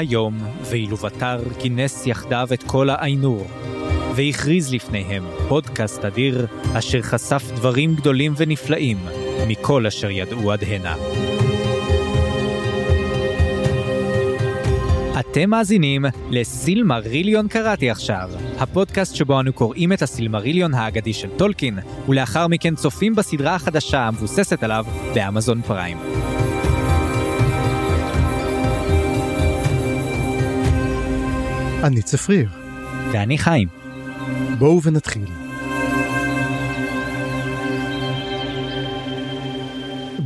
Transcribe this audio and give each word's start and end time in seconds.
היום, 0.00 0.38
ואילו 0.70 0.96
בתר 0.96 1.38
כינס 1.58 2.06
יחדיו 2.06 2.48
את 2.52 2.62
כל 2.62 2.90
האיינור, 2.90 3.46
והכריז 4.16 4.74
לפניהם 4.74 5.24
פודקאסט 5.48 6.04
אדיר, 6.04 6.46
אשר 6.78 7.02
חשף 7.02 7.42
דברים 7.54 7.94
גדולים 7.94 8.34
ונפלאים 8.36 8.98
מכל 9.48 9.86
אשר 9.86 10.10
ידעו 10.10 10.52
עד 10.52 10.64
הנה. 10.64 10.94
אתם 15.20 15.50
מאזינים 15.50 16.04
לסילמריליון 16.30 17.48
קראתי 17.48 17.90
עכשיו, 17.90 18.30
הפודקאסט 18.58 19.14
שבו 19.14 19.40
אנו 19.40 19.52
קוראים 19.52 19.92
את 19.92 20.02
הסילמריליון 20.02 20.74
האגדי 20.74 21.12
של 21.12 21.28
טולקין, 21.36 21.78
ולאחר 22.08 22.46
מכן 22.46 22.74
צופים 22.74 23.14
בסדרה 23.14 23.54
החדשה 23.54 24.00
המבוססת 24.00 24.62
עליו 24.62 24.86
באמזון 25.14 25.62
פריים. 25.62 25.98
אני 31.84 32.02
צפריר. 32.02 32.48
ואני 33.12 33.38
חיים. 33.38 33.68
בואו 34.58 34.82
ונתחיל. 34.82 35.24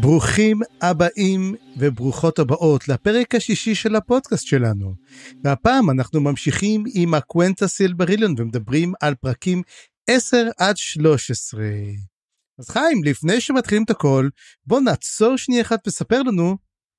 ברוכים 0.00 0.60
הבאים 0.82 1.54
וברוכות 1.78 2.38
הבאות 2.38 2.88
לפרק 2.88 3.34
השישי 3.34 3.74
של 3.74 3.96
הפודקאסט 3.96 4.46
שלנו. 4.46 4.94
והפעם 5.44 5.90
אנחנו 5.90 6.20
ממשיכים 6.20 6.84
עם 6.94 7.14
הקוונטה 7.14 7.66
סילבריליון 7.66 8.34
ומדברים 8.38 8.92
על 9.00 9.14
פרקים 9.14 9.62
10 10.10 10.48
עד 10.58 10.76
13. 10.76 11.62
אז 12.58 12.68
חיים, 12.70 13.04
לפני 13.04 13.40
שמתחילים 13.40 13.84
את 13.84 13.90
הכל, 13.90 14.28
בוא 14.66 14.80
נעצור 14.80 15.36
שנייה 15.36 15.62
אחת 15.62 15.88
וספר 15.88 16.22
לנו 16.22 16.56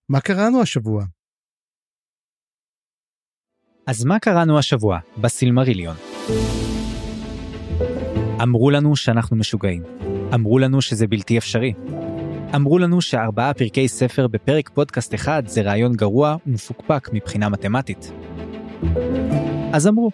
מה 0.09 0.22
קראנו 0.22 0.62
השבוע. 0.62 1.06
אז 3.88 4.05
מה 4.05 4.19
קראנו 4.19 4.59
השבוע 4.59 5.00
בסילמריליון? 5.17 5.95
אמרו 8.41 8.69
לנו 8.69 8.95
שאנחנו 8.95 9.38
משוגעים. 9.38 9.83
אמרו 10.33 10.59
לנו 10.59 10.81
שזה 10.81 11.08
בלתי 11.08 11.38
אפשרי. 11.38 11.73
אמרו 12.56 12.80
לנו 12.80 13.02
שארבעה 13.02 13.53
פרקי 13.53 13.88
ספר 13.88 14.28
בפרק 14.28 14.69
פודקאסט 14.69 15.13
אחד 15.16 15.44
זה 15.47 15.61
רעיון 15.61 15.94
גרוע 15.94 16.36
ומפוקפק 16.47 17.09
מבחינה 17.13 17.50
מתמטית. 17.50 18.11
אז 19.73 19.88
אמרו. 19.88 20.11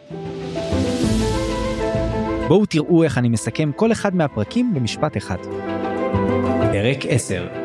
בואו 2.47 2.66
תראו 2.66 3.03
איך 3.03 3.17
אני 3.17 3.30
מסכם 3.30 3.72
כל 3.75 3.92
אחד 3.92 4.16
מהפרקים 4.16 4.73
במשפט 4.73 5.17
אחד. 5.17 5.38
פרק 6.72 6.97
10 7.09 7.61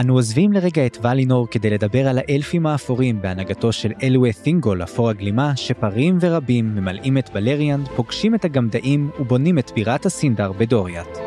אנו 0.00 0.14
עוזבים 0.14 0.52
לרגע 0.52 0.86
את 0.86 0.98
ולינור 1.02 1.48
כדי 1.50 1.70
לדבר 1.70 2.08
על 2.08 2.18
האלפים 2.18 2.66
האפורים 2.66 3.22
בהנהגתו 3.22 3.72
של 3.72 3.92
אלוהי 4.02 4.32
תינגול, 4.32 4.82
אפור 4.82 5.10
הגלימה, 5.10 5.56
שפרים 5.56 6.18
ורבים 6.20 6.74
ממלאים 6.74 7.18
את 7.18 7.30
בלריאנד, 7.34 7.88
פוגשים 7.96 8.34
את 8.34 8.44
הגמדאים 8.44 9.10
ובונים 9.20 9.58
את 9.58 9.70
בירת 9.74 10.06
הסינדר 10.06 10.52
בדוריאט. 10.52 11.18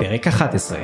פרק 0.00 0.26
11 0.26 0.78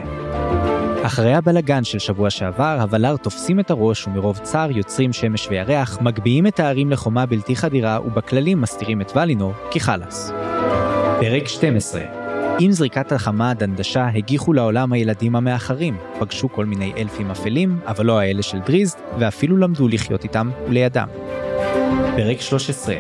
אחרי 1.03 1.35
הבלגן 1.35 1.85
של 1.85 1.99
שבוע 1.99 2.31
שעבר, 2.31 2.79
הוולר 2.81 3.17
תופסים 3.17 3.61
את 3.61 3.71
הראש 3.71 4.07
ומרוב 4.07 4.39
צער 4.39 4.71
יוצרים 4.71 5.13
שמש 5.13 5.49
וירח, 5.51 5.99
מגביהים 6.01 6.47
את 6.47 6.61
הערים 6.61 6.91
לחומה 6.91 7.27
בלתי 7.27 7.57
חדירה 7.57 7.99
ובכללים 8.07 8.61
מסתירים 8.61 9.01
את 9.01 9.17
ולינור 9.17 9.53
כחלאס. 9.71 10.33
פרק 11.21 11.49
12 11.49 12.22
עם 12.59 12.73
זריקת 12.73 13.13
החמה 13.13 13.55
דנדשה 13.55 14.09
הגיחו 14.15 14.53
לעולם 14.53 14.93
הילדים 14.93 15.37
המאחרים, 15.37 15.97
פגשו 16.19 16.49
כל 16.49 16.67
מיני 16.67 16.93
אלפים 16.97 17.31
אפלים, 17.31 17.79
אבל 17.87 18.07
לא 18.07 18.19
האלה 18.19 18.43
של 18.43 18.59
דריז, 18.59 18.97
ואפילו 19.19 19.57
למדו 19.57 19.89
לחיות 19.89 20.25
איתם 20.25 20.51
ולידם. 20.69 21.09
פרק 22.17 22.41
13 22.41 22.95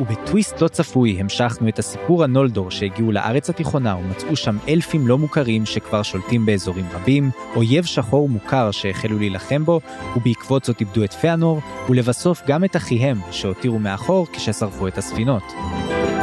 ובטוויסט 0.00 0.60
לא 0.60 0.68
צפוי 0.68 1.20
המשכנו 1.20 1.68
את 1.68 1.78
הסיפור 1.78 2.24
הנולדור 2.24 2.70
שהגיעו 2.70 3.12
לארץ 3.12 3.50
התיכונה 3.50 3.96
ומצאו 3.96 4.36
שם 4.36 4.56
אלפים 4.68 5.06
לא 5.06 5.18
מוכרים 5.18 5.66
שכבר 5.66 6.02
שולטים 6.02 6.46
באזורים 6.46 6.86
רבים, 6.92 7.30
אויב 7.56 7.84
שחור 7.84 8.28
מוכר 8.28 8.70
שהחלו 8.70 9.18
להילחם 9.18 9.64
בו, 9.64 9.80
ובעקבות 10.16 10.64
זאת 10.64 10.80
איבדו 10.80 11.04
את 11.04 11.12
פאנור, 11.12 11.60
ולבסוף 11.88 12.42
גם 12.46 12.64
את 12.64 12.76
אחיהם 12.76 13.18
שהותירו 13.30 13.78
מאחור 13.78 14.26
כששרפו 14.32 14.88
את 14.88 14.98
הספינות. 14.98 15.42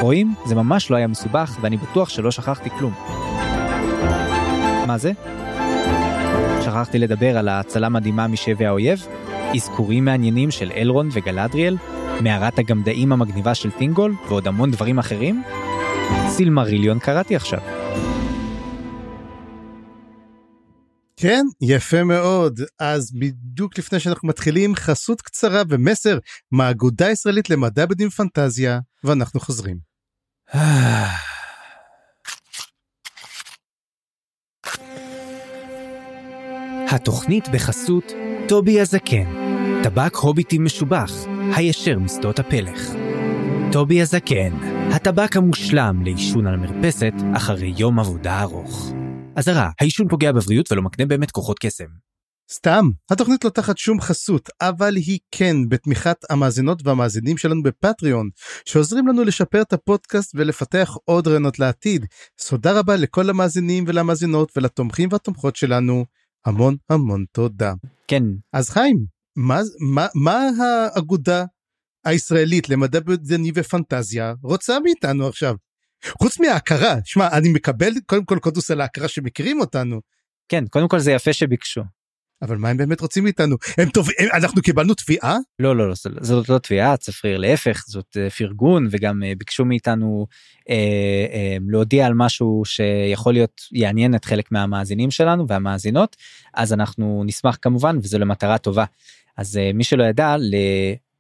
רואים? 0.02 0.34
זה 0.46 0.56
ממש 0.56 0.92
לא 0.92 0.96
היה 0.96 1.08
מסובך, 1.08 1.58
ואני 1.62 1.78
בטוח 1.78 2.10
שלא 2.10 2.32
שכחתי 2.32 2.70
כלום. 2.70 2.94
מה 4.88 4.98
זה? 4.98 5.12
שכחתי 6.62 7.00
לדבר 7.00 7.38
על 7.38 7.48
ההצלה 7.48 7.90
מדהימה 7.90 8.28
משבי 8.28 8.66
האויב, 8.66 9.08
אזכורים 9.56 10.06
מעניינים 10.06 10.52
של 10.52 10.72
אלרון 10.76 11.10
וגלדריאל, 11.12 11.78
מערת 12.22 12.60
הגמדאים 12.60 13.12
המגניבה 13.12 13.56
של 13.56 13.72
טינגול, 13.72 14.16
ועוד 14.28 14.48
המון 14.48 14.72
דברים 14.72 15.00
אחרים? 15.00 15.44
סילמריליון 16.28 17.00
קראתי 17.00 17.36
עכשיו. 17.36 17.60
כן, 21.18 21.46
יפה 21.62 22.04
מאוד. 22.04 22.60
אז 22.80 23.12
בדיוק 23.12 23.78
לפני 23.78 24.00
שאנחנו 24.00 24.28
מתחילים, 24.28 24.76
חסות 24.76 25.22
קצרה 25.22 25.62
ומסר 25.70 26.18
מהאגודה 26.52 27.08
הישראלית 27.08 27.50
למדע 27.50 27.86
בדיון 27.86 28.10
פנטזיה, 28.10 28.80
ואנחנו 29.04 29.40
חוזרים. 29.40 29.91
התוכנית 36.92 37.50
בחסות 37.50 38.12
טובי 38.48 38.82
הזקן, 38.82 39.26
טבק 39.84 40.16
הוביטים 40.16 40.66
משובח, 40.66 41.12
הישר 41.56 42.00
משדות 42.00 42.40
הפלך. 42.40 42.94
טובי 43.72 44.02
הזקן, 44.02 44.54
הטבק 44.94 45.38
המושלם 45.38 46.02
לעישון 46.04 46.48
על 46.48 46.58
מרפסת 46.58 47.14
אחרי 47.36 47.74
יום 47.78 48.00
עבודה 48.00 48.42
ארוך. 48.42 48.92
אזהרה, 49.36 49.70
העישון 49.80 50.08
פוגע 50.08 50.32
בבריאות 50.32 50.72
ולא 50.72 50.82
מקנה 50.82 51.06
באמת 51.06 51.32
כוחות 51.32 51.60
קסם. 51.60 52.11
סתם, 52.54 52.90
התוכנית 53.10 53.46
לא 53.46 53.50
תחת 53.50 53.78
שום 53.78 54.02
חסות, 54.02 54.50
אבל 54.62 54.96
היא 54.96 55.20
כן 55.32 55.56
בתמיכת 55.70 56.18
המאזינות 56.30 56.82
והמאזינים 56.84 57.38
שלנו 57.38 57.64
בפטריון, 57.64 58.30
שעוזרים 58.66 59.08
לנו 59.08 59.24
לשפר 59.24 59.62
את 59.62 59.74
הפודקאסט 59.74 60.32
ולפתח 60.36 60.96
עוד 61.06 61.28
רעיונות 61.28 61.60
לעתיד. 61.60 62.06
אז 62.42 62.48
תודה 62.48 62.80
רבה 62.80 62.96
לכל 62.96 63.30
המאזינים 63.30 63.84
ולמאזינות 63.88 64.58
ולתומכים 64.58 65.10
והתומכות 65.12 65.56
שלנו. 65.56 66.06
המון 66.46 66.76
המון 66.90 67.26
תודה. 67.32 67.74
כן, 68.08 68.24
אז 68.54 68.70
חיים, 68.70 69.06
מה, 69.36 69.62
מה, 69.94 70.08
מה 70.16 70.50
האגודה 70.60 71.46
הישראלית 72.06 72.70
למדע 72.70 73.00
בדיוני 73.00 73.52
ופנטזיה 73.56 74.34
רוצה 74.44 74.80
מאיתנו 74.80 75.28
עכשיו? 75.28 75.56
חוץ 76.22 76.40
מההכרה, 76.40 76.96
שמע, 77.06 77.28
אני 77.32 77.50
מקבל 77.50 77.92
קודם 78.06 78.26
כל 78.26 78.40
קודוס 78.40 78.72
על 78.72 78.82
ההכרה 78.82 79.08
שמכירים 79.08 79.60
אותנו, 79.60 80.02
כן, 80.50 80.68
קודם 80.68 80.88
כל 80.88 81.00
זה 81.00 81.12
יפה 81.12 81.34
שביקשו. 81.34 81.82
אבל 82.42 82.58
מה 82.58 82.70
הם 82.70 82.78
באמת 82.78 83.02
רוצים 83.02 83.24
מאיתנו? 83.24 83.56
הם 83.78 83.90
טוב, 83.90 84.08
הם, 84.20 84.28
אנחנו 84.34 84.62
קיבלנו 84.62 84.94
תביעה? 84.94 85.38
לא, 85.60 85.76
לא, 85.76 85.90
לא, 85.90 85.96
זאת 86.22 86.50
לא 86.50 86.58
תביעה, 86.58 86.98
צפריר, 86.98 87.38
להפך, 87.38 87.84
זאת 87.88 88.18
אה, 88.18 88.30
פרגון, 88.30 88.88
וגם 88.92 89.24
אה, 89.24 89.34
ביקשו 89.38 89.66
מאיתנו 89.66 90.28
אה, 90.70 90.76
אה, 91.34 91.58
להודיע 91.68 92.06
על 92.06 92.14
משהו 92.14 92.62
שיכול 92.66 93.34
להיות, 93.34 93.62
יעניין 93.72 94.16
את 94.16 94.26
חלק 94.26 94.52
מהמאזינים 94.52 95.12
שלנו 95.12 95.48
והמאזינות, 95.48 96.16
אז 96.54 96.74
אנחנו 96.74 97.24
נשמח 97.26 97.58
כמובן, 97.62 97.98
וזו 98.04 98.20
למטרה 98.20 98.58
טובה. 98.58 98.86
אז 99.38 99.58
אה, 99.58 99.72
מי 99.74 99.84
שלא 99.84 100.04
ידע, 100.04 100.36
ל... 100.38 100.56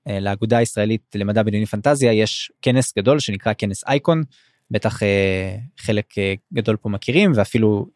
אה, 0.07 0.19
לאגודה 0.19 0.57
הישראלית 0.57 1.15
למדע 1.15 1.43
בדיוני 1.43 1.65
פנטזיה 1.65 2.13
יש 2.13 2.51
כנס 2.61 2.93
גדול 2.97 3.19
שנקרא 3.19 3.53
כנס 3.57 3.83
אייקון, 3.87 4.23
בטח 4.71 4.99
חלק 5.79 6.05
גדול 6.53 6.75
פה 6.75 6.89
מכירים 6.89 7.31
ואפילו 7.35 7.87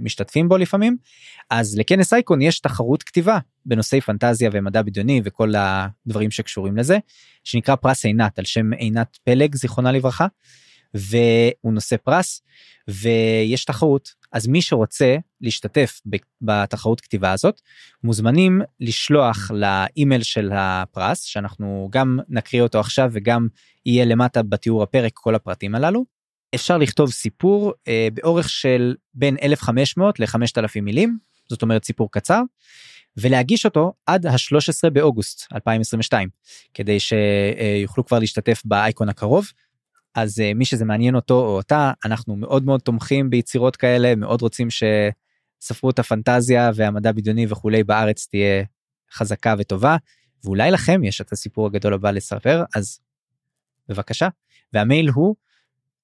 משתתפים 0.00 0.48
בו 0.48 0.56
לפעמים. 0.56 0.96
אז 1.50 1.78
לכנס 1.78 2.12
אייקון 2.12 2.42
יש 2.42 2.60
תחרות 2.60 3.02
כתיבה 3.02 3.38
בנושאי 3.66 4.00
פנטזיה 4.00 4.50
ומדע 4.52 4.82
בדיוני 4.82 5.20
וכל 5.24 5.52
הדברים 5.56 6.30
שקשורים 6.30 6.76
לזה, 6.76 6.98
שנקרא 7.44 7.76
פרס 7.76 8.04
עינת 8.04 8.38
על 8.38 8.44
שם 8.44 8.72
עינת 8.72 9.18
פלג 9.24 9.54
זיכרונה 9.54 9.92
לברכה, 9.92 10.26
והוא 10.94 11.72
נושא 11.72 11.96
פרס 11.96 12.42
ויש 12.88 13.64
תחרות 13.64 14.14
אז 14.32 14.46
מי 14.46 14.62
שרוצה 14.62 15.16
להשתתף 15.40 16.00
בתחרות 16.42 17.00
כתיבה 17.00 17.32
הזאת 17.32 17.60
מוזמנים 18.04 18.60
לשלוח 18.80 19.50
לאימייל 19.50 20.22
של 20.22 20.50
הפרס 20.54 21.22
שאנחנו 21.22 21.88
גם 21.92 22.18
נקריא 22.28 22.62
אותו 22.62 22.80
עכשיו 22.80 23.10
וגם 23.12 23.48
יהיה 23.86 24.04
למטה 24.04 24.42
בתיאור 24.42 24.82
הפרק 24.82 25.12
כל 25.14 25.34
הפרטים 25.34 25.74
הללו. 25.74 26.15
אפשר 26.54 26.78
לכתוב 26.78 27.10
סיפור 27.10 27.72
אה, 27.88 28.08
באורך 28.14 28.48
של 28.48 28.94
בין 29.14 29.36
1500 29.42 30.20
ל-5000 30.20 30.80
מילים 30.82 31.18
זאת 31.48 31.62
אומרת 31.62 31.84
סיפור 31.84 32.10
קצר 32.10 32.42
ולהגיש 33.16 33.64
אותו 33.64 33.92
עד 34.06 34.26
ה-13 34.26 34.90
באוגוסט 34.90 35.52
2022 35.54 36.28
כדי 36.74 36.98
שיוכלו 37.00 38.06
כבר 38.06 38.18
להשתתף 38.18 38.62
באייקון 38.64 39.08
הקרוב. 39.08 39.46
אז 40.14 40.40
אה, 40.40 40.54
מי 40.54 40.64
שזה 40.64 40.84
מעניין 40.84 41.14
אותו 41.14 41.34
או 41.34 41.56
אותה 41.56 41.92
אנחנו 42.04 42.36
מאוד 42.36 42.64
מאוד 42.64 42.80
תומכים 42.80 43.30
ביצירות 43.30 43.76
כאלה 43.76 44.14
מאוד 44.14 44.42
רוצים 44.42 44.68
שספרות 45.60 45.98
הפנטזיה 45.98 46.70
והמדע 46.74 47.12
בדיוני 47.12 47.46
וכולי 47.48 47.84
בארץ 47.84 48.26
תהיה 48.30 48.64
חזקה 49.12 49.54
וטובה 49.58 49.96
ואולי 50.44 50.70
לכם 50.70 51.04
יש 51.04 51.20
את 51.20 51.32
הסיפור 51.32 51.66
הגדול 51.66 51.94
הבא 51.94 52.10
לספר, 52.10 52.64
אז 52.74 53.00
בבקשה. 53.88 54.28
והמייל 54.72 55.08
הוא 55.08 55.36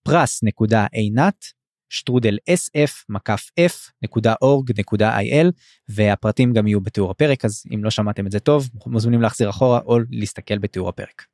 פרס.עינת 0.02 1.44
שטרודל 1.92 2.38
sf 2.50 3.04
מקף 3.08 3.50
f.org.il 3.60 5.46
והפרטים 5.88 6.52
גם 6.52 6.66
יהיו 6.66 6.80
בתיאור 6.80 7.10
הפרק 7.10 7.44
אז 7.44 7.62
אם 7.74 7.84
לא 7.84 7.90
שמעתם 7.90 8.26
את 8.26 8.32
זה 8.32 8.40
טוב 8.40 8.68
מוזמנים 8.86 9.22
להחזיר 9.22 9.50
אחורה 9.50 9.80
או 9.86 9.98
להסתכל 10.10 10.58
בתיאור 10.58 10.88
הפרק. 10.88 11.26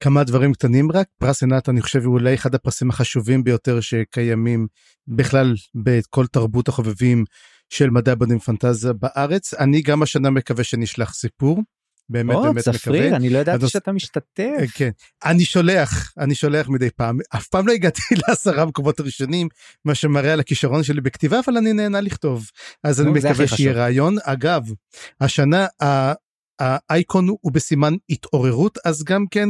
כמה 0.00 0.24
דברים 0.24 0.52
קטנים 0.52 0.92
רק 0.92 1.06
פרס 1.18 1.42
עינת 1.42 1.68
אני 1.68 1.82
חושב 1.82 2.04
הוא 2.04 2.14
אולי 2.14 2.34
אחד 2.34 2.54
הפרסים 2.54 2.90
החשובים 2.90 3.44
ביותר 3.44 3.80
שקיימים 3.80 4.66
בכלל 5.08 5.54
בכל 5.74 6.26
תרבות 6.26 6.68
החובבים 6.68 7.24
של 7.70 7.90
מדע 7.90 8.14
בנים 8.14 8.38
פנטזיה 8.38 8.92
בארץ 8.92 9.54
אני 9.54 9.82
גם 9.82 10.02
השנה 10.02 10.30
מקווה 10.30 10.64
שנשלח 10.64 11.14
סיפור. 11.14 11.60
באמת 12.08 12.34
או, 12.36 12.42
באמת 12.42 12.58
צפריר, 12.58 13.02
מקווה. 13.02 13.16
אני 13.16 13.30
לא 13.30 13.38
ידעתי 13.38 13.56
הדוס- 13.64 13.72
שאתה 13.72 13.92
משתתף. 13.92 14.70
כן 14.74 14.90
אני 15.24 15.44
שולח 15.44 16.12
אני 16.18 16.34
שולח 16.34 16.68
מדי 16.68 16.90
פעם 16.90 17.18
אף 17.36 17.46
פעם 17.46 17.66
לא 17.68 17.72
הגעתי 17.72 18.02
לעשרה 18.28 18.64
מקומות 18.64 19.00
הראשונים 19.00 19.48
מה 19.84 19.94
שמראה 19.94 20.32
על 20.32 20.40
הכישרון 20.40 20.82
שלי 20.82 21.00
בכתיבה 21.00 21.40
אבל 21.46 21.56
אני 21.56 21.72
נהנה 21.72 22.00
לכתוב 22.00 22.50
אז 22.84 23.00
אני 23.00 23.10
מקווה 23.10 23.46
שיהיה. 23.46 23.72
רעיון 23.72 24.16
אגב 24.22 24.62
השנה 25.20 25.66
האייקון 26.60 27.28
הוא 27.28 27.52
בסימן 27.52 27.94
התעוררות 28.10 28.78
אז 28.84 29.04
גם 29.04 29.24
כן 29.30 29.48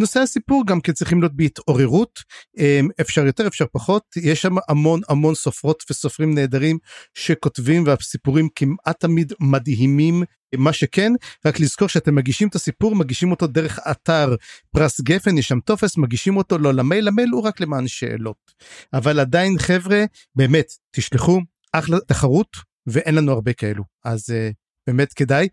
נושא 0.00 0.20
הסיפור 0.20 0.66
גם 0.66 0.80
כן 0.80 0.92
צריכים 0.92 1.20
להיות 1.20 1.36
בהתעוררות 1.36 2.20
אמ, 2.58 2.88
אפשר 3.00 3.26
יותר 3.26 3.46
אפשר 3.46 3.64
פחות. 3.72 4.02
יש 4.16 4.42
שם 4.42 4.54
המון 4.68 5.00
המון 5.08 5.34
סופרות 5.34 5.84
וסופרים 5.90 6.34
נהדרים 6.34 6.78
שכותבים 7.14 7.84
והסיפורים 7.86 8.48
כמעט 8.54 9.00
תמיד 9.00 9.32
מדהימים 9.40 10.22
מה 10.56 10.72
שכן 10.72 11.12
רק 11.46 11.60
לזכור 11.60 11.88
שאתם 11.88 12.14
מגישים 12.14 12.48
את 12.48 12.54
הסיפור 12.54 12.96
מגישים 12.96 13.30
אותו 13.30 13.46
דרך 13.46 13.78
אתר 13.90 14.34
פרס 14.70 15.00
גפן 15.00 15.38
יש 15.38 15.48
שם 15.48 15.60
טופס 15.60 15.96
מגישים 15.96 16.36
אותו 16.36 16.58
לא 16.58 16.74
למייל 16.74 17.08
המייל 17.08 17.28
הוא 17.28 17.42
רק 17.42 17.60
למען 17.60 17.88
שאלות. 17.88 18.52
אבל 18.92 19.20
עדיין 19.20 19.58
חבר'ה 19.58 20.04
באמת 20.34 20.66
תשלחו 20.90 21.40
אחלה 21.72 22.00
תחרות 22.00 22.56
ואין 22.86 23.14
לנו 23.14 23.32
הרבה 23.32 23.52
כאלו. 23.52 23.84
אז 24.04 24.30
uh, 24.30 24.52
באמת 24.86 25.12
כדאי. 25.12 25.48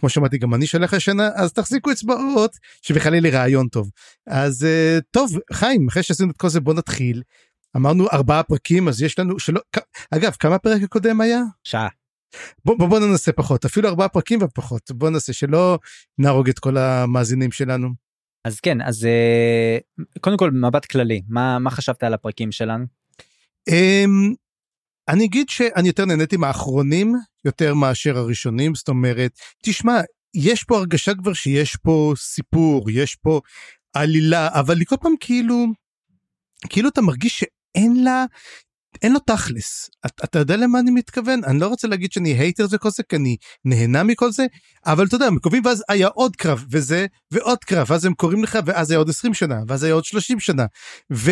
כמו 0.00 0.08
שאמרתי 0.08 0.38
גם 0.38 0.54
אני 0.54 0.66
שולח 0.66 0.94
השנה 0.94 1.28
אז 1.34 1.52
תחזיקו 1.52 1.92
אצבעות 1.92 2.56
שבכלל 2.82 3.12
יהיה 3.12 3.22
לי 3.22 3.30
רעיון 3.30 3.68
טוב 3.68 3.90
אז 4.26 4.62
uh, 4.62 5.02
טוב 5.10 5.30
חיים 5.52 5.88
אחרי 5.88 6.02
שעשינו 6.02 6.30
את 6.30 6.36
כל 6.36 6.48
זה 6.48 6.60
בוא 6.60 6.74
נתחיל. 6.74 7.22
אמרנו 7.76 8.06
ארבעה 8.12 8.42
פרקים 8.42 8.88
אז 8.88 9.02
יש 9.02 9.18
לנו 9.18 9.38
שלא 9.38 9.60
כ- 9.76 10.14
אגב 10.14 10.32
כמה 10.38 10.54
הפרק 10.54 10.82
הקודם 10.82 11.20
היה 11.20 11.40
שעה. 11.64 11.88
בוא, 12.64 12.78
בוא, 12.78 12.88
בוא 12.88 12.98
ננסה 12.98 13.32
פחות 13.32 13.64
אפילו 13.64 13.88
ארבעה 13.88 14.08
פרקים 14.08 14.38
ופחות 14.42 14.90
בוא 14.90 15.10
ננסה 15.10 15.32
שלא 15.32 15.78
נהרוג 16.18 16.48
את 16.48 16.58
כל 16.58 16.76
המאזינים 16.76 17.52
שלנו. 17.52 17.88
אז 18.44 18.60
כן 18.60 18.80
אז 18.80 19.04
אה, 19.04 19.78
קודם 20.20 20.36
כל 20.36 20.50
מבט 20.50 20.84
כללי 20.84 21.22
מה 21.28 21.58
מה 21.58 21.70
חשבת 21.70 22.02
על 22.02 22.14
הפרקים 22.14 22.52
שלנו 22.52 22.84
Um, 23.70 24.34
אני 25.10 25.24
אגיד 25.24 25.48
שאני 25.48 25.88
יותר 25.88 26.04
נהניתי 26.04 26.36
מהאחרונים 26.36 27.14
יותר 27.44 27.74
מאשר 27.74 28.18
הראשונים 28.18 28.74
זאת 28.74 28.88
אומרת 28.88 29.30
תשמע 29.64 30.00
יש 30.34 30.64
פה 30.64 30.76
הרגשה 30.76 31.14
כבר 31.14 31.32
שיש 31.32 31.76
פה 31.76 32.12
סיפור 32.16 32.90
יש 32.90 33.16
פה 33.16 33.40
עלילה 33.94 34.48
אבל 34.52 34.78
היא 34.78 34.86
כל 34.86 34.96
פעם 35.00 35.12
כאילו 35.20 35.66
כאילו 36.68 36.88
אתה 36.88 37.00
מרגיש 37.00 37.38
שאין 37.38 38.04
לה 38.04 38.24
אין 39.02 39.12
לו 39.12 39.18
תכלס 39.18 39.90
אתה, 40.06 40.24
אתה 40.24 40.38
יודע 40.38 40.56
למה 40.56 40.78
אני 40.78 40.90
מתכוון 40.90 41.44
אני 41.44 41.60
לא 41.60 41.66
רוצה 41.66 41.88
להגיד 41.88 42.12
שאני 42.12 42.32
הייטר 42.32 42.66
וכל 42.70 42.90
זה 42.90 43.02
כי 43.02 43.16
אני 43.16 43.36
נהנה 43.64 44.02
מכל 44.02 44.32
זה 44.32 44.46
אבל 44.86 45.06
אתה 45.06 45.14
יודע 45.14 45.26
הם 45.26 45.38
קובעים 45.38 45.64
ואז 45.66 45.84
היה 45.88 46.08
עוד 46.08 46.36
קרב 46.36 46.64
וזה 46.70 47.06
ועוד 47.30 47.58
קרב 47.64 47.86
ואז 47.90 48.04
הם 48.04 48.14
קוראים 48.14 48.42
לך 48.42 48.58
ואז 48.66 48.90
היה 48.90 48.98
עוד 48.98 49.08
20 49.08 49.34
שנה 49.34 49.60
ואז 49.68 49.82
היה 49.82 49.94
עוד 49.94 50.04
30 50.04 50.40
שנה. 50.40 50.66
ו... 51.12 51.30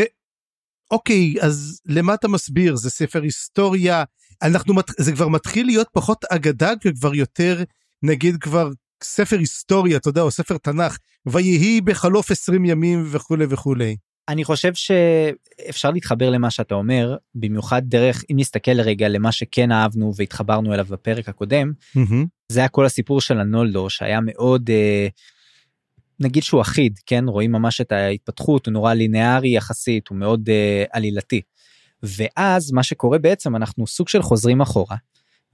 אוקיי 0.91 1.35
אז 1.41 1.81
למה 1.87 2.15
אתה 2.15 2.29
מסביר 2.29 2.77
זה 2.77 2.91
ספר 2.91 3.23
היסטוריה 3.23 4.05
אנחנו. 4.43 4.75
זה 4.99 5.13
כבר 5.13 5.29
מתחיל 5.29 5.67
להיות 5.67 5.89
פחות 5.93 6.25
אגדה 6.25 6.73
וכבר 6.85 7.15
יותר 7.15 7.63
נגיד 8.03 8.37
כבר 8.41 8.71
ספר 9.03 9.39
היסטוריה 9.39 9.97
אתה 9.97 10.09
יודע 10.09 10.23
או 10.23 10.31
ספר 10.31 10.57
תנ"ך 10.57 10.99
ויהי 11.27 11.81
בחלוף 11.81 12.31
20 12.31 12.65
ימים 12.65 13.05
וכולי 13.11 13.47
וכולי. 13.49 13.97
אני 14.29 14.45
חושב 14.45 14.73
שאפשר 14.75 15.91
להתחבר 15.91 16.31
למה 16.31 16.51
שאתה 16.51 16.75
אומר 16.75 17.17
במיוחד 17.35 17.83
דרך 17.85 18.25
אם 18.31 18.37
נסתכל 18.39 18.71
לרגע 18.71 19.09
למה 19.09 19.33
שכן 19.33 19.73
אהבנו 19.73 20.13
והתחברנו 20.17 20.75
אליו 20.75 20.85
בפרק 20.85 21.29
הקודם 21.29 21.73
זה 22.53 22.61
היה 22.61 22.69
כל 22.69 22.87
הסיפור 22.87 23.21
של 23.21 23.41
הנולדור 23.41 23.91
שהיה 23.91 24.21
מאוד 24.23 24.71
אה, 24.71 25.09
נגיד 26.21 26.43
שהוא 26.43 26.61
אחיד 26.61 26.99
כן 27.07 27.25
רואים 27.29 27.53
ממש 27.53 27.81
את 27.81 27.93
ההתפתחות 27.93 28.67
הוא 28.67 28.73
נורא 28.73 28.95
לינארי 28.95 29.57
יחסית 29.57 30.09
הוא 30.09 30.19
מאוד 30.19 30.49
אה, 30.49 30.85
עלילתי. 30.93 31.41
ואז 32.03 32.73
מה 32.73 32.83
שקורה 32.83 33.19
בעצם 33.19 33.57
אנחנו 33.57 33.87
סוג 33.87 34.09
של 34.09 34.23
חוזרים 34.23 34.61
אחורה 34.61 34.97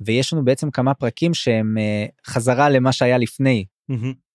ויש 0.00 0.32
לנו 0.32 0.44
בעצם 0.44 0.70
כמה 0.70 0.94
פרקים 0.94 1.34
שהם 1.34 1.78
אה, 1.78 2.06
חזרה 2.26 2.70
למה 2.70 2.93
שהיה 2.93 3.19
לפני 3.19 3.64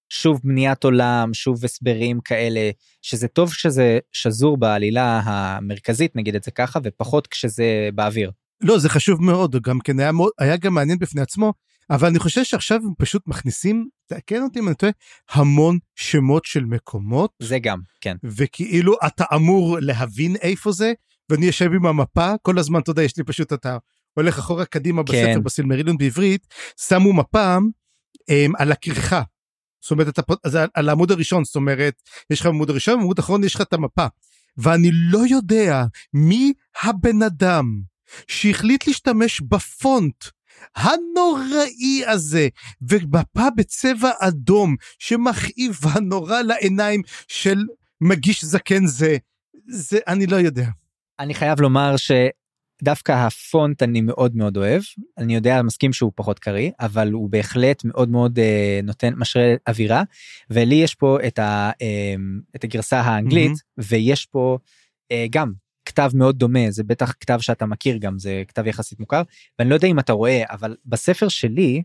שוב 0.09 0.41
בניית 0.43 0.83
עולם 0.83 1.33
שוב 1.33 1.65
הסברים 1.65 2.19
כאלה 2.19 2.71
שזה 3.01 3.27
טוב 3.27 3.49
כשזה 3.49 3.99
שזור 4.11 4.57
בעלילה 4.57 5.21
המרכזית 5.23 6.15
נגיד 6.15 6.35
את 6.35 6.43
זה 6.43 6.51
ככה 6.51 6.79
ופחות 6.83 7.27
כשזה 7.27 7.89
באוויר. 7.95 8.31
לא 8.61 8.79
זה 8.79 8.89
חשוב 8.89 9.21
מאוד 9.21 9.55
גם 9.61 9.79
כן 9.79 9.99
היה, 9.99 10.11
מאוד, 10.11 10.31
היה 10.39 10.57
גם 10.57 10.73
מעניין 10.73 10.99
בפני 10.99 11.21
עצמו 11.21 11.53
אבל 11.89 12.07
אני 12.07 12.19
חושב 12.19 12.43
שעכשיו 12.43 12.79
הם 12.83 12.93
פשוט 12.97 13.27
מכניסים 13.27 13.87
תקן 14.09 14.43
אותי 14.43 14.59
אם 14.59 14.67
אני 14.67 14.75
טועה 14.75 14.91
המון 15.31 15.77
שמות 15.95 16.45
של 16.45 16.65
מקומות 16.65 17.31
זה 17.39 17.59
גם 17.59 17.79
כן 18.01 18.15
וכאילו 18.23 18.95
אתה 19.07 19.23
אמור 19.35 19.77
להבין 19.81 20.35
איפה 20.35 20.71
זה 20.71 20.93
ואני 21.29 21.45
יושב 21.45 21.65
עם 21.73 21.85
המפה 21.85 22.33
כל 22.41 22.59
הזמן 22.59 22.79
אתה 22.79 22.91
יודע 22.91 23.03
יש 23.03 23.17
לי 23.17 23.23
פשוט 23.23 23.53
אתה 23.53 23.77
הולך 24.13 24.39
אחורה 24.39 24.65
קדימה 24.65 25.01
כן. 25.03 25.13
בספר 25.13 25.39
בסילמרילון 25.39 25.97
בעברית 25.97 26.47
שמו 26.87 27.13
מפה 27.13 27.53
הם, 28.29 28.51
על 28.57 28.71
הכריכה. 28.71 29.21
זאת 29.81 29.91
אומרת 29.91 30.19
אתה, 30.19 30.21
זה 30.47 30.61
על- 30.63 30.69
על 30.73 30.89
העמוד 30.89 31.11
הראשון 31.11 31.43
זאת 31.45 31.55
אומרת 31.55 32.01
יש 32.29 32.39
לך 32.39 32.45
עמוד 32.45 32.69
ראשון 32.69 32.99
עמוד 32.99 33.19
אחרון 33.19 33.43
יש 33.43 33.55
לך 33.55 33.61
את 33.61 33.73
המפה 33.73 34.05
ואני 34.57 34.89
לא 34.93 35.19
יודע 35.29 35.83
מי 36.13 36.53
הבן 36.83 37.21
אדם 37.23 37.65
שהחליט 38.27 38.87
להשתמש 38.87 39.41
בפונט 39.41 40.25
הנוראי 40.75 42.01
הזה 42.07 42.47
ומפה 42.81 43.47
בצבע 43.57 44.11
אדום 44.19 44.75
שמכאיבה 44.99 45.99
נורא 46.01 46.41
לעיניים 46.41 47.01
של 47.27 47.57
מגיש 48.01 48.45
זקן 48.45 48.85
זה 48.85 49.17
זה 49.67 49.99
אני 50.07 50.27
לא 50.27 50.35
יודע. 50.35 50.67
אני 51.19 51.33
חייב 51.33 51.61
לומר 51.61 51.95
שדווקא 51.97 53.11
הפונט 53.11 53.83
אני 53.83 54.01
מאוד 54.01 54.35
מאוד 54.35 54.57
אוהב 54.57 54.81
אני 55.17 55.35
יודע 55.35 55.61
מסכים 55.61 55.93
שהוא 55.93 56.11
פחות 56.15 56.39
קריא 56.39 56.71
אבל 56.79 57.11
הוא 57.11 57.29
בהחלט 57.29 57.85
מאוד 57.85 58.09
מאוד 58.09 58.39
אה, 58.39 58.79
נותן 58.83 59.13
משרה 59.17 59.53
אווירה 59.67 60.03
ולי 60.49 60.75
יש 60.75 60.95
פה 60.95 61.17
את, 61.27 61.39
ה, 61.39 61.71
אה, 61.81 62.15
את 62.55 62.63
הגרסה 62.63 63.01
האנגלית 63.01 63.47
מהמם. 63.47 63.87
ויש 63.89 64.25
פה 64.25 64.57
אה, 65.11 65.25
גם 65.29 65.51
כתב 65.89 66.09
מאוד 66.13 66.37
דומה 66.37 66.59
זה 66.69 66.83
בטח 66.83 67.13
כתב 67.19 67.37
שאתה 67.41 67.65
מכיר 67.65 67.97
גם 67.97 68.19
זה 68.19 68.43
כתב 68.47 68.67
יחסית 68.67 68.99
מוכר 68.99 69.21
ואני 69.59 69.69
לא 69.69 69.75
יודע 69.75 69.87
אם 69.87 69.99
אתה 69.99 70.13
רואה 70.13 70.43
אבל 70.49 70.75
בספר 70.85 71.27
שלי 71.27 71.83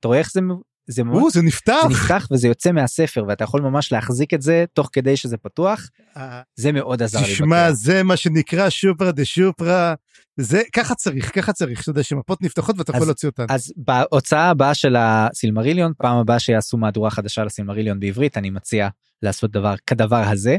אתה 0.00 0.08
רואה 0.08 0.18
איך 0.18 0.32
זה 0.32 0.40
זה 0.88 1.04
ממש 1.04 1.22
או, 1.22 1.30
זה 1.30 1.42
נפתח. 1.42 1.74
זה 1.82 1.88
נפתח 1.88 2.28
וזה 2.30 2.48
יוצא 2.48 2.72
מהספר 2.72 3.24
ואתה 3.28 3.44
יכול 3.44 3.60
ממש 3.60 3.92
להחזיק 3.92 4.34
את 4.34 4.42
זה 4.42 4.64
תוך 4.72 4.88
כדי 4.92 5.16
שזה 5.16 5.36
פתוח 5.36 5.88
אה, 6.16 6.40
זה 6.56 6.72
מאוד 6.72 7.02
עזר 7.02 7.18
לי. 7.18 7.24
תשמע. 7.24 7.72
זה 7.72 8.02
מה 8.02 8.16
שנקרא 8.16 8.70
שופרה 8.70 9.12
דה 9.12 9.24
שופרה 9.24 9.94
זה 10.36 10.62
ככה 10.72 10.94
צריך 10.94 11.34
ככה 11.34 11.52
צריך 11.52 11.82
אתה 11.82 11.90
יודע 11.90 12.02
שמפות 12.02 12.42
נפתחות 12.42 12.78
ואתה 12.78 12.90
יכול 12.90 13.02
אז- 13.02 13.08
להוציא 13.08 13.28
אותן. 13.28 13.44
אז 13.48 13.72
בהוצאה 13.76 14.50
הבאה 14.50 14.74
של 14.74 14.96
הסילמריליון 14.98 15.92
פעם 15.98 16.16
הבאה 16.16 16.38
שיעשו 16.38 16.76
מהדורה 16.76 17.10
חדשה 17.10 17.44
לסילמריליון 17.44 18.00
בעברית 18.00 18.38
אני 18.38 18.50
מציע 18.50 18.88
לעשות 19.22 19.50
דבר 19.50 19.74
כדבר 19.86 20.22
הזה. 20.28 20.56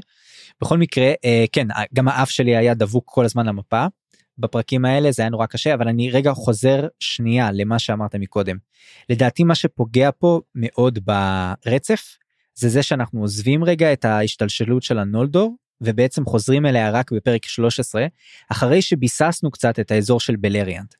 בכל 0.61 0.77
מקרה 0.77 1.13
אה, 1.25 1.45
כן 1.51 1.67
גם 1.93 2.07
האף 2.07 2.29
שלי 2.29 2.55
היה 2.55 2.73
דבוק 2.73 3.03
כל 3.07 3.25
הזמן 3.25 3.45
למפה 3.45 3.85
בפרקים 4.39 4.85
האלה 4.85 5.11
זה 5.11 5.21
היה 5.21 5.29
נורא 5.29 5.45
קשה 5.45 5.73
אבל 5.73 5.87
אני 5.87 6.11
רגע 6.11 6.33
חוזר 6.33 6.87
שנייה 6.99 7.51
למה 7.51 7.79
שאמרת 7.79 8.15
מקודם. 8.15 8.57
לדעתי 9.09 9.43
מה 9.43 9.55
שפוגע 9.55 10.09
פה 10.17 10.41
מאוד 10.55 10.99
ברצף 11.05 12.17
זה 12.55 12.69
זה 12.69 12.83
שאנחנו 12.83 13.21
עוזבים 13.21 13.63
רגע 13.63 13.93
את 13.93 14.05
ההשתלשלות 14.05 14.83
של 14.83 14.99
הנולדור 14.99 15.55
ובעצם 15.81 16.25
חוזרים 16.25 16.65
אליה 16.65 16.91
רק 16.91 17.11
בפרק 17.11 17.45
13 17.45 18.05
אחרי 18.51 18.81
שביססנו 18.81 19.51
קצת 19.51 19.79
את 19.79 19.91
האזור 19.91 20.19
של 20.19 20.35
בלריאנט. 20.35 20.93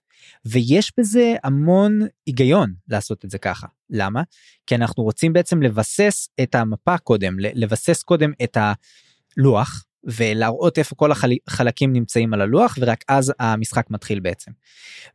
ויש 0.46 0.94
בזה 1.00 1.36
המון 1.44 2.00
היגיון 2.26 2.74
לעשות 2.88 3.26
את 3.26 3.30
זה 3.30 3.38
ככה 3.38 3.68
למה 3.90 4.22
כי 4.68 4.76
אנחנו 4.76 5.04
רוצים 5.04 5.34
בעצם 5.34 5.62
לבסס 5.62 6.30
את 6.42 6.56
המפה 6.56 6.98
קודם 6.98 7.40
לבסס 7.40 8.04
קודם 8.04 8.32
את 8.44 8.58
הלוח 9.38 9.86
ולהראות 10.08 10.78
איפה 10.78 10.96
כל 10.96 11.12
החלקים 11.48 11.94
נמצאים 11.94 12.34
על 12.34 12.42
הלוח 12.42 12.78
ורק 12.82 13.04
אז 13.08 13.34
המשחק 13.40 13.86
מתחיל 13.90 14.20
בעצם. 14.20 14.52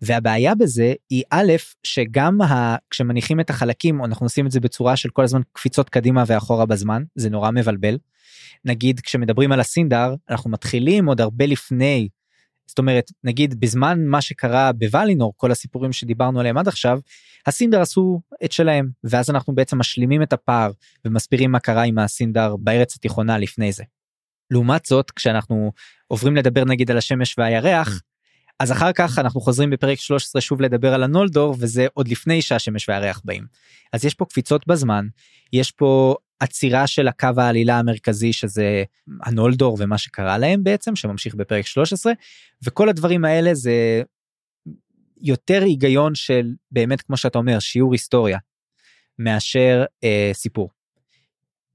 והבעיה 0.03 0.55
בזה 0.55 0.95
היא 1.11 1.23
א' 1.31 1.53
שגם 1.83 2.43
ה... 2.43 2.77
כשמניחים 2.91 3.41
את 3.41 3.51
החלקים 3.51 4.05
אנחנו 4.05 4.27
עושים 4.27 4.47
את 4.47 4.51
זה 4.51 4.61
בצורה 4.61 4.97
של 4.97 5.09
כל 5.09 5.25
הזמן 5.25 5.41
קפיצות 5.53 5.89
קדימה 5.89 6.25
ואחורה 6.27 6.67
בזמן 6.67 7.03
זה 7.15 7.31
נורא 7.31 7.51
מבלבל. 7.51 7.99
נגיד 8.65 9.01
כשמדברים 9.01 9.53
על 9.53 9.61
הסינדר 9.61 10.15
אנחנו 10.31 10.51
מתחילים 10.51 11.07
עוד 11.07 11.21
הרבה 11.21 11.47
לפני. 11.47 12.09
זאת 12.67 12.79
אומרת 12.79 13.11
נגיד 13.25 13.61
בזמן 13.61 14.07
מה 14.07 14.21
שקרה 14.21 14.73
בוולינור 14.73 15.33
כל 15.37 15.51
הסיפורים 15.51 15.93
שדיברנו 15.93 16.41
עליהם 16.41 16.59
עד 16.59 16.69
עכשיו 16.69 16.99
הסינדר 17.47 17.81
עשו 17.81 18.21
את 18.45 18.53
שלהם 18.53 18.89
ואז 19.05 19.31
אנחנו 19.31 19.55
בעצם 19.55 19.79
משלימים 19.79 20.23
את 20.23 20.33
הפער 20.33 20.71
ומסבירים 21.05 21.53
מה 21.53 21.59
קרה 21.59 21.83
עם 21.83 21.99
הסינדר 21.99 22.57
בארץ 22.57 22.97
התיכונה 22.97 23.39
לפני 23.39 23.73
זה. 23.73 23.85
לעומת 24.53 24.87
זאת 24.87 25.11
כשאנחנו 25.11 25.73
עוברים 26.07 26.37
לדבר 26.37 26.65
נגיד 26.65 26.91
על 26.91 26.99
השמש 26.99 27.39
והירח 27.39 27.89
mm. 27.89 28.13
אז 28.59 28.73
אחר 28.73 28.93
כך 28.93 29.19
אנחנו 29.19 29.41
חוזרים 29.41 29.71
בפרק 29.71 29.99
13 29.99 30.41
שוב 30.41 30.61
לדבר 30.61 30.95
על 30.95 31.03
הנולדור 31.03 31.57
וזה 31.59 31.87
עוד 31.95 32.09
לפני 32.09 32.43
שהשמש 32.43 32.89
והירח 32.89 33.21
באים. 33.25 33.47
אז 33.93 34.05
יש 34.05 34.15
פה 34.15 34.25
קפיצות 34.25 34.67
בזמן 34.67 35.07
יש 35.53 35.71
פה 35.71 36.17
עצירה 36.41 36.87
של 36.87 37.09
הקו 37.09 37.29
העלילה 37.37 37.79
המרכזי 37.79 38.33
שזה 38.33 38.85
הנולדור 39.23 39.77
ומה 39.81 39.99
שקרה 39.99 40.39
להם 40.39 40.65
בעצם 40.65 40.97
שממשיך 40.97 41.35
בפרק 41.35 41.67
13 41.67 42.13
וכל 42.63 42.89
הדברים 42.89 43.25
האלה 43.25 43.55
זה 43.55 44.03
יותר 45.21 45.63
היגיון 45.63 46.15
של 46.15 46.53
באמת 46.71 47.03
כמו 47.03 47.17
שאתה 47.17 47.39
אומר 47.39 47.59
שיעור 47.59 47.93
היסטוריה 47.93 48.39
מאשר 49.19 49.85
אה, 50.05 50.31
סיפור. 50.33 50.71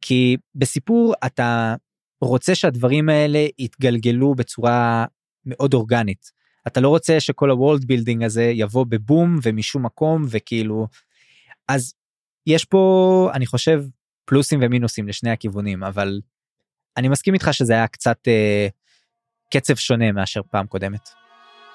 כי 0.01 0.37
בסיפור 0.55 1.13
אתה 1.25 1.75
רוצה 2.21 2.55
שהדברים 2.55 3.09
האלה 3.09 3.45
יתגלגלו 3.59 4.35
בצורה 4.35 5.05
מאוד 5.45 5.73
אורגנית. 5.73 6.31
אתה 6.67 6.81
לא 6.81 6.89
רוצה 6.89 7.19
שכל 7.19 7.49
ה 7.49 7.55
world 7.55 7.85
building 7.85 8.23
הזה 8.23 8.43
יבוא 8.43 8.85
בבום 8.89 9.39
ומשום 9.43 9.85
מקום 9.85 10.25
וכאילו 10.29 10.87
אז 11.67 11.93
יש 12.47 12.65
פה 12.65 13.31
אני 13.33 13.45
חושב 13.45 13.83
פלוסים 14.25 14.59
ומינוסים 14.63 15.07
לשני 15.07 15.29
הכיוונים 15.29 15.83
אבל 15.83 16.21
אני 16.97 17.09
מסכים 17.09 17.33
איתך 17.33 17.49
שזה 17.51 17.73
היה 17.73 17.87
קצת 17.87 18.17
אה, 18.27 18.67
קצב 19.53 19.75
שונה 19.75 20.11
מאשר 20.11 20.41
פעם 20.51 20.67
קודמת. 20.67 21.09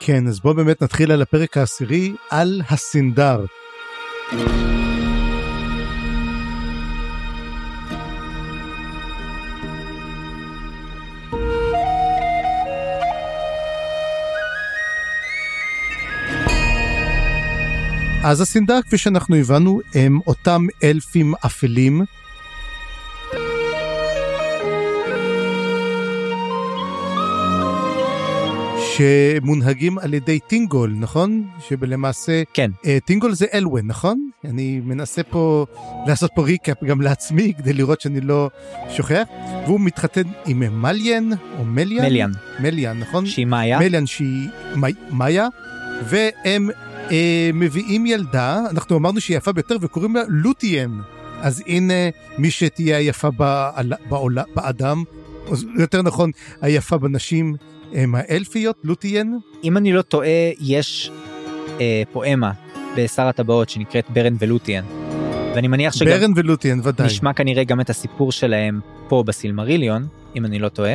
כן 0.00 0.26
אז 0.26 0.40
בוא 0.40 0.52
באמת 0.52 0.82
נתחיל 0.82 1.12
על 1.12 1.22
הפרק 1.22 1.56
העשירי 1.56 2.12
על 2.30 2.62
הסינדר. 2.70 3.44
אז 18.24 18.40
הסינדר 18.40 18.82
כפי 18.82 18.98
שאנחנו 18.98 19.36
הבנו 19.36 19.80
הם 19.94 20.18
אותם 20.26 20.66
אלפים 20.84 21.34
אפלים 21.46 22.04
שמונהגים 28.96 29.98
על 29.98 30.14
ידי 30.14 30.38
טינגול, 30.40 30.94
נכון? 30.98 31.46
שלמעשה... 31.68 32.42
כן. 32.54 32.70
Uh, 32.82 32.86
טינגול 33.04 33.34
זה 33.34 33.46
אלווין, 33.54 33.86
נכון? 33.86 34.28
אני 34.44 34.80
מנסה 34.84 35.22
פה 35.22 35.66
לעשות 36.06 36.30
פה 36.34 36.44
ריקאפ 36.44 36.84
גם 36.84 37.00
לעצמי 37.00 37.52
כדי 37.58 37.72
לראות 37.72 38.00
שאני 38.00 38.20
לא 38.20 38.50
שוכח. 38.90 39.22
והוא 39.66 39.80
מתחתן 39.80 40.22
עם 40.46 40.82
מליאן 40.82 41.30
או 41.58 41.64
מליאן? 41.64 42.04
מליאן. 42.04 42.30
מליאן, 42.60 42.98
נכון? 42.98 43.26
שהיא 43.26 43.46
מאיה. 43.46 43.78
מליאן 43.78 44.06
שהיא 44.06 44.48
מאיה, 45.10 45.48
והם 46.08 46.70
uh, 47.08 47.12
מביאים 47.54 48.06
ילדה, 48.06 48.60
אנחנו 48.70 48.96
אמרנו 48.96 49.20
שהיא 49.20 49.36
יפה 49.36 49.52
ביותר 49.52 49.76
וקוראים 49.80 50.16
לה 50.16 50.22
לוטיאן. 50.28 51.00
אז 51.40 51.62
הנה 51.66 51.94
מי 52.38 52.50
שתהיה 52.50 52.96
היפה 52.96 53.28
בעולם, 54.08 54.44
באדם, 54.54 55.02
או 55.46 55.54
יותר 55.78 56.02
נכון, 56.02 56.30
היפה 56.60 56.98
בנשים, 56.98 57.56
הם 57.92 58.14
האלפיות, 58.14 58.76
לוטיאן? 58.84 59.32
אם 59.64 59.76
אני 59.76 59.92
לא 59.92 60.02
טועה, 60.02 60.50
יש 60.60 61.10
אה, 61.80 62.02
פואמה 62.12 62.52
בשר 62.96 63.26
הטבעות 63.26 63.68
שנקראת 63.68 64.04
ברן 64.10 64.34
ולוטיאן. 64.38 64.84
ואני 65.54 65.68
מניח 65.68 65.92
שגם... 65.92 66.08
ברן 66.08 66.32
ולוטיאן, 66.36 66.80
ודאי. 66.82 67.06
נשמע 67.06 67.32
כנראה 67.32 67.64
גם 67.64 67.80
את 67.80 67.90
הסיפור 67.90 68.32
שלהם 68.32 68.80
פה 69.08 69.22
בסילמריליון, 69.26 70.06
אם 70.36 70.44
אני 70.44 70.58
לא 70.58 70.68
טועה. 70.68 70.94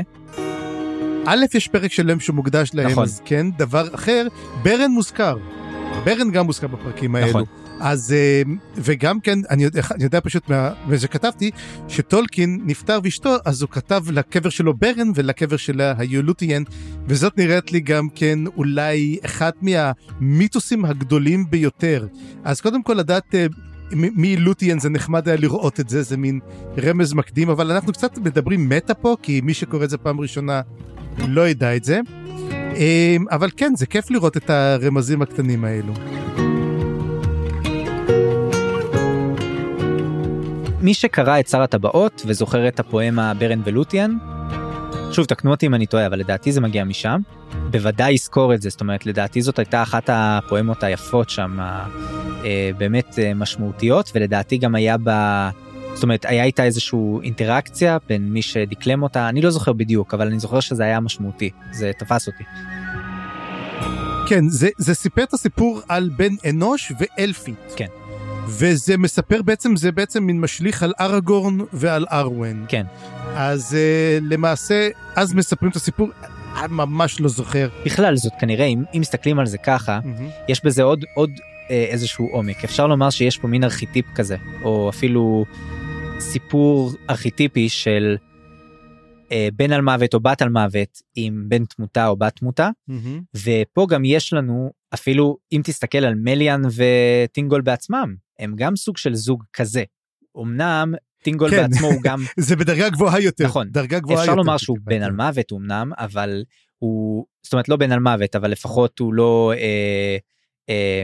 א', 1.25 1.45
יש 1.53 1.67
פרק 1.67 1.91
שלם 1.91 2.19
שמוקדש 2.19 2.69
להם, 2.73 2.91
נכון. 2.91 3.03
אז 3.03 3.21
כן, 3.25 3.47
דבר 3.57 3.95
אחר, 3.95 4.27
ברן 4.63 4.91
מוזכר. 4.91 5.37
ברן 6.07 6.31
גם 6.31 6.45
מוזכר 6.45 6.67
בפרקים 6.67 7.15
האלו. 7.15 7.29
נכון. 7.29 7.43
אז 7.79 8.11
אה, 8.13 8.41
וגם 8.75 9.19
כן 9.19 9.39
אני 9.49 9.63
יודע, 9.63 9.81
אני 9.91 10.03
יודע 10.03 10.19
פשוט 10.23 10.49
מה 10.49 10.73
שכתבתי 10.97 11.51
שטולקין 11.87 12.61
נפטר 12.65 12.99
ואשתו 13.03 13.35
אז 13.45 13.61
הוא 13.61 13.69
כתב 13.69 14.03
לקבר 14.11 14.49
שלו 14.49 14.73
ברן 14.73 15.11
ולקבר 15.15 15.57
שלה 15.57 15.93
היולוטיאן 15.97 16.63
וזאת 17.07 17.37
נראית 17.37 17.71
לי 17.71 17.79
גם 17.79 18.07
כן 18.15 18.39
אולי 18.57 19.17
אחד 19.25 19.51
מהמיתוסים 19.61 20.85
הגדולים 20.85 21.49
ביותר 21.49 22.07
אז 22.43 22.61
קודם 22.61 22.83
כל 22.83 22.93
לדעת 22.93 23.35
אה, 23.35 23.45
מי 23.91 24.37
לוטיאן 24.37 24.79
זה 24.79 24.89
נחמד 24.89 25.27
היה 25.27 25.37
לראות 25.37 25.79
את 25.79 25.89
זה 25.89 26.01
זה 26.01 26.17
מין 26.17 26.39
רמז 26.83 27.13
מקדים 27.13 27.49
אבל 27.49 27.71
אנחנו 27.71 27.93
קצת 27.93 28.17
מדברים 28.17 28.69
מטה 28.69 28.93
פה 28.93 29.15
כי 29.21 29.41
מי 29.41 29.53
שקורא 29.53 29.83
את 29.83 29.89
זה 29.89 29.97
פעם 29.97 30.19
ראשונה 30.19 30.61
לא 31.27 31.49
ידע 31.49 31.75
את 31.75 31.83
זה 31.83 31.99
אבל 33.31 33.49
כן 33.57 33.73
זה 33.75 33.85
כיף 33.85 34.11
לראות 34.11 34.37
את 34.37 34.49
הרמזים 34.49 35.21
הקטנים 35.21 35.65
האלו. 35.65 35.93
מי 40.81 40.93
שקרא 40.93 41.39
את 41.39 41.47
שר 41.47 41.61
הטבעות 41.61 42.21
וזוכר 42.25 42.67
את 42.67 42.79
הפואמה 42.79 43.33
ברן 43.33 43.61
ולוטיאן, 43.65 44.17
שוב 45.11 45.25
תקנו 45.25 45.51
אותי 45.51 45.65
אם 45.65 45.73
אני 45.73 45.85
טועה 45.85 46.05
אבל 46.05 46.19
לדעתי 46.19 46.51
זה 46.51 46.61
מגיע 46.61 46.83
משם, 46.83 47.21
בוודאי 47.71 48.11
יזכור 48.11 48.53
את 48.53 48.61
זה 48.61 48.69
זאת 48.69 48.81
אומרת 48.81 49.05
לדעתי 49.05 49.41
זאת 49.41 49.59
הייתה 49.59 49.83
אחת 49.83 50.09
הפואמות 50.13 50.83
היפות 50.83 51.29
שם 51.29 51.57
אה, 51.59 52.71
באמת 52.77 53.19
אה, 53.19 53.33
משמעותיות 53.33 54.11
ולדעתי 54.15 54.57
גם 54.57 54.75
היה 54.75 54.97
בה 54.97 55.49
זאת 55.97 56.03
אומרת 56.03 56.25
היה 56.25 56.43
איתה 56.43 56.63
איזושהי 56.63 56.99
אינטראקציה 57.23 57.97
בין 58.09 58.33
מי 58.33 58.41
שדקלם 58.41 59.03
אותה 59.03 59.29
אני 59.29 59.41
לא 59.41 59.49
זוכר 59.49 59.73
בדיוק 59.73 60.13
אבל 60.13 60.27
אני 60.27 60.39
זוכר 60.39 60.59
שזה 60.59 60.83
היה 60.83 60.99
משמעותי 60.99 61.49
זה 61.71 61.91
תפס 61.99 62.27
אותי. 62.27 62.43
כן 64.29 64.49
זה 64.49 64.69
זה 64.77 64.93
סיפר 64.93 65.23
את 65.23 65.33
הסיפור 65.33 65.81
על 65.87 66.09
בן 66.17 66.33
אנוש 66.49 66.91
ואלפית. 66.99 67.73
כן. 67.75 67.85
וזה 68.47 68.97
מספר 68.97 69.41
בעצם 69.41 69.75
זה 69.75 69.91
בעצם 69.91 70.23
מין 70.23 70.41
משליך 70.41 70.83
על 70.83 70.93
אראגורן 70.99 71.57
ועל 71.73 72.05
ארוון. 72.11 72.65
כן. 72.67 72.85
אז 73.35 73.77
uh, 73.77 74.23
למעשה 74.29 74.89
אז 75.15 75.33
מספרים 75.33 75.71
את 75.71 75.75
הסיפור 75.75 76.09
אני 76.59 76.73
ממש 76.73 77.21
לא 77.21 77.29
זוכר. 77.29 77.69
בכלל 77.85 78.17
זאת 78.17 78.33
כנראה 78.39 78.65
אם, 78.65 78.83
אם 78.93 79.01
מסתכלים 79.01 79.39
על 79.39 79.45
זה 79.45 79.57
ככה 79.57 79.99
mm-hmm. 80.03 80.51
יש 80.51 80.65
בזה 80.65 80.83
עוד 80.83 81.05
עוד 81.15 81.31
אה, 81.69 81.85
איזשהו 81.89 82.29
עומק 82.31 82.63
אפשר 82.63 82.87
לומר 82.87 83.09
שיש 83.09 83.37
פה 83.37 83.47
מין 83.47 83.63
ארכיטיפ 83.63 84.05
כזה 84.15 84.37
או 84.63 84.89
אפילו 84.89 85.45
סיפור 86.19 86.91
ארכיטיפי 87.09 87.69
של 87.69 88.17
אה, 89.31 89.49
בן 89.53 89.71
על 89.71 89.81
מוות 89.81 90.13
או 90.13 90.19
בת 90.19 90.41
על 90.41 90.49
מוות 90.49 91.01
עם 91.15 91.45
בן 91.47 91.65
תמותה 91.65 92.07
או 92.07 92.17
בת 92.17 92.35
תמותה 92.35 92.69
mm-hmm. 92.91 93.37
ופה 93.45 93.87
גם 93.89 94.05
יש 94.05 94.33
לנו 94.33 94.71
אפילו 94.93 95.37
אם 95.51 95.61
תסתכל 95.63 95.97
על 95.97 96.15
מליאן 96.15 96.61
וטינגול 96.75 97.61
בעצמם 97.61 98.15
הם 98.39 98.53
גם 98.55 98.75
סוג 98.75 98.97
של 98.97 99.15
זוג 99.15 99.43
כזה. 99.53 99.83
אמנם 100.37 100.93
טינגול 101.23 101.49
כן. 101.49 101.57
בעצמו 101.57 101.87
הוא 101.87 102.01
גם 102.03 102.23
זה 102.37 102.55
בדרגה 102.55 102.89
גבוהה 102.89 103.19
יותר 103.19 103.45
נכון 103.45 103.69
דרגה 103.69 103.99
גבוהה 103.99 104.19
אפשר 104.19 104.31
יותר 104.31 104.41
לומר 104.41 104.57
שהוא 104.57 104.77
בן 104.83 105.01
על 105.01 105.11
מוות 105.11 105.51
אמנם 105.53 105.91
אבל 105.97 106.43
הוא 106.79 107.25
זאת 107.43 107.53
אומרת 107.53 107.69
לא 107.69 107.75
בן 107.75 107.91
אלמוות 107.91 108.35
אבל 108.35 108.51
לפחות 108.51 108.99
הוא 108.99 109.13
לא 109.13 109.53
אה, 109.57 110.17
אה, 110.69 111.03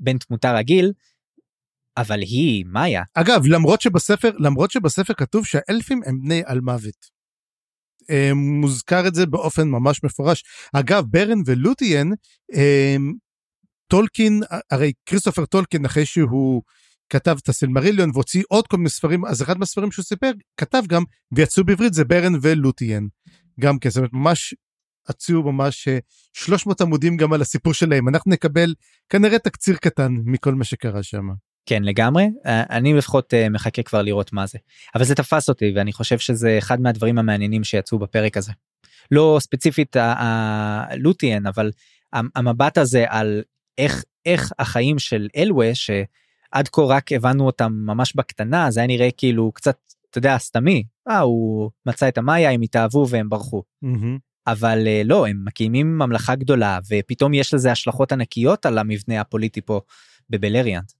בן 0.00 0.18
תמותה 0.18 0.52
רגיל. 0.52 0.92
אבל 1.96 2.20
היא 2.20 2.64
מאיה 2.68 3.02
אגב 3.14 3.46
למרות 3.46 3.80
שבספר 3.80 4.30
למרות 4.38 4.70
שבספר 4.70 5.14
כתוב 5.14 5.46
שהאלפים 5.46 6.00
הם 6.06 6.20
בני 6.22 6.42
אלמוות. 6.46 7.16
אה, 8.10 8.30
מוזכר 8.34 9.08
את 9.08 9.14
זה 9.14 9.26
באופן 9.26 9.68
ממש 9.68 10.04
מפורש 10.04 10.44
אגב 10.72 11.04
ברן 11.10 11.38
ולוטיאן 11.46 12.08
אה, 12.54 12.96
טולקין, 13.88 14.42
הרי 14.70 14.92
כריסטופר 15.06 15.46
טולקין 15.46 15.84
אחרי 15.84 16.06
שהוא 16.06 16.62
כתב 17.10 17.36
את 17.42 17.48
הסילמריליון 17.48 18.10
והוציא 18.14 18.42
עוד 18.48 18.66
כל 18.66 18.76
מיני 18.76 18.90
ספרים, 18.90 19.24
אז 19.24 19.42
אחד 19.42 19.58
מהספרים 19.58 19.92
שהוא 19.92 20.04
סיפר, 20.04 20.30
כתב 20.56 20.82
גם, 20.88 21.02
ויצאו 21.32 21.64
בעברית 21.64 21.94
זה 21.94 22.04
ברן 22.04 22.32
ולוטיאן. 22.42 23.06
גם 23.60 23.78
כן, 23.78 23.90
זאת 23.90 23.96
אומרת 23.96 24.12
ממש 24.12 24.54
עצוב 25.08 25.46
ממש 25.50 25.88
300 26.32 26.80
אה, 26.80 26.86
עמודים 26.86 27.16
גם 27.16 27.32
על 27.32 27.42
הסיפור 27.42 27.74
שלהם, 27.74 28.08
אנחנו 28.08 28.30
נקבל 28.30 28.74
כנראה 29.08 29.38
תקציר 29.38 29.76
קטן 29.76 30.12
מכל 30.24 30.54
מה 30.54 30.64
שקרה 30.64 31.02
שם. 31.02 31.28
כן 31.66 31.82
לגמרי 31.82 32.26
אני 32.46 32.94
לפחות 32.94 33.34
מחכה 33.50 33.82
כבר 33.82 34.02
לראות 34.02 34.32
מה 34.32 34.46
זה 34.46 34.58
אבל 34.94 35.04
זה 35.04 35.14
תפס 35.14 35.48
אותי 35.48 35.72
ואני 35.76 35.92
חושב 35.92 36.18
שזה 36.18 36.58
אחד 36.58 36.80
מהדברים 36.80 37.18
המעניינים 37.18 37.64
שיצאו 37.64 37.98
בפרק 37.98 38.36
הזה. 38.36 38.52
לא 39.10 39.38
ספציפית 39.40 39.96
הלוטיאן 39.98 41.46
אבל 41.46 41.70
המבט 42.12 42.78
הזה 42.78 43.04
על 43.08 43.42
איך 43.78 44.04
איך 44.26 44.52
החיים 44.58 44.98
של 44.98 45.28
אלווה 45.36 45.74
שעד 45.74 46.68
כה 46.72 46.82
רק 46.82 47.12
הבנו 47.12 47.46
אותם 47.46 47.72
ממש 47.72 48.16
בקטנה 48.16 48.70
זה 48.70 48.80
היה 48.80 48.86
נראה 48.86 49.08
כאילו 49.16 49.52
קצת 49.52 49.76
אתה 50.10 50.18
יודע 50.18 50.38
סתמי 50.38 50.84
אה 51.08 51.18
הוא 51.18 51.70
מצא 51.86 52.08
את 52.08 52.18
המאיה 52.18 52.50
הם 52.50 52.62
התאהבו 52.62 53.06
והם 53.08 53.28
ברחו. 53.28 53.62
Mm-hmm. 53.84 54.18
אבל 54.46 54.86
אה, 54.86 55.02
לא 55.04 55.26
הם 55.26 55.44
מקימים 55.44 55.98
ממלכה 55.98 56.34
גדולה 56.34 56.78
ופתאום 56.90 57.34
יש 57.34 57.54
לזה 57.54 57.72
השלכות 57.72 58.12
ענקיות 58.12 58.66
על 58.66 58.78
המבנה 58.78 59.20
הפוליטי 59.20 59.60
פה 59.60 59.80
בבלריאנט. 60.30 60.92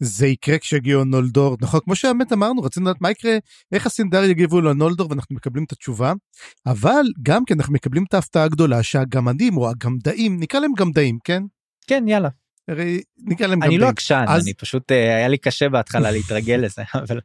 זה 0.00 0.26
יקרה 0.26 0.58
כשיגיעו 0.58 1.04
נולדור 1.04 1.56
נכון 1.60 1.80
כמו 1.84 1.96
שהאמת 1.96 2.32
אמרנו 2.32 2.62
רצינו 2.62 2.86
לדעת 2.86 3.00
מה 3.00 3.10
יקרה 3.10 3.38
איך 3.72 3.86
הסינדר 3.86 4.24
יגיבו 4.24 4.60
לנולדור 4.60 5.10
ואנחנו 5.10 5.36
מקבלים 5.36 5.64
את 5.64 5.72
התשובה 5.72 6.12
אבל 6.66 7.04
גם 7.22 7.44
כן 7.44 7.54
אנחנו 7.58 7.72
מקבלים 7.72 8.04
את 8.08 8.14
ההפתעה 8.14 8.44
הגדולה 8.44 8.82
שהגמדים 8.82 9.56
או 9.56 9.70
הגמדאים 9.70 10.40
נקרא 10.40 10.60
להם 10.60 10.72
גמדאים 10.76 11.18
כן 11.24 11.42
כן 11.86 12.04
יאללה. 12.08 12.28
הרי 12.68 13.02
נקרא 13.18 13.46
להם 13.46 13.58
גמדאים. 13.58 13.72
אני 13.72 13.78
לא 13.80 13.88
עקשן 13.88 14.24
אז... 14.28 14.42
אני 14.42 14.54
פשוט 14.54 14.92
אה, 14.92 15.16
היה 15.16 15.28
לי 15.28 15.38
קשה 15.38 15.68
בהתחלה 15.68 16.10
להתרגל 16.10 16.54
לזה 16.54 16.82
אבל 17.08 17.20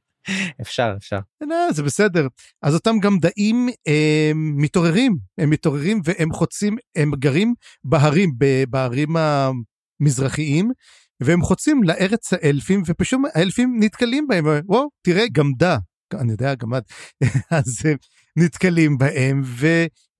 אפשר 0.61 0.93
אפשר. 0.97 1.19
לא, 1.41 1.71
זה 1.71 1.83
בסדר 1.83 2.27
אז 2.61 2.73
אותם 2.73 2.99
גמדאים 2.99 3.69
הם 3.85 4.55
מתעוררים 4.57 5.17
הם 5.37 5.49
מתעוררים 5.49 6.01
והם 6.03 6.33
חוצים 6.33 6.75
הם 6.95 7.11
גרים 7.11 7.53
בהרים 7.83 8.31
בהרים 8.69 9.15
המזרחיים 9.17 10.71
והם 11.19 11.41
חוצים 11.41 11.83
לארץ 11.83 12.33
האלפים 12.33 12.83
ופשוט 12.85 13.19
האלפים 13.33 13.77
נתקלים 13.79 14.27
בהם 14.27 14.45
וואו 14.65 14.89
תראה 15.01 15.27
גמדה. 15.31 15.77
אני 16.13 16.31
יודע 16.31 16.55
גמד. 16.55 16.81
אז 17.51 17.77
הם 17.85 17.97
נתקלים 18.35 18.97
בהם 18.97 19.41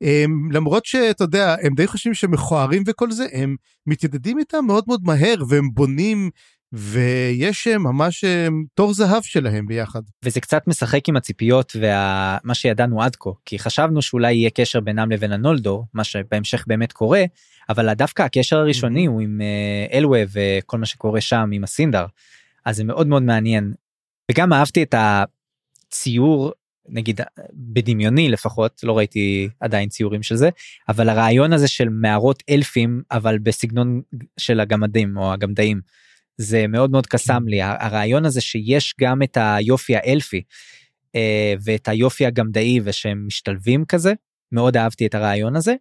ולמרות 0.04 0.86
שאתה 0.86 1.24
יודע 1.24 1.56
הם 1.62 1.74
די 1.76 1.88
חושבים 1.88 2.14
שהם 2.14 2.32
מכוערים 2.32 2.84
וכל 2.88 3.12
זה 3.12 3.26
הם 3.32 3.56
מתיידדים 3.88 4.40
איתם 4.40 4.66
מאוד 4.68 4.84
מאוד 4.88 5.02
מהר 5.04 5.36
והם 5.50 5.70
בונים 5.74 6.30
ויש 6.74 7.68
ממש 7.68 8.24
תור 8.74 8.94
זהב 8.94 9.24
שלהם 9.24 9.68
ביחד. 9.68 10.02
וזה 10.24 10.40
קצת 10.40 10.68
משחק 10.68 11.10
עם 11.10 11.16
הציפיות 11.16 11.76
ומה 11.76 12.54
שידענו 12.54 13.02
עד 13.02 13.16
כה 13.16 13.30
כי 13.46 13.60
חשבנו 13.60 14.02
שאולי 14.02 14.34
יהיה 14.34 14.50
קשר 14.50 14.80
בינם 14.80 15.12
לבין 15.12 15.32
הנולדור 15.32 15.86
מה 15.94 16.04
שבהמשך 16.04 16.64
באמת 16.68 16.92
קורה 16.92 17.24
אבל 17.70 17.94
דווקא 17.94 18.22
הקשר 18.24 18.58
הראשוני 18.58 19.06
הוא 19.06 19.22
עם 19.22 19.42
אה, 19.42 19.98
אלווה 19.98 20.24
וכל 20.32 20.78
מה 20.78 20.86
שקורה 20.86 21.22
שם 21.22 21.50
עם 21.54 21.64
הסינדר 21.64 22.06
אז 22.66 22.76
זה 22.76 22.84
מאוד 22.84 23.08
מאוד 23.08 23.24
מעניין. 23.24 23.74
וגם 24.32 24.54
אהבתי 24.54 24.84
את 24.84 24.96
הציור 24.98 26.52
נגיד 26.90 27.22
בדמיוני 27.54 28.30
לפחות 28.30 28.82
לא 28.84 28.98
ראיתי 28.98 29.50
עדיין 29.60 29.90
ציורים 29.90 30.24
של 30.24 30.36
זה 30.36 30.50
אבל 30.90 31.10
הרעיון 31.10 31.54
הזה 31.54 31.68
של 31.68 31.90
מערות 31.90 32.44
אלפים 32.50 33.02
אבל 33.12 33.38
בסגנון 33.38 34.02
של 34.38 34.60
הגמדים 34.60 35.18
או 35.18 35.34
הגמדאים. 35.34 35.82
זה 36.38 36.68
מאוד 36.68 36.92
מאוד 36.92 37.08
קסם 37.08 37.48
לי 37.48 37.62
הרעיון 37.62 38.26
הזה 38.26 38.42
שיש 38.42 38.96
גם 39.02 39.24
את 39.24 39.38
היופי 39.42 39.96
האלפי 39.96 40.42
אה, 41.16 41.54
ואת 41.64 41.88
היופי 41.88 42.26
הגמדאי 42.26 42.80
ושהם 42.84 43.28
משתלבים 43.28 43.86
כזה 43.86 44.14
מאוד 44.52 44.78
אהבתי 44.78 45.06
את 45.06 45.16
הרעיון 45.16 45.56
הזה. 45.56 45.76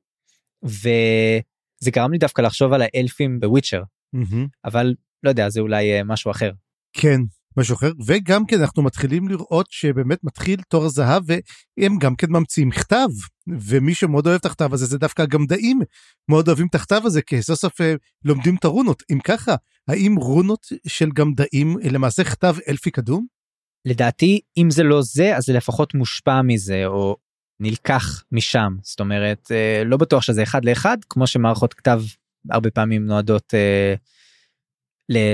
וזה 0.62 1.90
גרם 1.90 2.12
לי 2.12 2.18
דווקא 2.18 2.42
לחשוב 2.42 2.72
על 2.72 2.82
האלפים 2.82 3.40
בוויצ'ר 3.40 3.82
mm-hmm. 4.16 4.46
אבל 4.64 4.94
לא 5.22 5.28
יודע 5.28 5.48
זה 5.48 5.60
אולי 5.60 5.92
אה, 5.92 6.04
משהו 6.04 6.30
אחר. 6.30 6.50
כן 6.92 7.20
משהו 7.56 7.74
אחר 7.74 7.90
וגם 8.06 8.46
כן 8.46 8.60
אנחנו 8.60 8.82
מתחילים 8.82 9.28
לראות 9.28 9.66
שבאמת 9.70 10.18
מתחיל 10.24 10.60
תור 10.68 10.84
הזהב 10.84 11.22
והם 11.26 11.98
גם 11.98 12.16
כן 12.16 12.26
ממציאים 12.30 12.70
כתב 12.70 13.08
ומי 13.46 13.94
שמאוד 13.94 14.26
אוהב 14.26 14.38
את 14.38 14.46
הכתב 14.46 14.74
הזה 14.74 14.86
זה 14.86 14.98
דווקא 14.98 15.22
הגמדאים 15.22 15.80
מאוד 16.30 16.48
אוהבים 16.48 16.66
את 16.66 16.74
הכתב 16.74 17.00
הזה 17.04 17.22
כי 17.22 17.42
סוף 17.42 17.58
סוף 17.58 17.80
אה, 17.80 17.94
לומדים 18.24 18.56
את 18.56 18.64
הרונות 18.64 19.02
אם 19.12 19.18
ככה 19.24 19.54
האם 19.88 20.16
רונות 20.16 20.66
של 20.86 21.10
גמדאים 21.14 21.76
למעשה 21.90 22.24
כתב 22.24 22.56
אלפי 22.68 22.90
קדום? 22.90 23.26
לדעתי 23.84 24.40
אם 24.56 24.70
זה 24.70 24.82
לא 24.82 25.02
זה 25.02 25.36
אז 25.36 25.44
זה 25.44 25.52
לפחות 25.52 25.94
מושפע 25.94 26.42
מזה 26.42 26.86
או 26.86 27.16
נלקח 27.60 28.24
משם 28.32 28.76
זאת 28.82 29.00
אומרת 29.00 29.48
אה, 29.50 29.82
לא 29.84 29.96
בטוח 29.96 30.22
שזה 30.22 30.42
אחד 30.42 30.64
לאחד 30.64 30.96
כמו 31.08 31.26
שמערכות 31.26 31.74
כתב 31.74 32.02
הרבה 32.50 32.70
פעמים 32.70 33.06
נועדות 33.06 33.54
אה, 33.54 33.94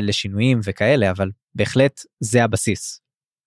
לשינויים 0.02 0.60
וכאלה 0.64 1.10
אבל 1.10 1.30
בהחלט 1.58 2.00
זה 2.20 2.44
הבסיס 2.44 3.00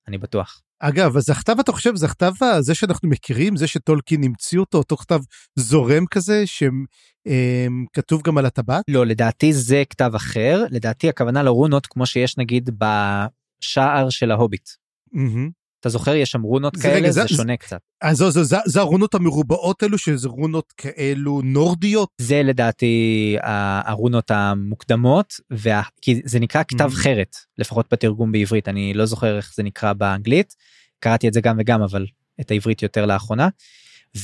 אני 0.08 0.18
בטוח. 0.18 0.62
אגב 0.80 1.18
אז 1.18 1.30
הכתב 1.30 1.56
אתה 1.60 1.72
חושב 1.72 1.96
זה 1.96 2.06
הכתב 2.06 2.32
הזה 2.42 2.76
שאנחנו 2.76 3.10
מכירים 3.10 3.56
זה 3.56 3.68
שטולקין 3.68 4.24
המציא 4.24 4.60
אותו 4.60 4.78
אותו 4.78 4.98
כתב 4.98 5.20
זורם 5.56 6.06
כזה 6.06 6.44
שכתוב 6.46 8.20
אמ, 8.20 8.24
גם 8.24 8.38
על 8.38 8.46
הטבעת? 8.46 8.84
לא 8.88 9.06
לדעתי 9.06 9.54
זה 9.54 9.84
כתב 9.90 10.12
אחר 10.16 10.66
לדעתי 10.70 11.10
הכוונה 11.10 11.44
לרונות 11.44 11.88
כמו 11.88 12.06
שיש 12.06 12.38
נגיד 12.38 12.70
בשער 12.78 14.10
של 14.10 14.32
ההוביט. 14.32 14.70
Mm-hmm. 15.16 15.61
אתה 15.82 15.90
זוכר 15.90 16.16
יש 16.16 16.32
שם 16.32 16.42
רונות 16.42 16.76
זה 16.76 16.84
כאלה 16.84 16.96
רגע, 16.96 17.12
זה, 17.12 17.22
זה 17.22 17.28
שונה 17.28 17.58
קצת. 17.58 17.80
אז 18.02 18.18
זה, 18.18 18.30
זה, 18.30 18.44
זה, 18.44 18.58
זה 18.66 18.80
הרונות 18.80 19.16
המרובעות 19.16 19.84
האלו 19.84 19.98
שזה 19.98 20.30
רונות 20.30 20.74
כאלו 20.78 21.42
נורדיות? 21.44 22.10
זה 22.18 22.44
לדעתי 22.44 23.38
הרונות 23.86 24.32
המוקדמות 24.32 25.34
וה... 25.52 25.82
כי 26.02 26.22
זה 26.26 26.40
נקרא 26.40 26.64
כתב 26.68 26.90
mm-hmm. 26.92 26.96
חרת 26.96 27.36
לפחות 27.58 27.86
בתרגום 27.92 28.32
בעברית 28.32 28.68
אני 28.68 28.94
לא 28.94 29.06
זוכר 29.06 29.38
איך 29.38 29.54
זה 29.56 29.64
נקרא 29.64 29.94
באנגלית 29.94 30.56
קראתי 31.00 31.28
את 31.28 31.34
זה 31.34 31.42
גם 31.42 31.56
וגם 31.60 31.82
אבל 31.82 32.06
את 32.42 32.52
העברית 32.52 32.84
יותר 32.84 33.06
לאחרונה. 33.06 33.50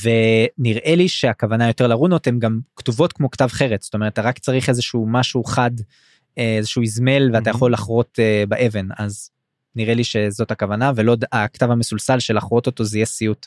ונראה 0.02 0.94
לי 0.94 1.08
שהכוונה 1.08 1.66
יותר 1.66 1.86
לרונות 1.86 2.26
הן 2.26 2.38
גם 2.38 2.60
כתובות 2.76 3.12
כמו 3.12 3.30
כתב 3.30 3.48
חרת 3.50 3.82
זאת 3.82 3.94
אומרת 3.94 4.12
אתה 4.12 4.22
רק 4.22 4.38
צריך 4.38 4.68
איזשהו 4.68 5.06
משהו 5.08 5.44
חד 5.44 5.70
איזשהו 6.36 6.82
איזמל 6.82 7.30
ואתה 7.32 7.50
mm-hmm. 7.50 7.54
יכול 7.54 7.72
לחרות 7.72 8.18
אה, 8.18 8.44
באבן 8.48 8.88
אז 8.98 9.30
נראה 9.78 9.94
לי 9.94 10.04
שזאת 10.04 10.50
הכוונה 10.50 10.92
ולא 10.96 11.16
הכתב 11.32 11.70
המסולסל 11.70 12.18
של 12.18 12.36
לחרות 12.36 12.66
אותו 12.66 12.84
זה 12.84 12.98
יהיה 12.98 13.06
סיוט. 13.06 13.46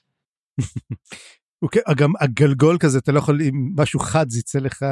אוקיי, 1.64 1.82
גם 1.96 2.14
הגלגול 2.20 2.78
כזה 2.80 2.98
אתה 2.98 3.12
לא 3.12 3.20
יכול 3.20 3.42
עם 3.42 3.70
משהו 3.78 4.00
חד 4.00 4.30
זה 4.30 4.40
יצא 4.40 4.60
לך 4.60 4.86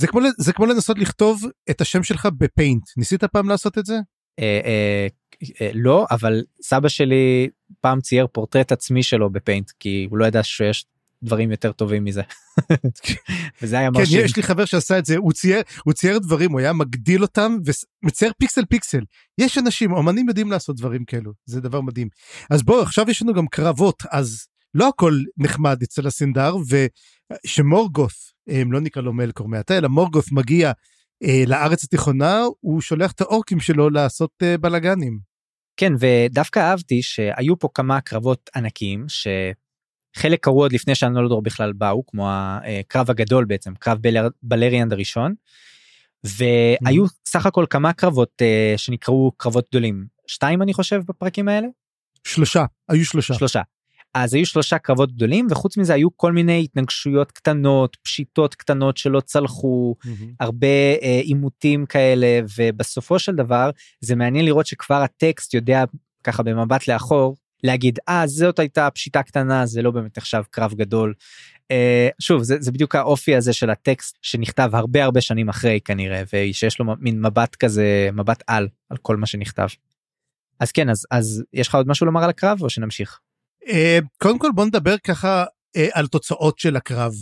זה 0.00 0.06
כמו 0.06 0.20
זה 0.38 0.52
כמו 0.52 0.66
לנסות 0.66 0.98
לכתוב 0.98 1.42
את 1.70 1.80
השם 1.80 2.02
שלך 2.02 2.28
בפיינט 2.38 2.82
ניסית 2.96 3.24
פעם 3.24 3.48
לעשות 3.48 3.78
את 3.78 3.86
זה? 3.86 3.98
אה, 4.38 4.60
אה, 4.64 5.06
אה, 5.60 5.70
לא 5.74 6.06
אבל 6.10 6.42
סבא 6.62 6.88
שלי 6.88 7.48
פעם 7.80 8.00
צייר 8.00 8.26
פורטרט 8.32 8.72
עצמי 8.72 9.02
שלו 9.02 9.30
בפיינט 9.30 9.70
כי 9.78 10.06
הוא 10.10 10.18
לא 10.18 10.24
ידע 10.24 10.42
שיש 10.42 10.86
דברים 11.22 11.50
יותר 11.50 11.72
טובים 11.72 12.04
מזה. 12.04 12.22
וזה 13.62 13.78
היה 13.78 13.90
מרשים. 13.90 14.18
כן, 14.18 14.24
יש 14.24 14.36
לי 14.36 14.42
חבר 14.42 14.64
שעשה 14.64 14.98
את 14.98 15.06
זה, 15.06 15.16
הוא 15.16 15.32
צייר, 15.32 15.62
הוא 15.84 15.92
צייר 15.92 16.18
דברים, 16.18 16.52
הוא 16.52 16.60
היה 16.60 16.72
מגדיל 16.72 17.22
אותם 17.22 17.56
ומצייר 18.04 18.32
פיקסל 18.38 18.64
פיקסל. 18.64 19.04
יש 19.38 19.58
אנשים, 19.58 19.92
אומנים 19.92 20.28
יודעים 20.28 20.50
לעשות 20.50 20.76
דברים 20.76 21.04
כאלו, 21.04 21.32
זה 21.46 21.60
דבר 21.60 21.80
מדהים. 21.80 22.08
אז 22.50 22.62
בואו, 22.62 22.82
עכשיו 22.82 23.10
יש 23.10 23.22
לנו 23.22 23.34
גם 23.34 23.46
קרבות, 23.46 24.02
אז 24.10 24.46
לא 24.74 24.88
הכל 24.88 25.12
נחמד 25.38 25.82
אצל 25.82 26.06
הסינדר, 26.06 26.54
ושמורגות, 27.46 28.12
אה, 28.50 28.62
לא 28.70 28.80
נקרא 28.80 29.02
לו 29.02 29.12
מלקור 29.12 29.48
מעתה, 29.48 29.78
אלא 29.78 29.88
מורגות 29.88 30.24
מגיע 30.32 30.72
אה, 31.22 31.42
לארץ 31.46 31.84
התיכונה, 31.84 32.42
הוא 32.60 32.80
שולח 32.80 33.12
את 33.12 33.20
האורקים 33.20 33.60
שלו 33.60 33.90
לעשות 33.90 34.30
אה, 34.42 34.58
בלאגנים. 34.58 35.18
כן, 35.76 35.92
ודווקא 36.00 36.58
אהבתי 36.58 37.02
שהיו 37.02 37.58
פה 37.58 37.68
כמה 37.74 38.00
קרבות 38.00 38.50
ענקיים, 38.56 39.04
ש... 39.08 39.26
חלק 40.16 40.44
קרו 40.44 40.62
עוד 40.62 40.72
לפני 40.72 40.94
שהנולדור 40.94 41.42
בכלל 41.42 41.72
באו 41.72 42.06
כמו 42.06 42.28
הקרב 42.30 43.10
הגדול 43.10 43.44
בעצם 43.44 43.74
קרב 43.74 43.98
בלר, 44.00 44.28
בלריאנד 44.42 44.92
הראשון. 44.92 45.34
והיו 46.24 47.04
mm-hmm. 47.04 47.28
סך 47.28 47.46
הכל 47.46 47.66
כמה 47.70 47.92
קרבות 47.92 48.42
uh, 48.42 48.78
שנקראו 48.78 49.32
קרבות 49.36 49.66
גדולים 49.70 50.06
שתיים 50.26 50.62
אני 50.62 50.74
חושב 50.74 51.02
בפרקים 51.08 51.48
האלה. 51.48 51.66
שלושה 52.24 52.64
היו 52.88 53.04
שלושה 53.04 53.34
שלושה. 53.34 53.62
אז 54.14 54.34
היו 54.34 54.46
שלושה 54.46 54.78
קרבות 54.78 55.12
גדולים 55.12 55.46
וחוץ 55.50 55.76
מזה 55.76 55.94
היו 55.94 56.16
כל 56.16 56.32
מיני 56.32 56.64
התנגשויות 56.64 57.32
קטנות 57.32 57.96
פשיטות 58.02 58.54
קטנות 58.54 58.96
שלא 58.96 59.20
צלחו 59.20 59.94
mm-hmm. 60.04 60.24
הרבה 60.40 60.66
אה, 61.02 61.20
עימותים 61.22 61.86
כאלה 61.86 62.40
ובסופו 62.56 63.18
של 63.18 63.34
דבר 63.34 63.70
זה 64.00 64.16
מעניין 64.16 64.44
לראות 64.44 64.66
שכבר 64.66 65.02
הטקסט 65.02 65.54
יודע 65.54 65.84
ככה 66.24 66.42
במבט 66.42 66.88
לאחור 66.88 67.36
להגיד 67.64 67.98
אה 68.08 68.26
זאת 68.26 68.58
הייתה 68.58 68.90
פשיטה 68.90 69.22
קטנה 69.22 69.66
זה 69.66 69.82
לא 69.82 69.90
באמת 69.90 70.18
עכשיו 70.18 70.44
קרב 70.50 70.74
גדול. 70.74 71.14
אה, 71.70 72.08
שוב 72.18 72.42
זה, 72.42 72.56
זה 72.60 72.72
בדיוק 72.72 72.94
האופי 72.94 73.36
הזה 73.36 73.52
של 73.52 73.70
הטקסט 73.70 74.18
שנכתב 74.22 74.70
הרבה 74.72 75.04
הרבה 75.04 75.20
שנים 75.20 75.48
אחרי 75.48 75.80
כנראה 75.84 76.22
ושיש 76.32 76.78
לו 76.78 76.84
מין 76.98 77.26
מבט 77.26 77.56
כזה 77.56 78.08
מבט 78.12 78.42
על 78.46 78.68
על 78.90 78.96
כל 78.96 79.16
מה 79.16 79.26
שנכתב. 79.26 79.68
אז 80.60 80.72
כן 80.72 80.88
אז 80.88 81.06
אז 81.10 81.42
יש 81.52 81.68
לך 81.68 81.74
עוד 81.74 81.88
משהו 81.88 82.06
לומר 82.06 82.24
על 82.24 82.30
הקרב 82.30 82.62
או 82.62 82.70
שנמשיך. 82.70 83.18
אה, 83.68 83.98
קודם 84.18 84.38
כל 84.38 84.50
בוא 84.54 84.64
נדבר 84.64 84.98
ככה 84.98 85.44
אה, 85.76 85.88
על 85.92 86.06
תוצאות 86.06 86.58
של 86.58 86.76
הקרב. 86.76 87.12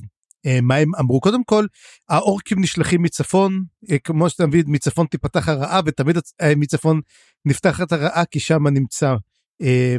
אה, 0.47 0.59
מה 0.63 0.77
הם 0.77 0.91
אמרו 1.01 1.21
קודם 1.21 1.45
כל 1.45 1.67
האורקים 2.09 2.61
נשלחים 2.61 3.03
מצפון 3.03 3.65
אה, 3.91 3.99
כמו 3.99 4.31
שאתה 4.31 4.47
מבין 4.47 4.65
מצפון 4.67 5.07
תיפתח 5.07 5.49
הרעה 5.49 5.81
ותמיד 5.87 6.19
אה, 6.43 6.53
מצפון 6.57 7.01
נפתחת 7.45 7.93
הרעה 7.93 8.25
כי 8.25 8.41
שם 8.41 8.67
נמצא 8.67 9.15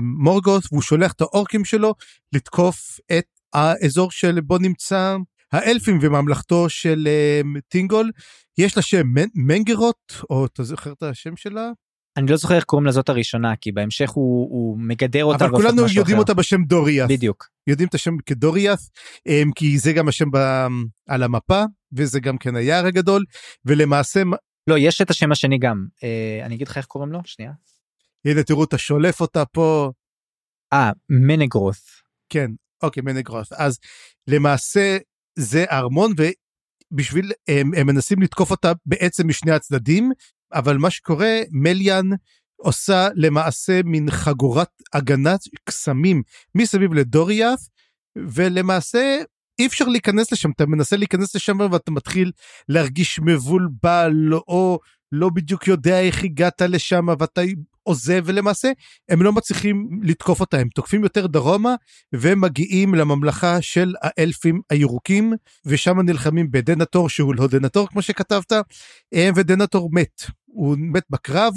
מורגות 0.02 0.63
והוא 0.72 0.82
שולח 0.82 1.12
את 1.12 1.22
האורקים 1.22 1.65
שלו 1.65 1.93
לתקוף 2.34 3.00
את 3.17 3.26
האזור 3.54 4.12
של 4.12 4.39
בו 4.41 4.58
נמצא 4.58 5.17
האלפים 5.52 6.00
וממלכתו 6.02 6.69
של 6.69 7.08
טינגול 7.67 8.12
יש 8.58 8.78
לה 8.78 8.84
שם 8.84 9.08
מנגרות 9.36 10.22
או 10.30 10.45
אתה 10.45 10.63
זוכר 10.63 10.91
את 10.91 11.04
השם 11.04 11.36
שלה 11.36 11.72
אני 12.17 12.28
לא 12.28 12.38
זוכר 12.38 12.56
איך 12.56 12.63
קוראים 12.63 12.88
לזאת 12.88 13.10
הראשונה 13.10 13.56
כי 13.56 13.72
בהמשך 13.72 14.10
הוא, 14.10 14.48
הוא 14.52 14.78
מגדר 14.80 15.26
אותה. 15.26 15.45
אבל 15.45 15.56
כולנו 15.56 15.82
יודעים 15.82 16.04
אחר. 16.04 16.17
אותה 16.17 16.34
בשם 16.34 16.63
דוריאס. 16.63 17.10
בדיוק. 17.12 17.48
יודעים 17.67 17.89
את 17.89 17.95
השם 17.95 18.17
כדוריאס 18.26 18.91
אמ, 19.28 19.52
כי 19.56 19.78
זה 19.78 19.93
גם 19.93 20.08
השם 20.08 20.32
ב, 20.32 20.38
על 21.08 21.24
המפה 21.24 21.63
וזה 21.93 22.19
גם 22.19 22.38
כן 22.38 22.56
היער 22.56 22.86
הגדול 22.86 23.26
ולמעשה. 23.65 24.22
לא 24.69 24.78
יש 24.78 25.02
את 25.02 25.10
השם 25.10 25.32
השני 25.32 25.58
גם 25.58 25.86
אה, 26.04 26.45
אני 26.45 26.56
אגיד 26.56 26.67
לך 26.67 26.78
איך 26.78 26.86
קוראים 26.86 27.12
לו 27.12 27.19
שנייה. 27.26 27.52
הנה 28.25 28.43
תראו 28.43 28.63
אתה 28.63 28.77
שולף 28.77 29.21
אותה 29.21 29.45
פה. 29.45 29.91
אה 30.73 30.91
מנגרות. 31.10 31.75
כן 32.29 32.51
אוקיי 32.84 33.03
מנגרות 33.03 33.53
אז 33.53 33.79
למעשה 34.27 34.97
זה 35.36 35.65
ארמון 35.71 36.13
ובשביל 36.91 37.32
הם, 37.47 37.71
הם 37.77 37.88
מנסים 37.88 38.21
לתקוף 38.21 38.51
אותה 38.51 38.71
בעצם 38.86 39.27
משני 39.27 39.51
הצדדים 39.51 40.12
אבל 40.53 40.77
מה 40.77 40.89
שקורה, 40.89 41.41
מליאן 41.51 42.05
עושה 42.58 43.08
למעשה 43.15 43.82
מין 43.84 44.12
חגורת 44.12 44.69
הגנת 44.93 45.39
קסמים 45.63 46.23
מסביב 46.55 46.93
לדוריאף, 46.93 47.60
ולמעשה 48.17 49.17
אי 49.60 49.67
אפשר 49.67 49.86
להיכנס 49.86 50.32
לשם, 50.32 50.51
אתה 50.51 50.65
מנסה 50.65 50.97
להיכנס 50.97 51.36
לשם 51.36 51.60
ואתה 51.71 51.91
מתחיל 51.91 52.32
להרגיש 52.69 53.19
מבולבל, 53.19 54.34
או 54.34 54.79
לא 55.12 55.29
בדיוק 55.29 55.67
יודע 55.67 56.01
איך 56.01 56.23
הגעת 56.23 56.62
לשם 56.62 57.08
ואתה 57.19 57.41
עוזב 57.89 58.23
ולמעשה 58.25 58.71
הם 59.10 59.21
לא 59.21 59.34
מצליחים 59.34 59.89
לתקוף 60.04 60.39
אותה. 60.39 60.58
הם 60.58 60.69
תוקפים 60.69 61.04
יותר 61.04 61.28
דרומה 61.28 61.75
ומגיעים 62.13 62.95
לממלכה 62.95 63.62
של 63.62 63.93
האלפים 64.02 64.62
הירוקים 64.69 65.34
ושם 65.65 65.99
נלחמים 65.99 66.52
בדנטור 66.52 67.10
שהוא 67.10 67.36
לא 67.36 67.47
דנטור 67.47 67.88
כמו 67.88 68.02
שכתבת 68.02 68.52
אה, 69.13 69.30
ודנטור 69.36 69.89
מת 69.93 70.21
הוא 70.53 70.75
מת 70.79 71.03
בקרב 71.09 71.53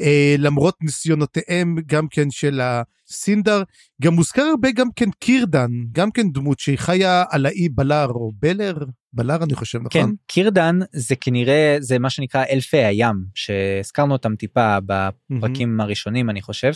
אה, 0.00 0.34
למרות 0.38 0.74
ניסיונותיהם 0.80 1.76
גם 1.86 2.08
כן 2.08 2.30
של 2.30 2.60
הסינדר 2.60 3.62
גם 4.02 4.14
מוזכר 4.14 4.42
הרבה 4.42 4.70
גם 4.70 4.88
כן 4.96 5.10
קירדן 5.10 5.70
גם 5.92 6.10
כן 6.10 6.30
דמות 6.30 6.58
שהיא 6.58 6.78
חיה 6.78 7.24
על 7.30 7.46
האי 7.46 7.68
בלר 7.68 8.06
או 8.06 8.32
בלר 8.42 8.78
בלר 9.12 9.44
אני 9.44 9.54
חושב 9.54 9.78
נכון? 9.78 9.90
כן 10.02 10.08
קירדן 10.26 10.78
זה 10.92 11.16
כנראה 11.16 11.76
זה 11.80 11.98
מה 11.98 12.10
שנקרא 12.10 12.44
אלפי 12.50 12.84
הים 12.84 13.24
שהזכרנו 13.34 14.12
אותם 14.12 14.36
טיפה 14.36 14.78
בפרקים 14.86 15.80
mm-hmm. 15.80 15.82
הראשונים 15.82 16.30
אני 16.30 16.42
חושב. 16.42 16.72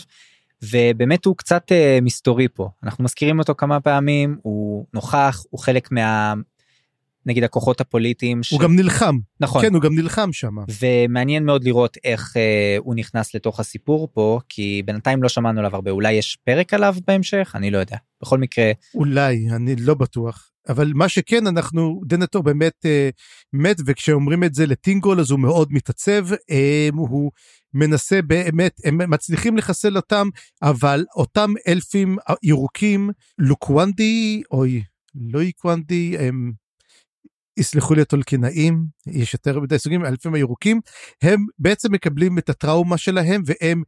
ובאמת 0.63 1.25
הוא 1.25 1.37
קצת 1.37 1.71
uh, 1.71 2.01
מסתורי 2.01 2.47
פה 2.47 2.69
אנחנו 2.83 3.03
מזכירים 3.03 3.39
אותו 3.39 3.55
כמה 3.57 3.79
פעמים 3.79 4.37
הוא 4.41 4.85
נוכח 4.93 5.43
הוא 5.49 5.59
חלק 5.59 5.91
מה 5.91 6.33
נגיד 7.25 7.43
הכוחות 7.43 7.81
הפוליטיים. 7.81 8.43
ש... 8.43 8.51
הוא 8.51 8.59
גם 8.59 8.75
נלחם. 8.75 9.17
נכון. 9.39 9.61
כן, 9.61 9.73
הוא 9.73 9.81
גם 9.81 9.95
נלחם 9.95 10.33
שם. 10.33 10.55
ומעניין 10.81 11.45
מאוד 11.45 11.63
לראות 11.63 11.97
איך 12.03 12.37
אה, 12.37 12.77
הוא 12.79 12.95
נכנס 12.95 13.35
לתוך 13.35 13.59
הסיפור 13.59 14.07
פה, 14.13 14.39
כי 14.49 14.81
בינתיים 14.85 15.23
לא 15.23 15.29
שמענו 15.29 15.59
עליו 15.59 15.75
הרבה, 15.75 15.91
אולי 15.91 16.13
יש 16.13 16.37
פרק 16.45 16.73
עליו 16.73 16.95
בהמשך? 17.07 17.51
אני 17.55 17.71
לא 17.71 17.77
יודע. 17.77 17.97
בכל 18.21 18.37
מקרה... 18.37 18.71
אולי, 18.95 19.47
אני 19.51 19.75
לא 19.75 19.93
בטוח. 19.93 20.49
אבל 20.69 20.91
מה 20.95 21.09
שכן, 21.09 21.47
אנחנו, 21.47 22.01
דנטור 22.05 22.43
באמת 22.43 22.85
אה, 22.85 23.09
מת, 23.53 23.77
וכשאומרים 23.85 24.43
את 24.43 24.53
זה 24.53 24.65
לטינגול 24.65 25.19
אז 25.19 25.31
הוא 25.31 25.39
מאוד 25.39 25.67
מתעצב, 25.71 26.27
אה, 26.51 26.89
הוא 26.93 27.31
מנסה 27.73 28.21
באמת, 28.21 28.81
הם 28.85 29.11
מצליחים 29.11 29.57
לחסל 29.57 29.95
אותם, 29.95 30.27
אבל 30.61 31.05
אותם 31.15 31.53
אלפים 31.67 32.17
ירוקים, 32.43 33.09
לוקוונדי, 33.37 34.41
אוי, 34.51 34.83
לא 35.15 35.41
איקוונדי, 35.41 36.17
הם 36.19 36.51
יסלחו 37.59 37.93
לי 37.93 38.01
הטולקינאים, 38.01 38.85
יש 39.07 39.33
יותר 39.33 39.59
מדי 39.59 39.79
סוגים, 39.79 40.03
האלפים 40.03 40.33
הירוקים, 40.33 40.79
הם 41.21 41.45
בעצם 41.59 41.93
מקבלים 41.93 42.37
את 42.37 42.49
הטראומה 42.49 42.97
שלהם 42.97 43.41
והם 43.45 43.83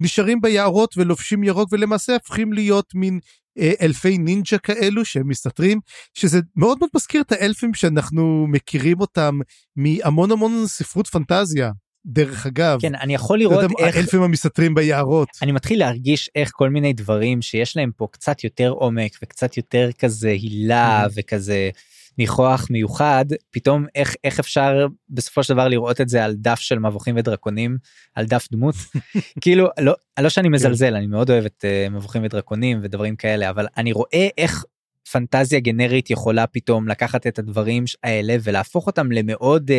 נשארים 0.00 0.40
ביערות 0.40 0.94
ולובשים 0.98 1.44
ירוק 1.44 1.68
ולמעשה 1.72 2.12
הופכים 2.12 2.52
להיות 2.52 2.94
מין 2.94 3.18
אה, 3.58 3.72
אלפי 3.80 4.18
נינג'ה 4.18 4.58
כאלו 4.58 5.04
שהם 5.04 5.28
מסתתרים, 5.28 5.80
שזה 6.14 6.40
מאוד 6.56 6.78
מאוד 6.78 6.90
מזכיר 6.96 7.20
את 7.20 7.32
האלפים 7.32 7.74
שאנחנו 7.74 8.46
מכירים 8.48 9.00
אותם 9.00 9.38
מהמון 9.76 10.30
המון 10.30 10.66
ספרות 10.66 11.06
פנטזיה. 11.06 11.70
דרך 12.06 12.46
אגב. 12.46 12.78
כן, 12.80 12.94
אני 12.94 13.14
יכול 13.14 13.38
לראות 13.38 13.70
איך... 13.78 13.96
האלפים 13.96 14.22
המסתתרים 14.22 14.74
ביערות. 14.74 15.28
אני 15.42 15.52
מתחיל 15.52 15.78
להרגיש 15.78 16.30
איך 16.34 16.50
כל 16.52 16.70
מיני 16.70 16.92
דברים 16.92 17.42
שיש 17.42 17.76
להם 17.76 17.90
פה 17.96 18.08
קצת 18.10 18.44
יותר 18.44 18.68
עומק 18.68 19.12
וקצת 19.22 19.56
יותר 19.56 19.90
כזה 19.98 20.28
הילה 20.28 21.06
וכזה 21.14 21.70
ניחוח 22.18 22.66
מיוחד 22.70 23.24
פתאום 23.50 23.86
איך 23.94 24.14
איך 24.24 24.40
אפשר 24.40 24.86
בסופו 25.08 25.42
של 25.42 25.54
דבר 25.54 25.68
לראות 25.68 26.00
את 26.00 26.08
זה 26.08 26.24
על 26.24 26.34
דף 26.34 26.60
של 26.60 26.78
מבוכים 26.78 27.16
ודרקונים 27.18 27.78
על 28.14 28.26
דף 28.26 28.48
דמות? 28.52 28.74
כאילו 29.40 29.68
לא 29.80 29.94
לא 30.20 30.28
שאני 30.28 30.48
מזלזל 30.48 30.94
אני 30.94 31.06
מאוד 31.06 31.30
אוהב 31.30 31.44
את 31.44 31.64
uh, 31.64 31.90
מבוכים 31.90 32.24
ודרקונים 32.24 32.80
ודברים 32.82 33.16
כאלה 33.16 33.50
אבל 33.50 33.66
אני 33.76 33.92
רואה 33.92 34.28
איך 34.38 34.64
פנטזיה 35.12 35.60
גנרית 35.60 36.10
יכולה 36.10 36.46
פתאום 36.46 36.88
לקחת 36.88 37.26
את 37.26 37.38
הדברים 37.38 37.84
האלה 38.02 38.36
ולהפוך 38.42 38.86
אותם 38.86 39.12
למאוד 39.12 39.70
uh, 39.70 39.74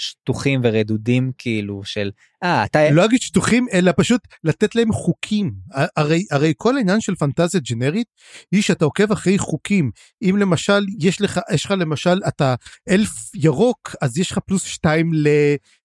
שטוחים 0.00 0.60
ורדודים 0.64 1.32
כאילו 1.38 1.84
של 1.84 2.10
אה 2.42 2.64
אתה 2.64 2.90
לא 2.90 3.04
אגיד 3.04 3.20
שטוחים 3.20 3.66
אלא 3.72 3.92
פשוט 3.96 4.20
לתת 4.44 4.74
להם 4.74 4.92
חוקים. 4.92 5.52
הרי 5.96 6.24
הרי 6.30 6.52
כל 6.56 6.76
העניין 6.76 7.00
של 7.00 7.14
פנטזיה 7.14 7.60
ג'נרית 7.60 8.06
היא 8.52 8.62
שאתה 8.62 8.84
עוקב 8.84 9.12
אחרי 9.12 9.38
חוקים. 9.38 9.90
אם 10.22 10.36
למשל 10.36 10.80
יש 11.00 11.20
לך 11.20 11.40
יש 11.52 11.64
לך 11.64 11.70
למשל 11.70 12.20
אתה 12.28 12.54
אלף 12.88 13.34
ירוק 13.34 13.94
אז 14.02 14.18
יש 14.18 14.32
לך 14.32 14.38
פלוס 14.38 14.64
שתיים 14.64 15.10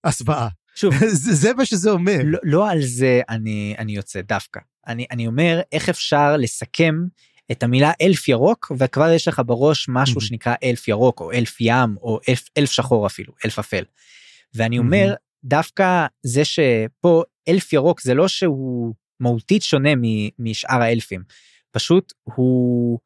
להסוואה. 0.03 0.47
שוב. 0.75 0.93
זה, 1.23 1.33
זה 1.33 1.53
מה 1.53 1.65
שזה 1.65 1.91
אומר. 1.91 2.17
לא, 2.23 2.39
לא 2.43 2.69
על 2.69 2.81
זה 2.81 3.21
אני 3.29 3.75
אני 3.77 3.95
יוצא 3.95 4.21
דווקא. 4.21 4.59
אני 4.87 5.05
אני 5.11 5.27
אומר 5.27 5.61
איך 5.71 5.89
אפשר 5.89 6.37
לסכם 6.37 6.95
את 7.51 7.63
המילה 7.63 7.91
אלף 8.01 8.27
ירוק 8.27 8.71
וכבר 8.77 9.09
יש 9.09 9.27
לך 9.27 9.41
בראש 9.45 9.85
משהו 9.89 10.17
mm-hmm. 10.17 10.23
שנקרא 10.23 10.55
אלף 10.63 10.87
ירוק 10.87 11.19
או 11.19 11.31
אלף 11.31 11.57
ים 11.59 11.95
או 12.01 12.19
אלף, 12.29 12.49
אלף 12.57 12.71
שחור 12.71 13.07
אפילו 13.07 13.33
אלף 13.45 13.59
אפל. 13.59 13.83
ואני 14.53 14.77
אומר 14.77 15.11
mm-hmm. 15.13 15.39
דווקא 15.43 16.05
זה 16.23 16.45
שפה 16.45 17.23
אלף 17.47 17.73
ירוק 17.73 18.01
זה 18.01 18.13
לא 18.13 18.27
שהוא 18.27 18.93
מהותית 19.19 19.63
שונה 19.63 19.89
משאר 20.39 20.81
האלפים 20.81 21.23
פשוט 21.71 22.13
הוא 22.23 22.99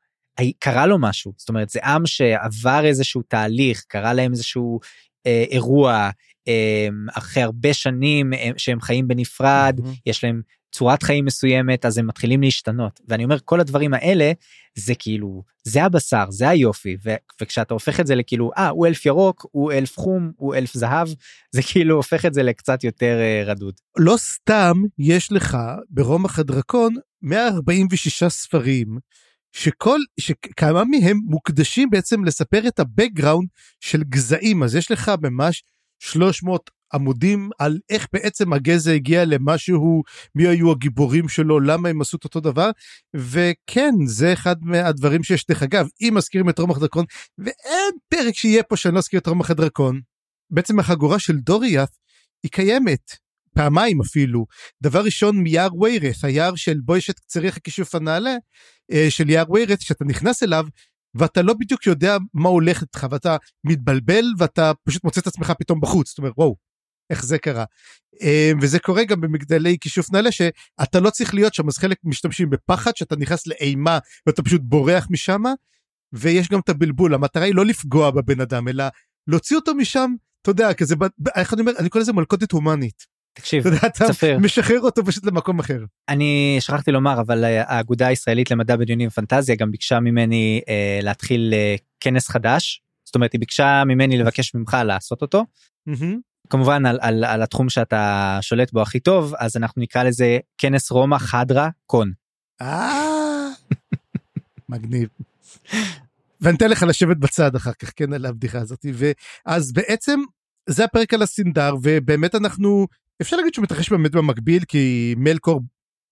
קרה 0.59 0.87
לו 0.87 0.99
משהו 0.99 1.33
זאת 1.37 1.49
אומרת 1.49 1.69
זה 1.69 1.79
עם 1.83 2.05
שעבר 2.05 2.85
איזשהו 2.85 3.21
תהליך 3.21 3.83
קרה 3.87 4.13
להם 4.13 4.31
איזשהו 4.31 4.79
אה, 5.25 5.45
אירוע 5.49 6.09
אה, 6.47 6.87
אחרי 7.13 7.43
הרבה 7.43 7.73
שנים 7.73 8.33
אה, 8.33 8.49
שהם 8.57 8.81
חיים 8.81 9.07
בנפרד 9.07 9.79
mm-hmm. 9.79 9.99
יש 10.05 10.23
להם 10.23 10.41
צורת 10.71 11.03
חיים 11.03 11.25
מסוימת 11.25 11.85
אז 11.85 11.97
הם 11.97 12.07
מתחילים 12.07 12.41
להשתנות. 12.41 12.99
ואני 13.07 13.23
אומר 13.23 13.37
כל 13.45 13.59
הדברים 13.59 13.93
האלה 13.93 14.31
זה 14.75 14.95
כאילו 14.95 15.43
זה 15.63 15.83
הבשר 15.83 16.25
זה 16.29 16.49
היופי. 16.49 16.97
ו- 17.05 17.15
וכשאתה 17.41 17.73
הופך 17.73 17.99
את 17.99 18.07
זה 18.07 18.15
לכאילו 18.15 18.51
אה 18.57 18.69
הוא 18.69 18.87
אלף 18.87 19.05
ירוק 19.05 19.45
הוא 19.51 19.71
אלף 19.71 19.99
חום 19.99 20.31
הוא 20.35 20.55
אלף 20.55 20.73
זהב 20.73 21.07
זה 21.51 21.61
כאילו 21.71 21.95
הופך 21.95 22.25
את 22.25 22.33
זה 22.33 22.43
לקצת 22.43 22.83
יותר 22.83 23.17
uh, 23.19 23.49
רדוד. 23.49 23.73
לא 23.97 24.17
סתם 24.17 24.73
יש 24.99 25.31
לך 25.31 25.57
ברומח 25.89 26.39
הדרקון 26.39 26.93
146 27.21 28.23
ספרים 28.23 28.97
שכל 29.51 29.99
שכמה 30.19 30.83
מהם 30.83 31.19
מוקדשים 31.25 31.89
בעצם 31.89 32.23
לספר 32.23 32.67
את 32.67 32.79
הבקגראונד 32.79 33.47
של 33.79 34.03
גזעים. 34.03 34.63
אז 34.63 34.75
יש 34.75 34.91
לך 34.91 35.11
ממש 35.21 35.63
300 35.99 36.69
עמודים 36.93 37.49
על 37.59 37.79
איך 37.89 38.07
בעצם 38.13 38.53
הגזע 38.53 38.91
הגיע 38.91 39.25
למשהו, 39.25 40.03
מי 40.35 40.47
היו 40.47 40.71
הגיבורים 40.71 41.29
שלו, 41.29 41.59
למה 41.59 41.89
הם 41.89 42.01
עשו 42.01 42.17
את 42.17 42.23
אותו 42.23 42.39
דבר, 42.39 42.69
וכן, 43.15 43.91
זה 44.05 44.33
אחד 44.33 44.55
מהדברים 44.61 45.23
שיש. 45.23 45.45
דרך 45.45 45.63
אגב, 45.63 45.87
אם 46.01 46.13
מזכירים 46.15 46.49
את 46.49 46.59
רומח 46.59 46.77
דרקון, 46.77 47.05
ואין 47.37 47.93
פרק 48.07 48.35
שיהיה 48.35 48.63
פה 48.63 48.77
שאני 48.77 48.93
לא 48.93 48.99
אזכיר 48.99 49.19
את 49.19 49.27
רומח 49.27 49.51
הדרקון, 49.51 50.01
בעצם 50.51 50.79
החגורה 50.79 51.19
של 51.19 51.37
דוריאף 51.37 51.89
היא 52.43 52.51
קיימת. 52.51 53.29
פעמיים 53.55 54.01
אפילו. 54.01 54.45
דבר 54.81 55.03
ראשון 55.03 55.37
מיער 55.37 55.81
ויירס, 55.81 56.25
היער 56.25 56.55
של 56.55 56.77
בו 56.85 56.97
יש 56.97 57.11
הכישוף 57.57 57.95
הנעלה 57.95 58.35
אה, 58.91 59.05
של 59.09 59.29
יער 59.29 59.51
ויירס, 59.51 59.79
שאתה 59.79 60.05
נכנס 60.05 60.43
אליו 60.43 60.65
ואתה 61.15 61.41
לא 61.41 61.53
בדיוק 61.53 61.85
יודע 61.87 62.17
מה 62.33 62.49
הולך 62.49 62.81
איתך 62.81 63.07
ואתה 63.11 63.37
מתבלבל 63.63 64.25
ואתה 64.37 64.71
פשוט 64.83 65.03
מוצא 65.03 65.21
את 65.21 65.27
עצמך 65.27 65.53
פתאום 65.59 65.81
בחוץ, 65.81 66.09
זאת 66.09 66.17
אומרת 66.17 66.33
וואו, 66.37 66.55
איך 67.09 67.25
זה 67.25 67.37
קרה. 67.37 67.63
אה, 68.21 68.51
וזה 68.61 68.79
קורה 68.79 69.03
גם 69.03 69.21
במגדלי 69.21 69.77
כישוף 69.81 70.11
נעלה 70.11 70.31
שאתה 70.31 70.99
לא 70.99 71.09
צריך 71.09 71.33
להיות 71.33 71.53
שם 71.53 71.67
אז 71.67 71.77
חלק 71.77 71.97
משתמשים 72.03 72.49
בפחד 72.49 72.95
שאתה 72.95 73.15
נכנס 73.15 73.47
לאימה 73.47 73.99
ואתה 74.27 74.43
פשוט 74.43 74.61
בורח 74.63 75.07
משם 75.09 75.43
ויש 76.13 76.49
גם 76.49 76.59
את 76.59 76.69
הבלבול, 76.69 77.13
המטרה 77.13 77.43
היא 77.43 77.55
לא 77.55 77.65
לפגוע 77.65 78.11
בבן 78.11 78.41
אדם, 78.41 78.67
אלא 78.67 78.83
להוציא 79.27 79.55
אותו 79.55 79.75
משם, 79.75 80.13
אתה 80.41 80.51
יודע, 80.51 80.73
כזה, 80.73 80.95
איך 81.35 81.53
אני 81.53 81.61
אומר, 81.61 81.71
אני 81.79 81.89
קורא 81.89 82.01
לזה 82.01 82.13
מלכודת 82.13 82.51
הומנית. 82.51 83.05
תקשיב, 83.33 83.67
אתה 83.67 83.75
יודע, 83.75 83.87
אתה 83.87 84.05
צפיר. 84.13 84.39
משחרר 84.39 84.79
אותו 84.79 85.05
פשוט 85.05 85.25
למקום 85.25 85.59
אחר. 85.59 85.85
אני 86.09 86.57
שכחתי 86.59 86.91
לומר 86.91 87.21
אבל 87.21 87.45
אה, 87.45 87.63
האגודה 87.75 88.07
הישראלית 88.07 88.51
למדע 88.51 88.75
בדיוני 88.75 89.07
ופנטזיה 89.07 89.55
גם 89.55 89.71
ביקשה 89.71 89.99
ממני 89.99 90.61
אה, 90.69 90.99
להתחיל 91.01 91.53
אה, 91.53 91.75
כנס 91.99 92.29
חדש 92.29 92.81
זאת 93.05 93.15
אומרת 93.15 93.33
היא 93.33 93.39
ביקשה 93.39 93.83
ממני 93.85 94.17
לבקש 94.17 94.55
ממך 94.55 94.77
לעשות 94.85 95.21
אותו 95.21 95.45
מהמם. 95.85 96.19
כמובן 96.49 96.85
על, 96.85 96.97
על, 97.01 97.23
על 97.23 97.41
התחום 97.41 97.69
שאתה 97.69 98.37
שולט 98.41 98.73
בו 98.73 98.81
הכי 98.81 98.99
טוב 98.99 99.33
אז 99.39 99.57
אנחנו 99.57 99.81
נקרא 99.81 100.03
לזה 100.03 100.37
כנס 100.57 100.91
רומא 100.91 101.17
חדרה 101.17 101.69
קון. 101.85 102.11
אה, 102.61 103.49
מגניב. 104.69 105.09
ואני 106.41 106.57
אתן 106.57 106.69
לך 106.69 106.83
לשבת 106.83 107.17
בצד 107.17 107.55
אחר 107.55 107.73
כך, 107.73 107.91
כן, 107.95 108.13
על 108.13 108.25
הבדיחה 108.25 108.59
הזאת. 108.59 108.85
ואז 108.93 109.73
בעצם 109.73 110.19
זה 110.69 110.83
הפרק 110.83 111.13
על 111.13 111.21
הסינדר, 111.21 111.75
ובאמת 111.83 112.35
אנחנו, 112.35 112.87
אפשר 113.21 113.37
להגיד 113.37 113.53
שהוא 113.53 113.63
מתרחש 113.63 113.89
באמת 113.89 114.11
במקביל, 114.11 114.63
כי 114.67 115.15
מלקור, 115.17 115.61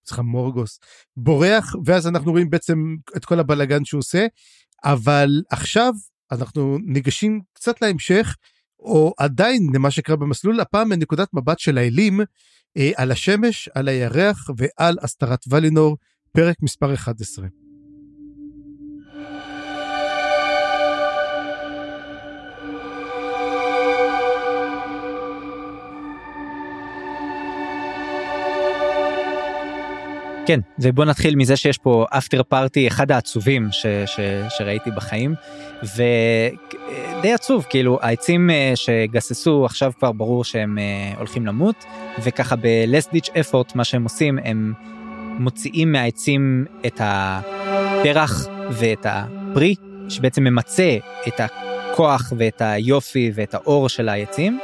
סליחה, 0.08 0.22
מורגוס, 0.22 0.80
בורח, 1.18 1.76
ואז 1.86 2.08
אנחנו 2.08 2.32
רואים 2.32 2.50
בעצם 2.50 2.96
את 3.18 3.26
כל 3.26 3.40
הבלגן 3.40 3.86
שהוא 3.86 4.00
עושה, 4.00 4.26
אבל 4.84 5.42
עכשיו 5.50 5.94
אנחנו 6.32 6.78
ניגשים 6.86 7.42
קצת 7.54 7.82
להמשך, 7.82 8.36
או 8.80 9.14
עדיין 9.18 9.68
למה 9.74 9.92
שקרה 9.92 10.16
במסלול, 10.16 10.60
הפעם 10.60 10.90
מנקודת 10.90 11.28
מבט 11.34 11.60
של 11.60 11.78
האלים, 11.78 12.20
אה, 12.78 12.92
על 12.96 13.12
השמש, 13.12 13.70
על 13.76 13.88
הירח 13.88 14.50
ועל 14.58 14.98
הסתרת 15.02 15.40
ולינור, 15.50 15.98
פרק 16.32 16.56
מספר 16.62 16.94
11. 16.94 17.48
כן 30.48 30.60
ובוא 30.80 31.06
נתחיל 31.06 31.36
מזה 31.36 31.56
שיש 31.56 31.78
פה 31.78 32.06
אפטר 32.10 32.44
פארטי 32.44 32.88
אחד 32.88 33.12
העצובים 33.12 33.68
ש, 33.72 33.86
ש, 34.06 34.20
שראיתי 34.58 34.92
בחיים 34.92 35.36
ודי 35.84 37.34
עצוב 37.34 37.66
כאילו 37.70 38.00
העצים 38.02 38.50
אה, 38.50 38.72
שגססו 38.76 39.66
עכשיו 39.66 39.92
כבר 40.00 40.12
ברור 40.12 40.44
שהם 40.44 40.78
אה, 40.78 41.14
הולכים 41.18 41.46
למות 41.46 41.86
וככה 42.24 42.56
ב-less 42.56 43.14
ditch 43.14 43.40
מה 43.76 43.84
שהם 43.84 44.04
עושים 44.04 44.40
הם 44.44 44.74
מוציאים 45.40 45.92
מהעצים 45.92 46.66
את 46.86 47.02
הפרח 47.04 48.48
ואת 48.72 49.06
הפרי 49.10 49.76
שבעצם 50.10 50.44
ממצה 50.44 50.98
את 51.28 51.40
הכוח 51.40 52.34
ואת 52.38 52.62
היופי 52.62 53.32
ואת 53.36 53.54
האור 53.54 53.90
של 53.90 54.10
העצים. 54.10 54.60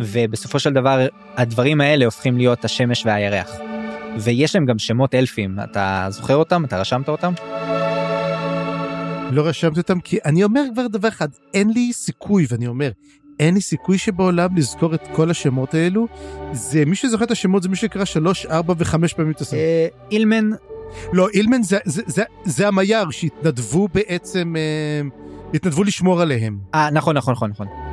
ובסופו 0.00 0.58
של 0.58 0.72
דבר 0.72 1.06
הדברים 1.36 1.80
האלה 1.80 2.04
הופכים 2.04 2.36
להיות 2.36 2.64
השמש 2.64 3.06
והירח. 3.06 3.50
ויש 4.18 4.54
להם 4.54 4.66
גם 4.66 4.78
שמות 4.78 5.14
אלפים, 5.14 5.56
אתה 5.64 6.06
זוכר 6.10 6.36
אותם? 6.36 6.64
אתה 6.64 6.80
רשמת 6.80 7.08
אותם? 7.08 7.32
לא 9.32 9.42
רשמתי 9.42 9.80
אותם 9.80 10.00
כי 10.00 10.18
אני 10.24 10.44
אומר 10.44 10.62
כבר 10.72 10.86
דבר 10.86 11.08
אחד, 11.08 11.28
אין 11.54 11.70
לי 11.70 11.92
סיכוי, 11.92 12.46
ואני 12.48 12.66
אומר, 12.66 12.90
אין 13.40 13.54
לי 13.54 13.60
סיכוי 13.60 13.98
שבעולם 13.98 14.56
לזכור 14.56 14.94
את 14.94 15.00
כל 15.12 15.30
השמות 15.30 15.74
האלו. 15.74 16.06
זה 16.52 16.84
מי 16.84 16.96
שזוכר 16.96 17.24
את 17.24 17.30
השמות 17.30 17.62
זה 17.62 17.68
מי 17.68 17.76
שקרא 17.76 18.04
שלוש, 18.04 18.46
ארבע 18.46 18.74
וחמש 18.78 19.12
פעמים 19.12 19.32
את 19.32 19.40
הסרט. 19.40 19.58
אה, 19.58 19.86
אילמן, 20.10 20.50
לא, 21.12 21.28
אילמן 21.34 21.62
זה, 21.62 21.78
זה, 21.84 22.02
זה, 22.06 22.22
זה 22.44 22.68
המייר 22.68 23.10
שהתנדבו 23.10 23.88
בעצם, 23.94 24.54
אה, 24.56 25.08
התנדבו 25.54 25.84
לשמור 25.84 26.20
עליהם. 26.20 26.58
אה 26.74 26.90
נכון 26.90 27.16
נכון 27.16 27.34
נכון 27.34 27.50
נכון. 27.50 27.85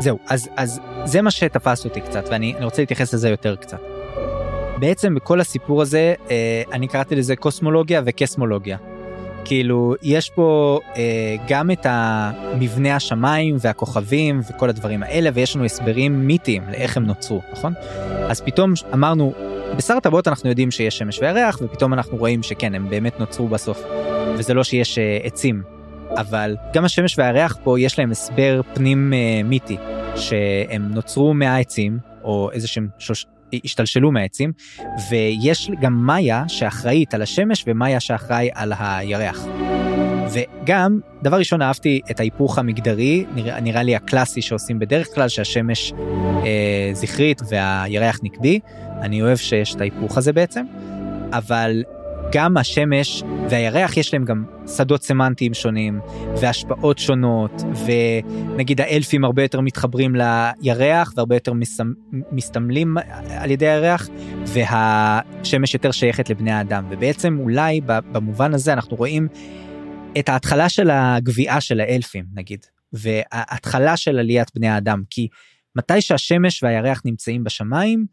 זהו 0.00 0.18
אז 0.26 0.48
אז 0.56 0.80
זה 1.04 1.22
מה 1.22 1.30
שתפס 1.30 1.84
אותי 1.84 2.00
קצת 2.00 2.24
ואני 2.30 2.54
אני 2.56 2.64
רוצה 2.64 2.82
להתייחס 2.82 3.14
לזה 3.14 3.28
יותר 3.28 3.56
קצת. 3.56 3.80
בעצם 4.78 5.14
בכל 5.14 5.40
הסיפור 5.40 5.82
הזה 5.82 6.14
אה, 6.30 6.62
אני 6.72 6.88
קראתי 6.88 7.16
לזה 7.16 7.36
קוסמולוגיה 7.36 8.02
וקסמולוגיה. 8.04 8.76
כאילו 9.44 9.94
יש 10.02 10.30
פה 10.30 10.80
אה, 10.96 11.36
גם 11.48 11.70
את 11.70 11.86
המבנה 11.88 12.96
השמיים 12.96 13.56
והכוכבים 13.60 14.40
וכל 14.50 14.68
הדברים 14.68 15.02
האלה 15.02 15.30
ויש 15.34 15.56
לנו 15.56 15.64
הסברים 15.64 16.26
מיתיים 16.26 16.62
לאיך 16.70 16.96
הם 16.96 17.06
נוצרו 17.06 17.40
נכון 17.52 17.72
אז 18.28 18.40
פתאום 18.40 18.72
אמרנו 18.94 19.32
בשר 19.76 19.96
הטבעות 19.96 20.28
אנחנו 20.28 20.48
יודעים 20.48 20.70
שיש 20.70 20.98
שמש 20.98 21.18
וירח 21.18 21.58
ופתאום 21.62 21.92
אנחנו 21.92 22.16
רואים 22.16 22.42
שכן 22.42 22.74
הם 22.74 22.90
באמת 22.90 23.20
נוצרו 23.20 23.48
בסוף 23.48 23.82
וזה 24.38 24.54
לא 24.54 24.64
שיש 24.64 24.98
אה, 24.98 25.18
עצים 25.22 25.77
אבל 26.18 26.56
גם 26.72 26.84
השמש 26.84 27.18
והירח 27.18 27.58
פה 27.64 27.80
יש 27.80 27.98
להם 27.98 28.10
הסבר 28.10 28.60
פנים 28.74 29.12
אה, 29.12 29.40
מיתי 29.44 29.76
שהם 30.16 30.88
נוצרו 30.94 31.34
מהעצים 31.34 31.98
או 32.24 32.50
איזה 32.52 32.68
שהם 32.68 32.88
שוש... 32.98 33.26
השתלשלו 33.64 34.12
מהעצים 34.12 34.52
ויש 35.10 35.70
גם 35.80 36.06
מאיה 36.06 36.44
שאחראית 36.48 37.14
על 37.14 37.22
השמש 37.22 37.64
ומאיה 37.66 38.00
שאחראי 38.00 38.48
על 38.54 38.72
הירח. 38.78 39.46
וגם 40.32 41.00
דבר 41.22 41.36
ראשון 41.36 41.62
אהבתי 41.62 42.00
את 42.10 42.20
ההיפוך 42.20 42.58
המגדרי 42.58 43.24
נראה, 43.34 43.60
נראה 43.60 43.82
לי 43.82 43.96
הקלאסי 43.96 44.42
שעושים 44.42 44.78
בדרך 44.78 45.14
כלל 45.14 45.28
שהשמש 45.28 45.92
אה, 46.44 46.90
זכרית 46.92 47.40
והירח 47.48 48.20
נקבי 48.22 48.60
אני 49.00 49.22
אוהב 49.22 49.36
שיש 49.36 49.74
את 49.74 49.80
ההיפוך 49.80 50.18
הזה 50.18 50.32
בעצם 50.32 50.64
אבל 51.32 51.82
גם 52.32 52.56
השמש 52.56 53.22
והירח 53.50 53.96
יש 53.96 54.14
להם 54.14 54.24
גם 54.24 54.44
שדות 54.76 55.02
סמנטיים 55.02 55.54
שונים 55.54 56.00
והשפעות 56.40 56.98
שונות 56.98 57.62
ונגיד 57.86 58.80
האלפים 58.80 59.24
הרבה 59.24 59.42
יותר 59.42 59.60
מתחברים 59.60 60.16
לירח 60.16 61.12
והרבה 61.16 61.36
יותר. 61.36 61.52
מסתמלים 62.32 62.96
על 63.28 63.50
ידי 63.50 63.68
הירח 63.68 64.08
והשמש 64.46 65.74
יותר 65.74 65.90
שייכת 65.90 66.30
לבני 66.30 66.52
האדם 66.52 66.86
ובעצם 66.90 67.38
אולי 67.38 67.80
במובן 67.84 68.54
הזה 68.54 68.72
אנחנו 68.72 68.96
רואים 68.96 69.28
את 70.18 70.28
ההתחלה 70.28 70.68
של 70.68 70.90
הגביעה 70.90 71.60
של 71.60 71.80
האלפים 71.80 72.24
נגיד 72.34 72.66
וההתחלה 72.92 73.96
של 73.96 74.18
עליית 74.18 74.50
בני 74.54 74.68
האדם 74.68 75.02
כי 75.10 75.28
מתי 75.76 76.00
שהשמש 76.00 76.62
והירח 76.62 77.02
נמצאים 77.04 77.44
בשמיים 77.44 78.06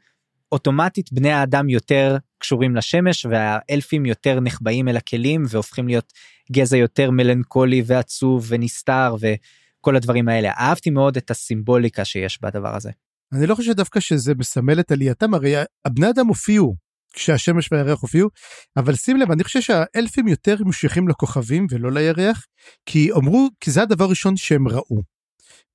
אוטומטית 0.52 1.14
בני 1.14 1.32
האדם 1.32 1.70
יותר 1.70 2.18
קשורים 2.46 2.76
לשמש 2.76 3.26
והאלפים 3.26 4.06
יותר 4.06 4.40
נחבאים 4.40 4.88
אל 4.88 4.98
הכלים 4.98 5.44
והופכים 5.50 5.88
להיות 5.88 6.14
גזע 6.52 6.78
יותר 6.78 7.12
מלנכולי 7.12 7.84
ועצוב 7.86 8.46
ונסתר 8.50 9.16
וכל 9.20 9.96
הדברים 9.96 10.30
האלה 10.30 10.50
אהבתי 10.50 10.90
מאוד 10.90 11.18
את 11.18 11.32
הסימבוליקה 11.32 12.06
שיש 12.06 12.42
בדבר 12.42 12.76
הזה. 12.76 12.92
אני 13.34 13.48
לא 13.48 13.56
חושב 13.56 13.72
דווקא 13.72 14.00
שזה 14.00 14.34
מסמל 14.38 14.80
את 14.80 14.92
עלייתם 14.92 15.34
הרי 15.34 15.54
הבני 15.86 16.10
אדם 16.10 16.28
הופיעו 16.28 16.76
כשהשמש 17.14 17.70
והירח 17.72 18.02
הופיעו 18.02 18.30
אבל 18.78 18.96
שים 18.96 19.18
לב 19.18 19.32
אני 19.32 19.44
חושב 19.44 19.62
שהאלפים 19.62 20.28
יותר 20.28 20.56
מושכים 20.60 21.08
לכוכבים 21.08 21.68
ולא 21.70 21.92
לירח 21.92 22.46
כי 22.86 23.12
אמרו 23.12 23.50
כי 23.60 23.72
זה 23.72 23.82
הדבר 23.82 24.04
הראשון 24.04 24.38
שהם 24.38 24.68
ראו. 24.68 25.16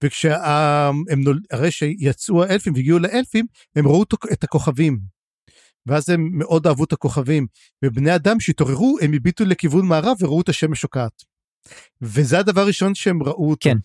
וכשהם. 0.05 0.95
הרי 1.51 1.71
שיצאו 1.71 2.45
האלפים 2.45 2.73
והגיעו 2.75 2.99
לאלפים 2.99 3.47
הם 3.77 3.89
ראו 3.89 4.03
את 4.33 4.45
הכוכבים. 4.45 5.20
ואז 5.87 6.09
הם 6.09 6.31
מאוד 6.33 6.67
אהבו 6.67 6.85
את 6.85 6.93
הכוכבים 6.93 7.47
ובני 7.85 8.15
אדם 8.15 8.41
שהתעוררו 8.41 8.99
הם 9.01 9.13
הביטו 9.13 9.45
לכיוון 9.45 9.87
מערב 9.87 10.17
וראו 10.21 10.41
את 10.41 10.49
השמש 10.49 10.81
שוקעת. 10.81 11.23
וזה 12.03 12.39
הדבר 12.39 12.61
הראשון 12.61 12.95
שהם 12.95 13.23
ראו 13.23 13.51
אותו. 13.51 13.71
כן. 13.71 13.77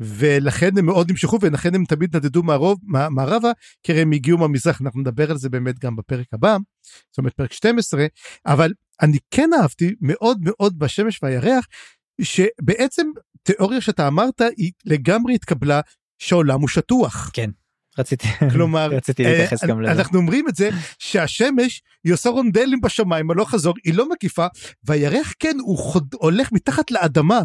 ולכן 0.00 0.78
הם 0.78 0.86
מאוד 0.86 1.10
נמשכו 1.10 1.38
ולכן 1.40 1.74
הם 1.74 1.84
תמיד 1.84 2.16
נדדו 2.16 2.42
מערוב, 2.42 2.78
מערבה 3.10 3.50
כי 3.82 3.92
הם 3.92 4.12
הגיעו 4.12 4.38
מהמזרח 4.38 4.80
אנחנו 4.80 5.00
נדבר 5.00 5.30
על 5.30 5.38
זה 5.38 5.48
באמת 5.48 5.78
גם 5.78 5.96
בפרק 5.96 6.26
הבא 6.32 6.56
זאת 7.10 7.18
אומרת 7.18 7.34
פרק 7.34 7.52
12 7.52 8.06
אבל 8.46 8.72
אני 9.02 9.18
כן 9.30 9.50
אהבתי 9.60 9.94
מאוד 10.00 10.38
מאוד 10.40 10.78
בשמש 10.78 11.20
והירח 11.22 11.66
שבעצם 12.20 13.06
תיאוריה 13.42 13.80
שאתה 13.80 14.08
אמרת 14.08 14.40
היא 14.56 14.72
לגמרי 14.84 15.34
התקבלה 15.34 15.80
שהעולם 16.18 16.60
הוא 16.60 16.68
שטוח. 16.68 17.30
כן. 17.32 17.50
רציתי 17.98 18.28
כלומר 18.52 18.90
רציתי 18.90 19.22
להתייחס 19.22 19.64
גם 19.64 19.82
לזה. 19.82 19.92
אנחנו 19.92 20.18
אומרים 20.18 20.48
את 20.48 20.54
זה 20.56 20.70
שהשמש 20.98 21.82
היא 22.04 22.12
עושה 22.12 22.30
רונדלים 22.30 22.80
בשמיים 22.80 23.30
הלוך 23.30 23.50
חזור 23.50 23.74
היא 23.84 23.94
לא 23.94 24.08
מקיפה 24.08 24.46
והירח 24.84 25.32
כן 25.38 25.56
הוא 25.60 25.78
חוד, 25.78 26.14
הולך 26.14 26.52
מתחת 26.52 26.90
לאדמה 26.90 27.40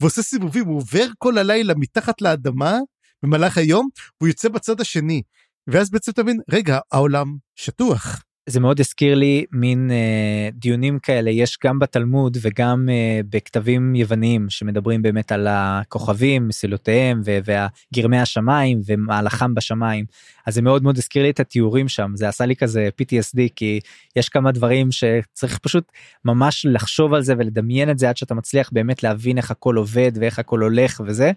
ועושה 0.00 0.22
סיבובים 0.22 0.66
הוא 0.66 0.76
עובר 0.76 1.06
כל 1.18 1.38
הלילה 1.38 1.74
מתחת 1.74 2.20
לאדמה 2.22 2.78
במהלך 3.22 3.58
היום 3.58 3.88
והוא 4.20 4.28
יוצא 4.28 4.48
בצד 4.48 4.80
השני 4.80 5.22
ואז 5.66 5.90
בעצם 5.90 6.12
תבין 6.12 6.40
רגע 6.50 6.78
העולם 6.92 7.36
שטוח 7.56 8.22
זה 8.46 8.60
מאוד 8.60 8.80
הזכיר 8.80 9.14
לי 9.14 9.44
מין 9.52 9.90
אה, 9.90 10.48
דיונים 10.52 10.98
כאלה 10.98 11.30
יש 11.30 11.58
גם 11.64 11.78
בתלמוד 11.78 12.36
וגם 12.40 12.88
אה, 12.90 13.20
בכתבים 13.30 13.94
יווניים 13.94 14.50
שמדברים 14.50 15.02
באמת 15.02 15.32
על 15.32 15.46
הכוכבים 15.50 16.48
מסילותיהם 16.48 17.22
וגרמי 17.24 18.18
השמיים 18.18 18.80
ומהלכם 18.86 19.54
בשמיים 19.54 20.04
אז 20.46 20.54
זה 20.54 20.62
מאוד 20.62 20.82
מאוד 20.82 20.98
הזכיר 20.98 21.22
לי 21.22 21.30
את 21.30 21.40
התיאורים 21.40 21.88
שם 21.88 22.12
זה 22.14 22.28
עשה 22.28 22.46
לי 22.46 22.56
כזה 22.56 22.88
ptsd 23.02 23.38
כי 23.56 23.80
יש 24.16 24.28
כמה 24.28 24.52
דברים 24.52 24.88
שצריך 24.92 25.58
פשוט 25.58 25.92
ממש 26.24 26.66
לחשוב 26.68 27.14
על 27.14 27.22
זה 27.22 27.34
ולדמיין 27.38 27.90
את 27.90 27.98
זה 27.98 28.08
עד 28.08 28.16
שאתה 28.16 28.34
מצליח 28.34 28.70
באמת 28.72 29.02
להבין 29.02 29.38
איך 29.38 29.50
הכל 29.50 29.76
עובד 29.76 30.12
ואיך 30.14 30.38
הכל 30.38 30.62
הולך 30.62 31.00
וזה. 31.06 31.32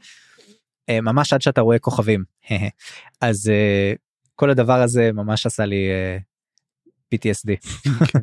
אה, 0.89 1.02
ממש 1.02 1.34
עד 1.34 1.42
שאתה 1.42 1.62
רואה 1.62 1.80
כוכבים 1.80 2.24
אז 3.22 3.50
אה, 3.50 3.94
כל 4.36 4.50
הדבר 4.50 4.82
הזה 4.82 5.12
ממש 5.12 5.46
עשה 5.46 5.66
לי 5.66 5.89
אה, 5.89 6.18
PTSD. 7.13 7.69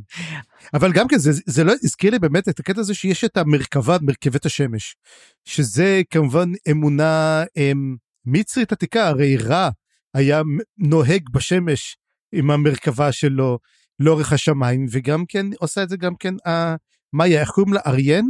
אבל 0.77 0.93
גם 0.93 1.09
כן 1.09 1.19
זה, 1.19 1.31
זה 1.47 1.65
לא 1.65 1.73
הזכיר 1.83 2.11
לי 2.11 2.19
באמת 2.19 2.49
את 2.49 2.61
הקטע 2.61 2.81
הזה 2.81 2.95
שיש 2.95 3.25
את 3.25 3.37
המרכבה 3.37 3.97
מרכבת 4.03 4.47
השמש 4.47 4.97
שזה 5.45 6.03
כמובן 6.11 6.49
אמונה 6.71 7.45
הם, 7.57 7.97
מצרית 8.25 8.73
עתיקה 8.73 9.09
הרי 9.09 9.37
רע 9.37 9.69
היה 10.15 10.43
נוהג 10.79 11.29
בשמש 11.33 11.97
עם 12.33 12.51
המרכבה 12.51 13.13
שלו 13.13 13.59
לאורך 13.99 14.33
השמיים 14.33 14.87
וגם 14.91 15.27
כן 15.27 15.47
עושה 15.59 15.83
את 15.83 15.89
זה 15.89 15.97
גם 15.97 16.17
כן 16.17 16.35
אה, 16.47 16.75
מאיה 17.13 17.41
איך 17.41 17.51
קוראים 17.51 17.73
לה 17.75 17.81
אריאן? 17.87 18.25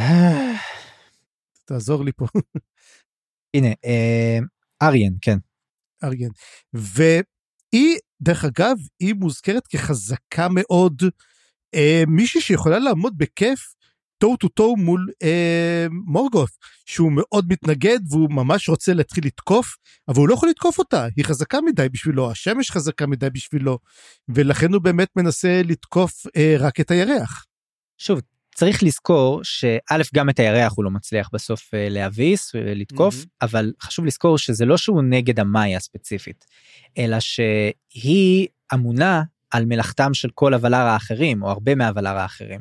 תעזור 1.66 2.04
לי 2.04 2.12
פה. 2.16 2.26
הנה 3.54 3.68
אה, 3.84 4.38
אריאן 4.82 5.12
כן. 5.20 5.38
אריאן. 6.04 6.30
והיא 6.72 7.98
דרך 8.20 8.44
אגב, 8.44 8.76
היא 9.00 9.14
מוזכרת 9.14 9.66
כחזקה 9.66 10.48
מאוד, 10.50 11.02
אה, 11.74 12.02
מישהי 12.06 12.40
שיכולה 12.40 12.78
לעמוד 12.78 13.18
בכיף 13.18 13.74
טו 14.18 14.36
טו 14.36 14.48
טו 14.48 14.76
מול 14.76 15.08
אה, 15.22 15.86
מורגות, 15.90 16.50
שהוא 16.86 17.12
מאוד 17.12 17.46
מתנגד 17.48 17.98
והוא 18.10 18.30
ממש 18.30 18.68
רוצה 18.68 18.94
להתחיל 18.94 19.26
לתקוף, 19.26 19.76
אבל 20.08 20.18
הוא 20.18 20.28
לא 20.28 20.34
יכול 20.34 20.48
לתקוף 20.48 20.78
אותה, 20.78 21.06
היא 21.16 21.24
חזקה 21.24 21.60
מדי 21.60 21.88
בשבילו, 21.88 22.30
השמש 22.30 22.70
חזקה 22.70 23.06
מדי 23.06 23.30
בשבילו, 23.30 23.78
ולכן 24.28 24.72
הוא 24.72 24.82
באמת 24.82 25.08
מנסה 25.16 25.62
לתקוף 25.64 26.26
אה, 26.36 26.56
רק 26.58 26.80
את 26.80 26.90
הירח. 26.90 27.44
שוב, 27.98 28.20
צריך 28.58 28.82
לזכור 28.82 29.40
שא' 29.42 30.02
גם 30.14 30.30
את 30.30 30.38
הירח 30.38 30.72
הוא 30.76 30.84
לא 30.84 30.90
מצליח 30.90 31.30
בסוף 31.32 31.74
אה, 31.74 31.88
להביס 31.88 32.52
ולתקוף 32.54 33.14
mm-hmm. 33.14 33.42
אבל 33.42 33.72
חשוב 33.82 34.04
לזכור 34.04 34.38
שזה 34.38 34.64
לא 34.64 34.76
שהוא 34.76 35.02
נגד 35.02 35.40
המאיה 35.40 35.80
ספציפית 35.80 36.46
אלא 36.98 37.16
שהיא 37.20 38.48
אמונה 38.74 39.22
על 39.50 39.64
מלאכתם 39.64 40.14
של 40.14 40.28
כל 40.34 40.54
הוולר 40.54 40.76
האחרים 40.76 41.42
או 41.42 41.50
הרבה 41.50 41.74
מהוולר 41.74 42.16
האחרים. 42.16 42.60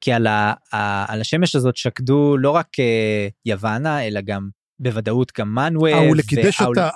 כי 0.00 0.12
על, 0.12 0.26
ה, 0.26 0.52
ה, 0.72 1.12
על 1.12 1.20
השמש 1.20 1.56
הזאת 1.56 1.76
שקדו 1.76 2.36
לא 2.36 2.50
רק 2.50 2.80
אה, 2.80 3.28
יוונה 3.46 4.06
אלא 4.06 4.20
גם 4.20 4.48
בוודאות 4.80 5.32
גם 5.38 5.54
מנווה. 5.54 6.06
אאולה 6.06 6.22
קידש 6.22 6.60
אותה, 6.60 6.88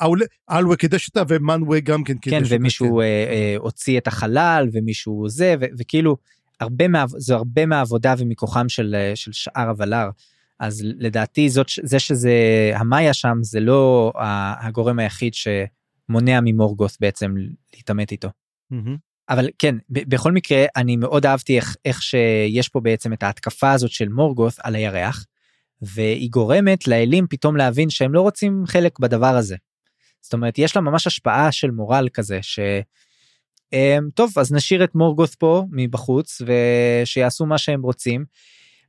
אאולה 0.53 0.77
קידש 0.77 1.09
אותה 1.09 1.23
ומנווה 1.29 1.81
גם 1.81 2.05
כן 2.05 2.19
קידש 2.19 2.37
אותה. 2.37 2.49
כן 2.49 2.57
ומישהו 2.57 2.97
כן. 2.97 3.03
אה, 3.03 3.33
אה, 3.33 3.55
הוציא 3.59 3.99
את 3.99 4.07
החלל 4.07 4.69
ומישהו 4.73 5.29
זה 5.29 5.55
ו, 5.61 5.65
וכאילו 5.79 6.17
הרבה 6.61 6.89
מה, 6.89 7.05
זה 7.09 7.35
הרבה 7.35 7.67
מהעבודה 7.67 8.15
ומכוחם 8.19 8.69
של, 8.69 8.95
אה, 8.99 9.17
של 9.17 9.33
שאר 9.33 9.69
הוולר. 9.69 10.09
אז 10.61 10.83
לדעתי 10.85 11.49
זאת, 11.49 11.67
זה 11.83 11.99
שזה 11.99 12.33
המאיה 12.75 13.15
שם 13.15 13.39
זה 13.43 13.61
לא 13.61 14.13
הגורם 14.61 14.99
היחיד 14.99 15.33
שמונע 15.35 16.41
ממורגות 16.45 16.97
בעצם 17.01 17.35
להתעמת 17.75 18.13
איתו. 18.13 18.29
Mm-hmm. 18.73 18.97
אבל 19.29 19.49
כן 19.59 19.75
בכל 19.91 20.33
מקרה 20.33 20.65
אני 20.77 20.97
מאוד 20.97 21.27
אהבתי 21.27 21.57
איך, 21.57 21.77
איך 21.85 22.03
שיש 22.03 22.69
פה 22.69 22.81
בעצם 22.81 23.13
את 23.13 23.23
ההתקפה 23.23 23.73
הזאת 23.73 23.91
של 23.91 24.09
מורגות 24.09 24.55
על 24.63 24.75
הירח 24.75 25.27
והיא 25.83 26.31
גורמת 26.31 26.89
לאלים 26.89 27.27
פתאום 27.31 27.57
להבין 27.57 27.91
שהם 27.91 28.15
לא 28.15 28.21
רוצים 28.21 28.65
חלק 28.67 28.99
בדבר 28.99 29.37
הזה. 29.37 29.57
זאת 30.21 30.33
אומרת 30.33 30.59
יש 30.59 30.77
לה 30.77 30.83
ממש 30.83 31.07
השפעה 31.07 31.53
של 31.53 31.71
מורל 31.71 32.09
כזה 32.13 32.39
ש... 32.43 32.59
אמ, 33.73 34.09
טוב 34.15 34.33
אז 34.39 34.53
נשאיר 34.53 34.85
את 34.85 34.95
מורגות 34.95 35.35
פה 35.35 35.65
מבחוץ 35.71 36.43
ושיעשו 36.47 37.47
מה 37.47 37.59
שהם 37.59 37.83
רוצים. 37.83 38.25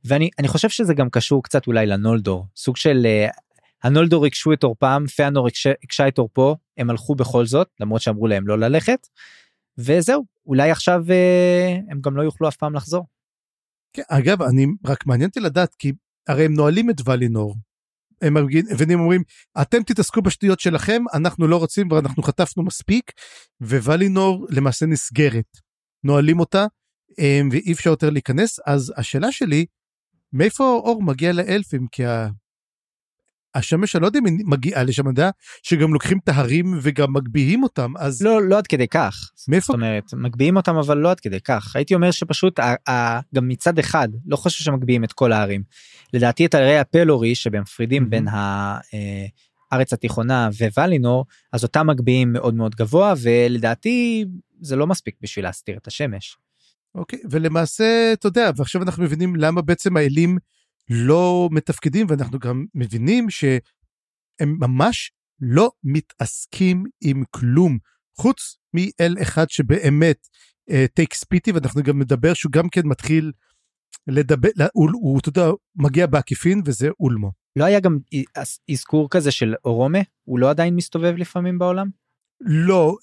ואני 0.04 0.30
אני 0.38 0.48
חושב 0.48 0.68
שזה 0.68 0.94
גם 0.94 1.10
קשור 1.10 1.42
קצת 1.42 1.66
אולי 1.66 1.86
לנולדור 1.86 2.46
סוג 2.56 2.76
של 2.76 3.06
אה, 3.06 3.28
הנולדור 3.82 4.26
הקשו 4.26 4.52
את 4.52 4.62
עורפם 4.62 5.04
פיאנור 5.16 5.48
הקשה 5.82 6.08
את 6.08 6.18
עורפו 6.18 6.56
הם 6.76 6.90
הלכו 6.90 7.14
בכל 7.14 7.46
זאת 7.46 7.68
למרות 7.80 8.02
שאמרו 8.02 8.26
להם 8.26 8.46
לא 8.46 8.58
ללכת. 8.58 9.08
וזהו 9.78 10.24
אולי 10.46 10.70
עכשיו 10.70 11.04
אה, 11.10 11.76
הם 11.90 12.00
גם 12.00 12.16
לא 12.16 12.22
יוכלו 12.22 12.48
אף 12.48 12.56
פעם 12.56 12.74
לחזור. 12.74 13.06
כן, 13.92 14.02
אגב 14.08 14.42
אני 14.42 14.66
רק 14.86 15.06
מעניין 15.06 15.28
אותי 15.28 15.40
לדעת 15.40 15.74
כי 15.74 15.92
הרי 16.28 16.44
הם 16.44 16.54
נועלים 16.54 16.90
את 16.90 17.08
ולינור 17.08 17.54
הם 18.22 18.34
מבינים 18.70 19.00
אומרים 19.00 19.22
אתם 19.62 19.82
תתעסקו 19.82 20.22
בשטויות 20.22 20.60
שלכם 20.60 21.02
אנחנו 21.14 21.46
לא 21.46 21.56
רוצים 21.56 21.92
ואנחנו 21.92 22.22
חטפנו 22.22 22.62
מספיק 22.62 23.12
וולינור 23.60 24.46
למעשה 24.50 24.86
נסגרת. 24.86 25.58
נועלים 26.04 26.40
אותה 26.40 26.66
אמ, 27.18 27.48
ואי 27.52 27.72
אפשר 27.72 27.90
יותר 27.90 28.10
להיכנס. 28.10 28.60
אז 28.66 28.92
השאלה 28.96 29.32
שלי 29.32 29.66
מאיפה 30.32 30.64
האור 30.64 31.02
מגיע 31.02 31.32
לאלפים? 31.32 31.86
כי 31.92 32.02
השמש 33.54 33.96
אני 33.96 34.02
לא 34.02 34.06
יודע 34.06 34.18
אם 34.18 34.26
היא 34.26 34.34
מגיעה 34.46 34.82
לשם, 34.82 35.02
אני 35.02 35.10
יודע 35.12 35.30
שגם 35.62 35.92
לוקחים 35.92 36.18
את 36.24 36.28
ההרים 36.28 36.78
וגם 36.82 37.12
מגביהים 37.12 37.62
אותם 37.62 37.92
אז 37.98 38.22
לא 38.22 38.42
לא 38.42 38.58
עד 38.58 38.66
כדי 38.66 38.88
כך 38.88 39.30
מאיפה 39.48 39.66
זאת 39.66 39.74
אומרת 39.74 40.14
מגביהים 40.14 40.56
אותם 40.56 40.76
אבל 40.76 40.96
לא 40.98 41.10
עד 41.10 41.20
כדי 41.20 41.40
כך 41.40 41.76
הייתי 41.76 41.94
אומר 41.94 42.10
שפשוט 42.10 42.58
ה, 42.58 42.74
ה, 42.90 43.20
גם 43.34 43.48
מצד 43.48 43.78
אחד 43.78 44.08
לא 44.26 44.36
חושב 44.36 44.64
שמגביהים 44.64 45.04
את 45.04 45.12
כל 45.12 45.32
הערים. 45.32 45.62
לדעתי 46.12 46.46
את 46.46 46.54
הרי 46.54 46.78
הפלורי 46.78 47.34
שמפרידים 47.34 48.02
mm-hmm. 48.02 48.08
בין 48.08 48.26
הארץ 49.72 49.92
התיכונה 49.92 50.48
וואלינור 50.76 51.26
אז 51.52 51.62
אותם 51.62 51.86
מגביהים 51.86 52.32
מאוד 52.32 52.54
מאוד 52.54 52.74
גבוה 52.74 53.14
ולדעתי 53.22 54.24
זה 54.60 54.76
לא 54.76 54.86
מספיק 54.86 55.14
בשביל 55.20 55.44
להסתיר 55.44 55.76
את 55.76 55.86
השמש. 55.86 56.36
אוקיי 56.94 57.18
ולמעשה 57.30 58.12
אתה 58.12 58.26
יודע 58.26 58.50
ועכשיו 58.56 58.82
אנחנו 58.82 59.02
מבינים 59.02 59.36
למה 59.36 59.62
בעצם 59.62 59.96
האלים. 59.96 60.38
לא 60.90 61.48
מתפקדים 61.52 62.06
ואנחנו 62.08 62.38
גם 62.38 62.64
מבינים 62.74 63.30
שהם 63.30 63.60
ממש 64.40 65.12
לא 65.40 65.70
מתעסקים 65.84 66.84
עם 67.00 67.24
כלום 67.30 67.78
חוץ 68.16 68.56
מאל 68.74 69.16
אחד 69.22 69.50
שבאמת 69.50 70.28
טייקס 70.94 71.22
uh, 71.22 71.26
פיטי 71.28 71.52
ואנחנו 71.52 71.82
גם 71.82 72.02
נדבר 72.02 72.34
שהוא 72.34 72.52
גם 72.52 72.68
כן 72.68 72.80
מתחיל 72.84 73.32
לדבר 74.06 74.48
הוא, 74.72 74.90
הוא 74.92 75.18
אתה 75.20 75.28
יודע 75.28 75.46
מגיע 75.76 76.06
בעקיפין 76.06 76.62
וזה 76.64 76.88
אולמו. 77.00 77.32
לא 77.56 77.64
היה 77.64 77.80
גם 77.80 77.98
אזכור 78.70 79.10
כזה 79.10 79.30
של 79.30 79.54
אורומה 79.64 79.98
הוא 80.24 80.38
לא 80.38 80.50
עדיין 80.50 80.74
מסתובב 80.74 81.14
לפעמים 81.16 81.58
בעולם? 81.58 81.88
לא, 82.40 82.96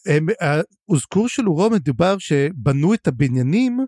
האזכור 0.90 1.30
של 1.30 1.48
אורומה 1.48 1.76
מדובר 1.76 2.18
שבנו 2.18 2.94
את 2.94 3.08
הבניינים 3.08 3.80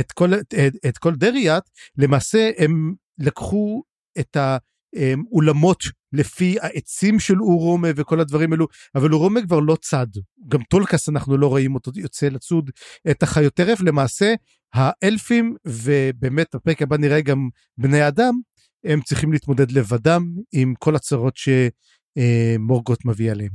את 0.00 0.12
כל 0.12 0.34
את, 0.34 0.54
את 0.88 0.98
כל 0.98 1.14
דריאט 1.14 1.70
למעשה 1.98 2.50
הם 2.58 2.94
לקחו 3.18 3.82
את 4.18 4.36
האולמות 4.36 5.84
לפי 6.12 6.56
העצים 6.60 7.20
של 7.20 7.40
אורומה 7.40 7.88
וכל 7.96 8.20
הדברים 8.20 8.52
האלו, 8.52 8.66
אבל 8.94 9.12
אורומה 9.12 9.42
כבר 9.42 9.60
לא 9.60 9.76
צד. 9.80 10.06
גם 10.48 10.62
טולקס 10.62 11.08
אנחנו 11.08 11.36
לא 11.36 11.46
רואים 11.46 11.74
אותו 11.74 11.90
יוצא 11.94 12.28
לצוד 12.28 12.70
את 13.10 13.22
החיות 13.22 13.54
טרף. 13.54 13.80
למעשה 13.80 14.34
האלפים, 14.74 15.56
ובאמת 15.66 16.46
בפרק 16.54 16.82
הבא 16.82 16.96
נראה 16.96 17.20
גם 17.20 17.48
בני 17.78 18.08
אדם, 18.08 18.40
הם 18.84 19.00
צריכים 19.00 19.32
להתמודד 19.32 19.70
לבדם 19.70 20.34
עם 20.52 20.74
כל 20.78 20.96
הצרות 20.96 21.34
שמורגות 21.36 23.04
מביא 23.04 23.30
עליהם. 23.30 23.52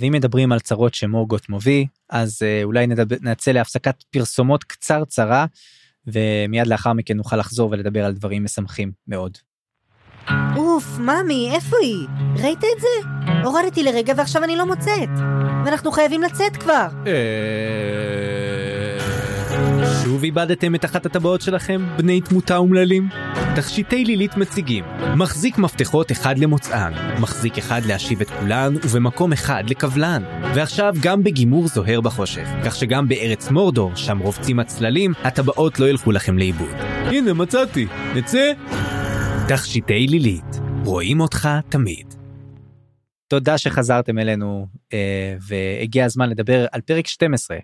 ואם 0.00 0.12
מדברים 0.12 0.52
על 0.52 0.60
צרות 0.60 0.94
שמורגות 0.94 1.48
מביא, 1.48 1.86
אז 2.10 2.42
אולי 2.64 2.86
נדבר, 2.86 3.16
נצא 3.20 3.50
להפסקת 3.50 4.02
פרסומות 4.10 4.64
קצרצרה. 4.64 5.46
ומיד 6.06 6.66
לאחר 6.66 6.92
מכן 6.92 7.16
נוכל 7.16 7.36
לחזור 7.36 7.70
ולדבר 7.70 8.04
על 8.04 8.12
דברים 8.12 8.44
משמחים 8.44 8.92
מאוד. 9.08 9.38
אוף, 10.56 10.98
ממי, 10.98 11.50
איפה 11.54 11.76
היא? 11.82 12.06
ראית 12.36 12.58
את 12.58 12.80
זה? 12.80 13.08
הורדתי 13.44 13.82
לרגע 13.82 14.12
ועכשיו 14.16 14.44
אני 14.44 14.56
לא 14.56 14.66
מוצאת. 14.66 15.08
ואנחנו 15.64 15.92
חייבים 15.92 16.22
לצאת 16.22 16.56
כבר. 16.56 16.86
שוב 20.04 20.22
איבדתם 20.22 20.74
את 20.74 20.84
אחת 20.84 21.06
הטבעות 21.06 21.40
שלכם, 21.40 21.86
בני 21.96 22.20
תמותה 22.20 22.56
אומללים? 22.56 23.08
תכשיטי 23.56 24.04
לילית 24.04 24.36
מציגים 24.36 24.84
מחזיק 25.16 25.58
מפתחות 25.58 26.12
אחד 26.12 26.38
למוצאן, 26.38 26.92
מחזיק 27.20 27.58
אחד 27.58 27.80
להשיב 27.84 28.20
את 28.20 28.30
כולן, 28.30 28.74
ובמקום 28.84 29.32
אחד 29.32 29.64
לקבלן. 29.70 30.22
ועכשיו 30.54 30.94
גם 31.02 31.24
בגימור 31.24 31.68
זוהר 31.68 32.00
בחושך, 32.00 32.48
כך 32.64 32.76
שגם 32.76 33.08
בארץ 33.08 33.50
מורדור, 33.50 33.96
שם 33.96 34.18
רובצים 34.18 34.58
הצללים, 34.60 35.12
הטבעות 35.24 35.80
לא 35.80 35.88
ילכו 35.88 36.12
לכם 36.12 36.38
לאיבוד. 36.38 36.74
הנה 37.06 37.32
מצאתי, 37.32 37.86
נצא? 38.14 38.52
תכשיטי 39.48 40.06
לילית, 40.06 40.60
רואים 40.84 41.20
אותך 41.20 41.48
תמיד. 41.68 42.14
תודה 43.28 43.58
שחזרתם 43.58 44.18
אלינו, 44.18 44.66
אה, 44.92 45.36
והגיע 45.48 46.04
הזמן 46.04 46.28
לדבר 46.28 46.66
על 46.72 46.80
פרק 46.80 47.06
12, 47.06 47.56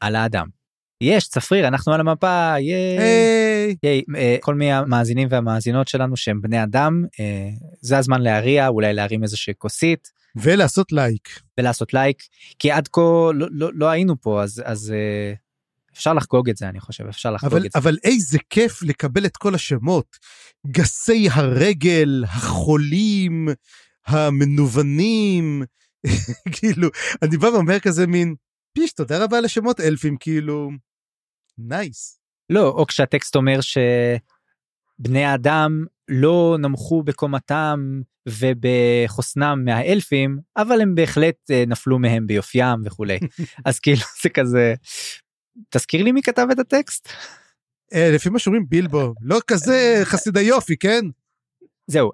על 0.00 0.16
האדם. 0.16 0.59
יש 1.00 1.28
צפריר 1.28 1.68
אנחנו 1.68 1.92
על 1.92 2.00
המפה 2.00 2.54
ייי. 2.58 3.76
ייי. 3.82 4.02
אה, 4.16 4.36
כל 4.40 4.54
מי 4.54 4.72
המאזינים 4.72 5.28
והמאזינות 5.30 5.88
שלנו 5.88 6.16
שהם 6.16 6.40
בני 6.40 6.62
אדם 6.62 7.04
אה, 7.20 7.48
זה 7.80 7.98
הזמן 7.98 8.20
להריע 8.20 8.68
אולי 8.68 8.92
להרים 8.92 9.22
איזושהי 9.22 9.54
כוסית 9.58 10.08
ולעשות 10.36 10.92
לייק. 10.92 11.40
ולעשות 11.58 11.94
לייק 11.94 12.22
כי 12.58 12.70
עד 12.70 12.88
כה 12.88 13.00
לא, 13.34 13.46
לא, 13.50 13.70
לא 13.74 13.86
היינו 13.86 14.20
פה 14.20 14.42
אז 14.42 14.62
אז 14.64 14.92
אה, 14.92 15.32
אפשר 15.94 16.14
לחגוג 16.14 16.50
את 16.50 16.56
זה 16.56 16.68
אני 16.68 16.80
חושב 16.80 17.06
אפשר 17.06 17.30
לחגוג 17.30 17.52
אבל, 17.52 17.66
את 17.66 17.72
זה. 17.72 17.78
אבל 17.78 17.96
איזה 18.04 18.38
כיף 18.50 18.82
לקבל 18.82 19.26
את 19.26 19.36
כל 19.36 19.54
השמות. 19.54 20.16
גסי 20.66 21.28
הרגל, 21.32 22.24
החולים, 22.28 23.48
המנוונים, 24.06 25.62
כאילו, 26.54 26.88
אני 27.22 27.36
בא 27.36 27.46
ואומר 27.46 27.78
כזה 27.78 28.06
מין, 28.06 28.34
פיש, 28.72 28.92
תודה 28.92 29.24
רבה 29.24 29.38
על 29.38 29.44
השמות 29.44 29.80
אלפים, 29.80 30.16
כאילו, 30.20 30.70
נייס. 31.68 32.20
לא 32.50 32.68
או 32.68 32.86
כשהטקסט 32.86 33.36
אומר 33.36 33.58
שבני 33.60 35.24
האדם 35.24 35.84
לא 36.08 36.56
נמכו 36.58 37.02
בקומתם 37.02 38.00
ובחוסנם 38.28 39.62
מהאלפים 39.64 40.38
אבל 40.56 40.80
הם 40.80 40.94
בהחלט 40.94 41.50
אה, 41.50 41.64
נפלו 41.66 41.98
מהם 41.98 42.26
ביופיים 42.26 42.80
וכולי 42.84 43.18
אז 43.66 43.80
כאילו 43.80 44.02
זה 44.22 44.28
כזה 44.28 44.74
תזכיר 45.70 46.02
לי 46.02 46.12
מי 46.12 46.22
כתב 46.22 46.46
את 46.52 46.58
הטקסט 46.58 47.08
אה, 47.94 48.10
לפי 48.14 48.28
מה 48.28 48.38
שאומרים 48.38 48.66
בילבו, 48.68 49.14
לא 49.20 49.40
כזה 49.46 50.00
חסיד 50.04 50.36
היופי, 50.36 50.76
כן? 50.76 51.04
זהו 51.90 52.10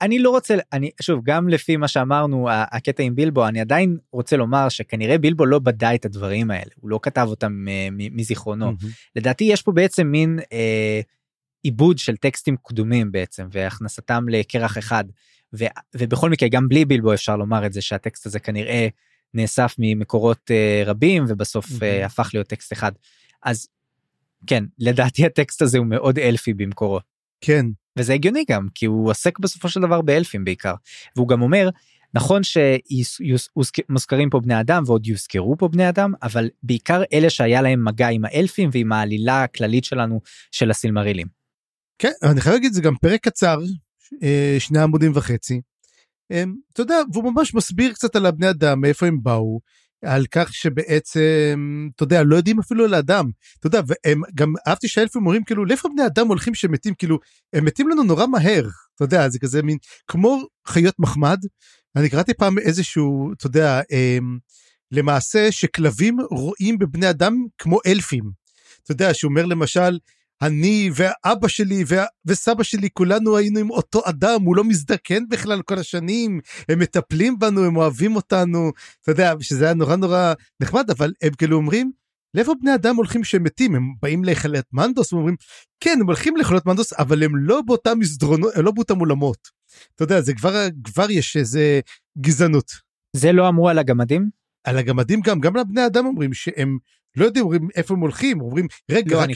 אני 0.00 0.18
לא 0.18 0.30
רוצה 0.30 0.54
אני 0.72 0.90
שוב 1.02 1.20
גם 1.24 1.48
לפי 1.48 1.76
מה 1.76 1.88
שאמרנו 1.88 2.48
הקטע 2.50 3.02
עם 3.02 3.14
בילבו 3.14 3.48
אני 3.48 3.60
עדיין 3.60 3.96
רוצה 4.12 4.36
לומר 4.36 4.68
שכנראה 4.68 5.18
בילבו 5.18 5.46
לא 5.46 5.58
בדה 5.58 5.94
את 5.94 6.04
הדברים 6.04 6.50
האלה 6.50 6.70
הוא 6.80 6.90
לא 6.90 6.98
כתב 7.02 7.26
אותם 7.30 7.64
אה, 7.68 7.88
מזיכרונו. 7.92 8.72
לדעתי 9.16 9.44
יש 9.44 9.62
פה 9.62 9.72
בעצם 9.72 10.06
מין 10.06 10.38
אה, 10.52 11.00
עיבוד 11.62 11.98
של 11.98 12.16
טקסטים 12.16 12.56
קדומים 12.62 13.12
בעצם 13.12 13.46
והכנסתם 13.52 14.28
לקרח 14.28 14.78
אחד. 14.78 15.04
ו, 15.58 15.64
ובכל 15.96 16.30
מקרה 16.30 16.48
גם 16.48 16.68
בלי 16.68 16.84
בילבו 16.84 17.14
אפשר 17.14 17.36
לומר 17.36 17.66
את 17.66 17.72
זה 17.72 17.80
שהטקסט 17.80 18.26
הזה 18.26 18.40
כנראה 18.40 18.88
נאסף 19.34 19.74
ממקורות 19.78 20.50
אה, 20.50 20.82
רבים 20.86 21.24
ובסוף. 21.28 21.66
אה, 21.82 22.06
הפך 22.06 22.30
להיות 22.34 22.46
טקסט 22.46 22.72
אחד. 22.72 22.92
אז 23.42 23.68
כן 24.46 24.64
לדעתי 24.78 25.26
הטקסט 25.26 25.62
הזה 25.62 25.78
הוא 25.78 25.86
מאוד 25.86 26.18
אלפי 26.18 26.54
במקורו. 26.54 27.00
כן, 27.40 27.66
וזה 27.96 28.14
הגיוני 28.14 28.44
גם 28.48 28.68
כי 28.74 28.86
הוא 28.86 29.10
עוסק 29.10 29.38
בסופו 29.38 29.68
של 29.68 29.80
דבר 29.80 30.02
באלפים 30.02 30.44
בעיקר 30.44 30.74
והוא 31.16 31.28
גם 31.28 31.42
אומר 31.42 31.68
נכון 32.14 32.42
שמוזכרים 32.44 34.30
פה 34.30 34.40
בני 34.40 34.60
אדם 34.60 34.82
ועוד 34.86 35.06
יוזכרו 35.06 35.56
פה 35.58 35.68
בני 35.68 35.88
אדם 35.88 36.12
אבל 36.22 36.48
בעיקר 36.62 37.02
אלה 37.12 37.30
שהיה 37.30 37.62
להם 37.62 37.84
מגע 37.84 38.08
עם 38.08 38.24
האלפים 38.24 38.70
ועם 38.72 38.92
העלילה 38.92 39.42
הכללית 39.42 39.84
שלנו 39.84 40.20
של 40.52 40.70
הסילמרילים. 40.70 41.26
כן, 41.98 42.12
אני 42.22 42.40
חייב 42.40 42.54
להגיד, 42.54 42.72
זה 42.72 42.80
גם 42.80 42.94
פרק 42.96 43.20
קצר, 43.24 43.58
אה, 44.22 44.56
שני 44.58 44.78
עמודים 44.78 45.12
וחצי. 45.14 45.60
אה, 46.32 46.44
אתה 46.72 46.82
יודע, 46.82 46.96
והוא 47.12 47.32
ממש 47.32 47.54
מסביר 47.54 47.92
קצת 47.92 48.16
על 48.16 48.26
הבני 48.26 48.50
אדם, 48.50 48.80
מאיפה 48.80 49.06
הם 49.06 49.22
באו, 49.22 49.60
על 50.04 50.26
כך 50.30 50.54
שבעצם, 50.54 51.88
אתה 51.96 52.02
יודע, 52.02 52.22
לא 52.22 52.36
יודעים 52.36 52.58
אפילו 52.58 52.84
על 52.84 52.94
האדם. 52.94 53.30
אתה 53.58 53.66
יודע, 53.66 53.80
והם 53.86 54.22
גם, 54.34 54.52
אהבתי 54.68 54.88
שהאלפים 54.88 55.22
אומרים 55.22 55.44
כאילו, 55.44 55.64
לאיפה 55.64 55.88
בני 55.88 56.06
אדם 56.06 56.28
הולכים 56.28 56.54
שמתים, 56.54 56.94
כאילו, 56.94 57.18
הם 57.52 57.64
מתים 57.64 57.88
לנו 57.88 58.02
נורא 58.02 58.26
מהר. 58.26 58.68
אתה 58.94 59.04
יודע, 59.04 59.28
זה 59.28 59.38
כזה 59.38 59.62
מין, 59.62 59.78
כמו 60.06 60.42
חיות 60.66 60.94
מחמד. 60.98 61.38
אני 61.96 62.10
קראתי 62.10 62.34
פעם 62.34 62.58
איזשהו, 62.58 63.32
אתה 63.32 63.46
יודע, 63.46 63.80
אה, 63.92 64.18
למעשה 64.92 65.52
שכלבים 65.52 66.16
רואים 66.30 66.78
בבני 66.78 67.10
אדם 67.10 67.44
כמו 67.58 67.78
אלפים. 67.86 68.30
אתה 68.82 68.92
יודע, 68.92 69.14
שהוא 69.14 69.28
אומר 69.28 69.46
למשל, 69.46 69.98
אני 70.42 70.90
ואבא 70.94 71.48
שלי 71.48 71.84
וה... 71.86 72.04
וסבא 72.26 72.62
שלי 72.62 72.88
כולנו 72.92 73.36
היינו 73.36 73.60
עם 73.60 73.70
אותו 73.70 74.02
אדם 74.04 74.42
הוא 74.42 74.56
לא 74.56 74.64
מזדקן 74.64 75.28
בכלל 75.28 75.62
כל 75.62 75.78
השנים 75.78 76.40
הם 76.68 76.78
מטפלים 76.78 77.38
בנו 77.38 77.64
הם 77.64 77.76
אוהבים 77.76 78.16
אותנו 78.16 78.72
אתה 79.02 79.10
יודע 79.10 79.32
שזה 79.40 79.64
היה 79.64 79.74
נורא 79.74 79.96
נורא 79.96 80.34
נחמד 80.60 80.90
אבל 80.90 81.12
הם 81.22 81.32
כאילו 81.38 81.56
אומרים 81.56 81.92
לאיפה 82.34 82.52
בני 82.60 82.74
אדם 82.74 82.96
הולכים 82.96 83.24
שהם 83.24 83.42
מתים 83.42 83.74
הם 83.74 83.82
באים 84.02 84.24
לחלט 84.24 84.64
מנדוס 84.72 85.12
ואומרים 85.12 85.36
כן 85.80 85.98
הם 86.00 86.06
הולכים 86.06 86.36
לחלט 86.36 86.66
מנדוס 86.66 86.92
אבל 86.92 87.22
הם 87.22 87.36
לא 87.36 87.62
באותם 87.62 87.98
מסדרונות 87.98 88.56
הם 88.56 88.64
לא 88.64 88.70
באותם 88.70 89.00
אולמות. 89.00 89.48
אתה 89.94 90.04
יודע 90.04 90.20
זה 90.20 90.34
כבר 90.34 90.66
כבר 90.84 91.10
יש 91.10 91.36
איזה 91.36 91.80
גזענות. 92.18 92.70
זה 93.16 93.32
לא 93.32 93.48
אמרו 93.48 93.68
על 93.68 93.78
הגמדים? 93.78 94.30
על 94.66 94.78
הגמדים 94.78 95.20
גם 95.20 95.40
גם 95.40 95.56
לבני 95.56 95.86
אדם 95.86 96.06
אומרים 96.06 96.34
שהם 96.34 96.78
לא 97.16 97.24
יודעים 97.24 97.44
אומרים 97.44 97.68
איפה 97.76 97.94
הם 97.94 98.00
הולכים 98.00 98.40
אומרים 98.40 98.66
רגע 98.90 99.16
לא, 99.16 99.20
רק 99.20 99.28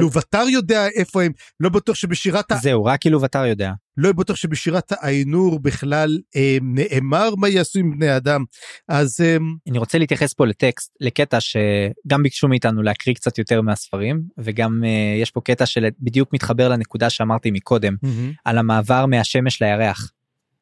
לובטר 0.00 0.44
יודע 0.48 0.86
איפה 0.86 1.22
הם 1.22 1.32
לא 1.60 1.68
בטוח 1.68 1.96
שבשירת 1.96 2.52
ה... 2.52 2.56
זהו 2.56 2.84
רק 2.84 3.00
ותר 3.22 3.44
יודע. 3.44 3.72
לא 3.96 4.12
בטוח 4.12 4.36
שבשירת 4.36 4.92
האיינור 4.92 5.60
בכלל 5.60 6.18
אה, 6.36 6.58
נאמר 6.62 7.34
מה 7.34 7.48
יעשו 7.48 7.78
עם 7.78 7.90
בני 7.90 8.16
אדם 8.16 8.44
אז 8.88 9.20
אה, 9.20 9.36
אני 9.70 9.78
רוצה 9.78 9.98
להתייחס 9.98 10.34
פה 10.34 10.46
לטקסט 10.46 10.96
לקטע 11.00 11.38
שגם 11.40 12.22
ביקשו 12.22 12.48
מאיתנו 12.48 12.82
להקריא 12.82 13.14
קצת 13.14 13.38
יותר 13.38 13.62
מהספרים 13.62 14.22
וגם 14.38 14.80
uh, 14.82 15.22
יש 15.22 15.30
פה 15.30 15.40
קטע 15.40 15.66
שבדיוק 15.66 16.32
מתחבר 16.32 16.68
לנקודה 16.68 17.10
שאמרתי 17.10 17.50
מקודם 17.50 17.94
על 18.44 18.58
המעבר 18.58 19.06
מהשמש 19.06 19.62
לירח 19.62 20.12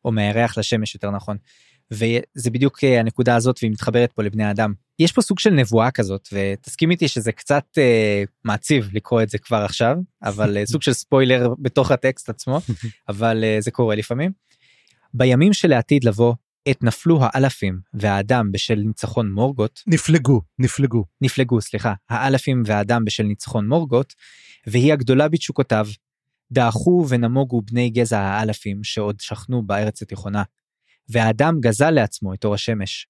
או 0.04 0.12
מהירח 0.12 0.58
לשמש 0.58 0.94
יותר 0.94 1.10
נכון. 1.10 1.36
וזה 1.90 2.50
בדיוק 2.50 2.84
אה, 2.84 3.00
הנקודה 3.00 3.36
הזאת 3.36 3.58
והיא 3.62 3.72
מתחברת 3.72 4.12
פה 4.12 4.22
לבני 4.22 4.50
אדם. 4.50 4.72
יש 4.98 5.12
פה 5.12 5.22
סוג 5.22 5.38
של 5.38 5.50
נבואה 5.50 5.90
כזאת 5.90 6.28
ותסכים 6.32 6.90
איתי 6.90 7.08
שזה 7.08 7.32
קצת 7.32 7.64
uh, 7.74 8.28
מעציב 8.44 8.88
לקרוא 8.92 9.22
את 9.22 9.28
זה 9.28 9.38
כבר 9.38 9.56
עכשיו 9.64 9.96
אבל 10.22 10.56
uh, 10.62 10.66
סוג 10.66 10.82
של 10.82 10.92
ספוילר 10.92 11.54
בתוך 11.58 11.90
הטקסט 11.90 12.28
עצמו 12.28 12.60
אבל 13.08 13.44
uh, 13.44 13.62
זה 13.62 13.70
קורה 13.70 13.94
לפעמים. 13.94 14.32
בימים 15.14 15.52
שלעתיד 15.52 16.04
לבוא 16.04 16.34
עת 16.66 16.82
נפלו 16.82 17.18
האלפים 17.22 17.78
והאדם 17.94 18.52
בשל 18.52 18.74
ניצחון 18.74 19.30
מורגות 19.30 19.82
נפלגו 19.86 20.40
נפלגו. 20.58 21.04
נפלגו 21.20 21.60
סליחה. 21.60 21.94
האלפים 22.10 22.62
והאדם 22.66 23.04
בשל 23.04 23.22
ניצחון 23.22 23.68
מורגות 23.68 24.14
והיא 24.66 24.92
הגדולה 24.92 25.28
בתשוקותיו. 25.28 25.86
דעכו 26.52 27.06
ונמוגו 27.08 27.62
בני 27.62 27.90
גזע 27.90 28.20
האלפים 28.20 28.84
שעוד 28.84 29.20
שכנו 29.20 29.62
בארץ 29.62 30.02
התיכונה 30.02 30.42
והאדם 31.08 31.60
גזל 31.60 31.90
לעצמו 31.90 32.34
את 32.34 32.44
אור 32.44 32.54
השמש. 32.54 33.06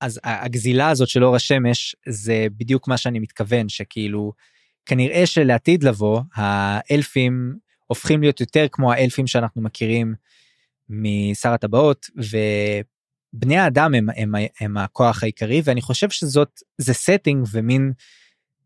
אז 0.00 0.20
ה- 0.24 0.44
הגזילה 0.44 0.88
הזאת 0.88 1.08
של 1.08 1.24
אור 1.24 1.36
השמש 1.36 1.96
זה 2.08 2.46
בדיוק 2.56 2.88
מה 2.88 2.96
שאני 2.96 3.18
מתכוון 3.18 3.68
שכאילו 3.68 4.32
כנראה 4.86 5.26
שלעתיד 5.26 5.82
לבוא 5.84 6.20
האלפים 6.34 7.56
הופכים 7.86 8.20
להיות 8.20 8.40
יותר 8.40 8.66
כמו 8.72 8.92
האלפים 8.92 9.26
שאנחנו 9.26 9.62
מכירים 9.62 10.14
משר 10.88 11.52
הטבעות 11.52 12.06
ובני 12.16 13.56
האדם 13.56 13.94
הם, 13.94 14.06
הם, 14.16 14.32
הם 14.60 14.76
הכוח 14.76 15.22
העיקרי 15.22 15.60
ואני 15.64 15.80
חושב 15.82 16.10
שזאת 16.10 16.60
זה 16.78 16.92
setting 16.92 17.48
ומין 17.52 17.92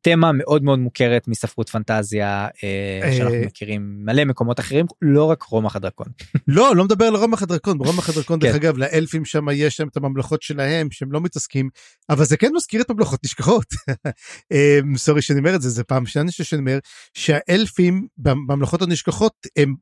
תמה 0.02 0.32
מאוד 0.32 0.62
מאוד 0.62 0.78
מוכרת 0.78 1.28
מספרות 1.28 1.68
פנטזיה 1.68 2.48
אה, 2.64 3.00
אה. 3.02 3.16
שאנחנו 3.16 3.36
מכירים 3.46 3.96
מלא 4.04 4.24
מקומות 4.24 4.60
אחרים 4.60 4.86
לא 5.02 5.24
רק 5.24 5.42
רומח 5.42 5.76
הדרקון. 5.76 6.06
לא 6.48 6.76
לא 6.76 6.84
מדבר 6.84 7.04
על 7.04 7.16
רומח 7.16 7.42
הדרקון 7.42 7.78
ברומח 7.78 8.08
הדרקון 8.08 8.38
דרך 8.38 8.50
כן. 8.52 8.56
אגב 8.56 8.78
לאלפים 8.78 9.24
שם 9.24 9.46
יש 9.52 9.80
להם 9.80 9.88
את 9.88 9.96
הממלכות 9.96 10.42
שלהם 10.42 10.90
שהם 10.90 11.12
לא 11.12 11.20
מתעסקים 11.20 11.70
אבל 12.10 12.24
זה 12.24 12.36
כן 12.36 12.50
מזכיר 12.54 12.80
את 12.80 12.90
ממלכות 12.90 13.20
נשכחות. 13.24 13.66
אמ, 14.52 14.96
סורי 14.96 15.22
שאני 15.22 15.38
אומר 15.38 15.54
את 15.54 15.62
זה 15.62 15.68
זה 15.70 15.84
פעם 15.84 16.06
שנייה 16.06 16.30
שאני 16.30 16.60
אומר 16.60 16.78
שהאלפים 17.14 18.06
בממלכות 18.18 18.82
הנשכחות 18.82 19.32
הם 19.56 19.74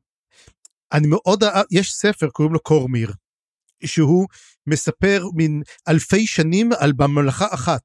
אני 0.93 1.07
מאוד 1.07 1.43
אהב- 1.43 1.65
יש 1.71 1.93
ספר 1.93 2.29
קוראים 2.29 2.53
לו 2.53 2.59
קורמיר 2.59 3.13
שהוא 3.85 4.27
מספר 4.67 5.25
מן 5.35 5.61
אלפי 5.87 6.27
שנים 6.27 6.69
על 6.79 6.93
ממלכה 6.99 7.47
אחת. 7.51 7.81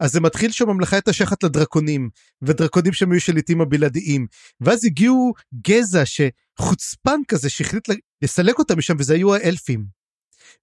אז 0.00 0.12
זה 0.12 0.20
מתחיל 0.20 0.50
שהממלכה 0.50 0.96
הייתה 0.96 1.12
שייכת 1.12 1.42
לדרקונים, 1.42 2.10
ודרקונים 2.42 2.92
שם 2.92 3.12
היו 3.12 3.20
שליטים 3.20 3.60
הבלעדיים, 3.60 4.26
ואז 4.60 4.84
הגיעו 4.84 5.32
גזע 5.68 6.02
שחוצפן 6.04 7.20
כזה 7.28 7.50
שהחליט 7.50 7.88
לסלק 8.22 8.58
אותם 8.58 8.78
משם, 8.78 8.96
וזה 8.98 9.14
היו 9.14 9.34
האלפים. 9.34 9.84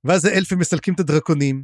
ואז 0.04 0.26
האלפים 0.26 0.60
מסלקים 0.60 0.94
את 0.94 1.00
הדרקונים, 1.00 1.64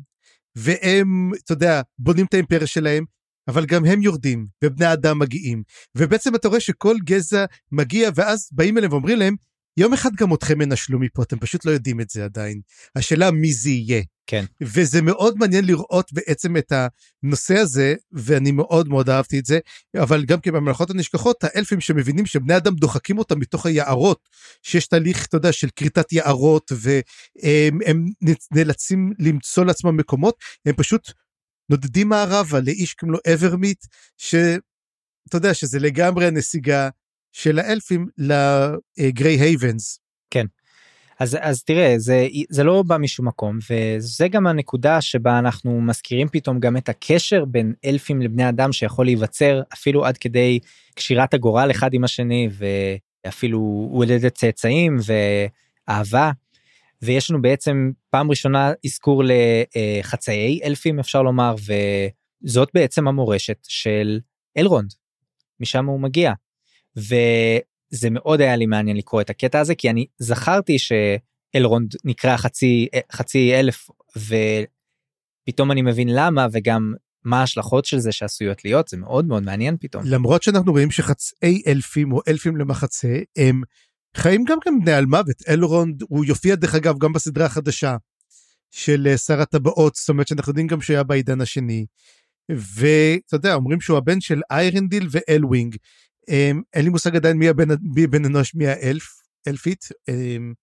והם, 0.56 1.32
אתה 1.46 1.54
יודע, 1.54 1.82
בונים 2.00 2.26
את 2.26 2.34
האימפריה 2.34 2.68
שלהם, 2.68 3.06
אבל 3.48 3.66
גם 3.66 3.86
הם 3.86 4.02
יורדים, 4.02 4.48
ובני 4.64 4.94
אדם 4.94 5.20
מגיעים. 5.20 5.64
ובעצם 5.98 6.36
אתה 6.36 6.48
רואה 6.48 6.60
שכל 6.60 6.96
גזע 7.04 7.46
מגיע, 7.72 8.10
ואז 8.16 8.50
באים 8.52 8.78
אליהם 8.78 8.92
ואומרים 8.92 9.20
להם, 9.20 9.36
יום 9.78 9.94
אחד 9.94 10.16
גם 10.16 10.34
אתכם 10.34 10.62
ינשלו 10.62 11.00
מפה, 11.00 11.24
אתם 11.24 11.40
פשוט 11.40 11.66
לא 11.66 11.72
יודעים 11.72 12.02
את 12.02 12.10
זה 12.10 12.26
עדיין. 12.26 12.62
השאלה 12.96 13.32
מי 13.32 13.54
זה 13.54 13.70
יהיה. 13.70 14.04
כן. 14.28 14.46
וזה 14.62 15.02
מאוד 15.02 15.38
מעניין 15.38 15.66
לראות 15.66 16.14
בעצם 16.14 16.58
את 16.58 16.72
הנושא 17.24 17.58
הזה, 17.58 17.96
ואני 18.12 18.52
מאוד 18.52 18.88
מאוד 18.88 19.10
אהבתי 19.10 19.40
את 19.40 19.46
זה, 19.46 19.60
אבל 19.98 20.26
גם 20.26 20.40
כן 20.40 20.52
בממלכות 20.52 20.90
הנשכחות, 20.90 21.44
האלפים 21.44 21.82
שמבינים 21.82 22.26
שבני 22.26 22.58
אדם 22.58 22.76
דוחקים 22.76 23.18
אותם 23.18 23.40
מתוך 23.40 23.66
היערות, 23.66 24.30
שיש 24.64 24.88
תהליך, 24.88 25.26
אתה 25.26 25.38
יודע, 25.38 25.52
של 25.52 25.68
כריתת 25.76 26.14
יערות, 26.14 26.72
והם 26.72 27.80
הם 27.86 28.06
נאלצים 28.52 29.14
למצוא 29.20 29.66
לעצמם 29.66 29.98
מקומות, 29.98 30.36
הם 30.66 30.76
פשוט 30.76 31.12
נודדים 31.70 32.10
מערבה 32.10 32.60
לאיש 32.60 32.94
כמו 32.94 33.18
אברמיט, 33.34 33.86
שאתה 34.18 35.38
יודע 35.38 35.54
שזה 35.54 35.80
לגמרי 35.80 36.28
הנסיגה 36.28 36.90
של 37.32 37.60
האלפים 37.60 38.08
לגריי 38.18 39.36
הייבנס. 39.36 40.00
כן. 40.30 40.46
אז, 41.20 41.38
אז 41.42 41.64
תראה, 41.64 41.94
זה, 41.98 42.28
זה 42.50 42.64
לא 42.64 42.84
בא 42.88 42.98
משום 42.98 43.28
מקום, 43.28 43.60
וזה 43.70 44.28
גם 44.28 44.48
הנקודה 44.48 45.02
שבה 45.02 45.40
אנחנו 45.40 45.82
מזכירים 45.82 46.28
פתאום 46.32 46.60
גם 46.60 46.78
את 46.78 46.90
הקשר 46.90 47.46
בין 47.46 47.74
אלפים 47.86 48.22
לבני 48.22 48.50
אדם 48.50 48.74
שיכול 48.74 49.06
להיווצר 49.06 49.62
אפילו 49.74 50.06
עד 50.06 50.18
כדי 50.18 50.60
קשירת 50.96 51.34
הגורל 51.34 51.72
אחד 51.72 51.94
עם 51.94 52.04
השני, 52.04 52.50
ואפילו 53.26 53.90
הולדת 53.92 54.36
צאצאים 54.36 54.98
ואהבה. 55.88 56.32
ויש 57.02 57.32
לנו 57.32 57.42
בעצם 57.42 57.92
פעם 58.10 58.30
ראשונה 58.30 58.72
אזכור 58.86 59.24
לחצאי 59.26 60.60
אלפים 60.64 61.00
אפשר 61.00 61.22
לומר, 61.22 61.56
וזאת 62.44 62.70
בעצם 62.74 63.08
המורשת 63.08 63.58
של 63.68 64.20
אלרונד, 64.58 64.94
משם 65.60 65.86
הוא 65.86 66.00
מגיע. 66.00 66.34
וזה 66.96 68.10
מאוד 68.10 68.42
היה 68.42 68.56
לי 68.56 68.66
מעניין 68.66 68.98
לקרוא 68.98 69.22
את 69.22 69.30
הקטע 69.30 69.60
הזה 69.60 69.76
כי 69.76 69.90
אני 69.90 70.06
זכרתי 70.20 70.78
שאלרונד 70.80 71.96
נקרא 72.04 72.38
חצי 72.38 72.88
חצי 73.12 73.54
אלף 73.56 73.88
ופתאום 74.18 75.72
אני 75.72 75.82
מבין 75.82 76.10
למה 76.12 76.48
וגם 76.52 76.94
מה 77.24 77.40
ההשלכות 77.40 77.86
של 77.86 78.00
זה 78.00 78.12
שעשויות 78.12 78.66
להיות 78.66 78.88
זה 78.88 78.98
מאוד 78.98 79.26
מאוד 79.26 79.44
מעניין 79.44 79.78
פתאום. 79.80 80.04
למרות 80.06 80.44
שאנחנו 80.44 80.72
רואים 80.72 80.92
שחצאי 80.92 81.62
אלפים 81.68 82.12
או 82.12 82.22
אלפים 82.28 82.58
למחצה 82.58 83.20
הם 83.38 83.62
חיים 84.18 84.44
גם 84.48 84.58
כן 84.64 84.80
בני 84.82 84.94
על 84.94 85.06
מוות 85.06 85.42
אלרונד 85.50 86.04
הוא 86.10 86.26
יופיע 86.26 86.56
דרך 86.56 86.76
אגב 86.76 86.98
גם 86.98 87.14
בסדרה 87.14 87.46
החדשה 87.46 87.96
של 88.72 89.08
אה, 89.08 89.18
שר 89.18 89.42
הטבעות 89.42 89.96
זאת 89.96 90.10
אומרת 90.10 90.28
שאנחנו 90.28 90.50
יודעים 90.50 90.68
גם 90.68 90.82
שהיה 90.82 91.04
בעידן 91.04 91.42
השני. 91.42 91.86
ואתה 92.52 93.36
יודע 93.36 93.54
אומרים 93.54 93.82
שהוא 93.82 93.98
הבן 93.98 94.22
של 94.22 94.42
איירנדיל 94.52 95.08
ואלווינג 95.12 95.76
אין 96.28 96.84
לי 96.84 96.90
מושג 96.90 97.16
עדיין 97.16 97.38
מי 97.38 97.50
הבן, 97.50 97.68
מי 97.96 98.08
בן 98.08 98.26
אנוש 98.26 98.56
מי 98.56 98.68
האלף 98.68 99.22
אלפית. 99.48 99.86
אמ. 100.10 100.54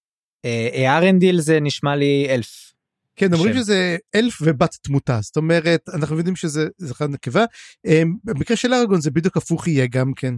אה, 0.44 0.96
ארנדיל 0.98 1.40
זה 1.40 1.60
נשמע 1.60 1.96
לי 1.96 2.26
אלף. 2.30 2.72
כן 3.16 3.34
אומרים 3.34 3.54
שזה 3.54 3.96
אלף 4.14 4.38
ובת 4.42 4.76
תמותה 4.82 5.18
זאת 5.22 5.36
אומרת 5.36 5.88
אנחנו 5.94 6.18
יודעים 6.18 6.36
שזה 6.36 6.68
זכר 6.78 7.06
נקבה 7.06 7.44
אמ, 7.86 8.14
במקרה 8.24 8.56
של 8.56 8.74
אראגורן 8.74 9.00
זה 9.00 9.10
בדיוק 9.10 9.36
הפוך 9.36 9.68
יהיה 9.68 9.86
גם 9.86 10.12
כן. 10.14 10.34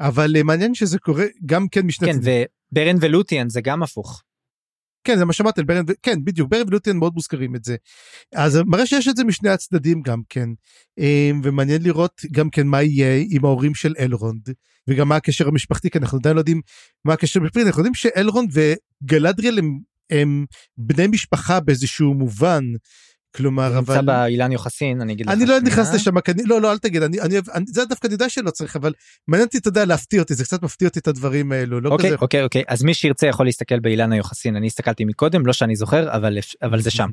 אבל 0.00 0.36
אה, 0.36 0.42
מעניין 0.42 0.74
שזה 0.74 0.98
קורה 0.98 1.24
גם 1.46 1.68
כן 1.68 1.86
משנת... 1.86 2.08
כן 2.08 2.18
וברן 2.72 2.96
ולוטיאן 3.00 3.48
זה 3.48 3.60
גם 3.60 3.82
הפוך. 3.82 4.22
כן 5.08 5.18
זה 5.18 5.24
מה 5.24 5.32
שאמרת 5.32 5.58
ברן 5.58 5.84
כן 6.02 6.24
בדיוק 6.24 6.50
ברן 6.50 6.68
ולוטיאן 6.68 6.96
מאוד 6.96 7.12
מוזכרים 7.14 7.56
את 7.56 7.64
זה. 7.64 7.76
אז 8.34 8.58
מראה 8.66 8.86
שיש 8.86 9.08
את 9.08 9.16
זה 9.16 9.24
משני 9.24 9.48
הצדדים 9.48 10.02
גם 10.02 10.20
כן 10.28 10.48
אמ, 10.98 11.40
ומעניין 11.44 11.82
לראות 11.82 12.22
גם 12.32 12.50
כן 12.50 12.66
מה 12.66 12.82
יהיה 12.82 13.24
עם 13.30 13.44
ההורים 13.44 13.74
של 13.74 13.94
אלרונד 13.98 14.48
וגם 14.88 15.08
מה 15.08 15.16
הקשר 15.16 15.48
המשפחתי 15.48 15.90
כי 15.90 15.98
אנחנו 15.98 16.18
עדיין 16.18 16.34
לא 16.36 16.40
יודעים 16.40 16.60
מה 17.04 17.12
הקשר 17.12 17.40
המשפחתי 17.40 17.62
אנחנו 17.62 17.80
יודעים 17.80 17.94
שאלרונד 17.94 18.50
וגלדריאל 18.52 19.58
הם, 19.58 19.78
הם 20.10 20.46
בני 20.76 21.06
משפחה 21.06 21.60
באיזשהו 21.60 22.14
מובן 22.14 22.64
כלומר 23.36 23.78
אבל... 23.78 23.94
נמצא 23.94 24.00
באילן 24.00 24.52
יוחסין, 24.52 25.00
אני 25.00 25.12
אגיד 25.12 25.26
לך. 25.26 25.32
אני 25.32 25.46
לא 25.46 25.60
נכנס 25.60 25.94
לשם, 25.94 26.20
כי 26.20 26.32
לא, 26.44 26.60
לא, 26.60 26.72
אל 26.72 26.78
תגיד, 26.78 27.02
אני, 27.02 27.20
אני, 27.20 27.34
אני, 27.54 27.64
זה 27.68 27.84
דווקא 27.84 28.06
אני 28.06 28.14
יודע 28.14 28.28
שלא 28.28 28.50
צריך, 28.50 28.76
אבל 28.76 28.92
מעניין 29.28 29.46
אותי, 29.46 29.58
אתה 29.58 29.68
יודע, 29.68 29.84
להפתיע 29.84 30.20
אותי, 30.20 30.34
זה 30.34 30.44
קצת 30.44 30.62
מפתיע 30.62 30.88
אותי 30.88 30.98
את 30.98 31.08
הדברים 31.08 31.52
האלו. 31.52 31.80
לא 31.80 31.90
אוקיי, 31.90 32.06
כזה... 32.06 32.16
אוקיי, 32.20 32.42
אוקיי, 32.42 32.62
אז 32.68 32.82
מי 32.82 32.94
שירצה 32.94 33.26
יכול 33.26 33.46
להסתכל 33.46 33.80
באילן 33.80 34.12
היוחסין, 34.12 34.56
אני 34.56 34.66
הסתכלתי 34.66 35.04
מקודם, 35.04 35.46
לא 35.46 35.52
שאני 35.52 35.76
זוכר, 35.76 36.16
אבל, 36.16 36.38
אבל 36.62 36.80
זה 36.80 36.90
שם. 36.90 37.08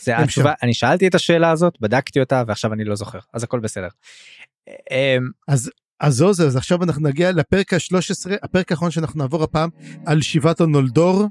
זה 0.00 0.18
התשובה, 0.18 0.52
אני 0.62 0.74
שאלתי 0.74 1.06
את 1.06 1.14
השאלה 1.14 1.50
הזאת, 1.50 1.74
בדקתי 1.80 2.20
אותה, 2.20 2.42
ועכשיו 2.46 2.72
אני 2.72 2.84
לא 2.84 2.94
זוכר, 2.94 3.18
אז 3.34 3.42
הכל 3.42 3.60
בסדר. 3.60 3.88
אמ, 4.68 5.28
אז 5.48 5.70
אז 6.00 6.14
זו 6.14 6.32
זה, 6.32 6.46
אז 6.46 6.56
עכשיו 6.56 6.82
אנחנו 6.82 7.08
נגיע 7.08 7.32
לפרק 7.32 7.72
ה-13, 7.72 8.32
הפרק 8.42 8.72
האחרון 8.72 8.90
שאנחנו 8.90 9.18
נעבור 9.18 9.42
הפעם 9.42 9.70
על 10.06 10.22
שיבת 10.22 10.60
הנולדור. 10.60 11.26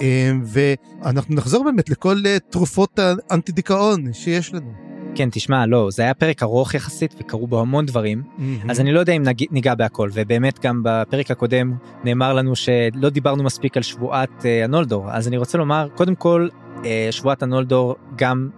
אמ, 0.00 0.42
ואנחנו 0.44 1.34
נחזור 1.34 1.64
באמת 1.64 1.90
לכל 1.90 2.16
אה, 2.26 2.38
תרופות 2.50 2.98
האנטי 3.30 3.52
דיכאון 3.52 4.12
שיש 4.12 4.54
לנו. 4.54 4.86
כן 5.14 5.28
תשמע 5.32 5.66
לא 5.66 5.90
זה 5.90 6.02
היה 6.02 6.14
פרק 6.14 6.42
ארוך 6.42 6.74
יחסית 6.74 7.14
וקרו 7.18 7.46
בו 7.46 7.60
המון 7.60 7.86
דברים 7.86 8.22
mm-hmm. 8.22 8.70
אז 8.70 8.80
אני 8.80 8.92
לא 8.92 9.00
יודע 9.00 9.12
אם 9.12 9.22
נג... 9.22 9.44
ניגע 9.50 9.74
בהכל 9.74 10.10
ובאמת 10.12 10.58
גם 10.64 10.82
בפרק 10.84 11.30
הקודם 11.30 11.74
נאמר 12.04 12.34
לנו 12.34 12.56
שלא 12.56 13.08
דיברנו 13.10 13.42
מספיק 13.42 13.76
על 13.76 13.82
שבועת 13.82 14.30
uh, 14.40 14.64
הנולדור 14.64 15.12
אז 15.12 15.28
אני 15.28 15.36
רוצה 15.36 15.58
לומר 15.58 15.88
קודם 15.94 16.14
כל 16.14 16.48
uh, 16.76 16.84
שבועת 17.10 17.42
הנולדור 17.42 17.94
גם 18.16 18.48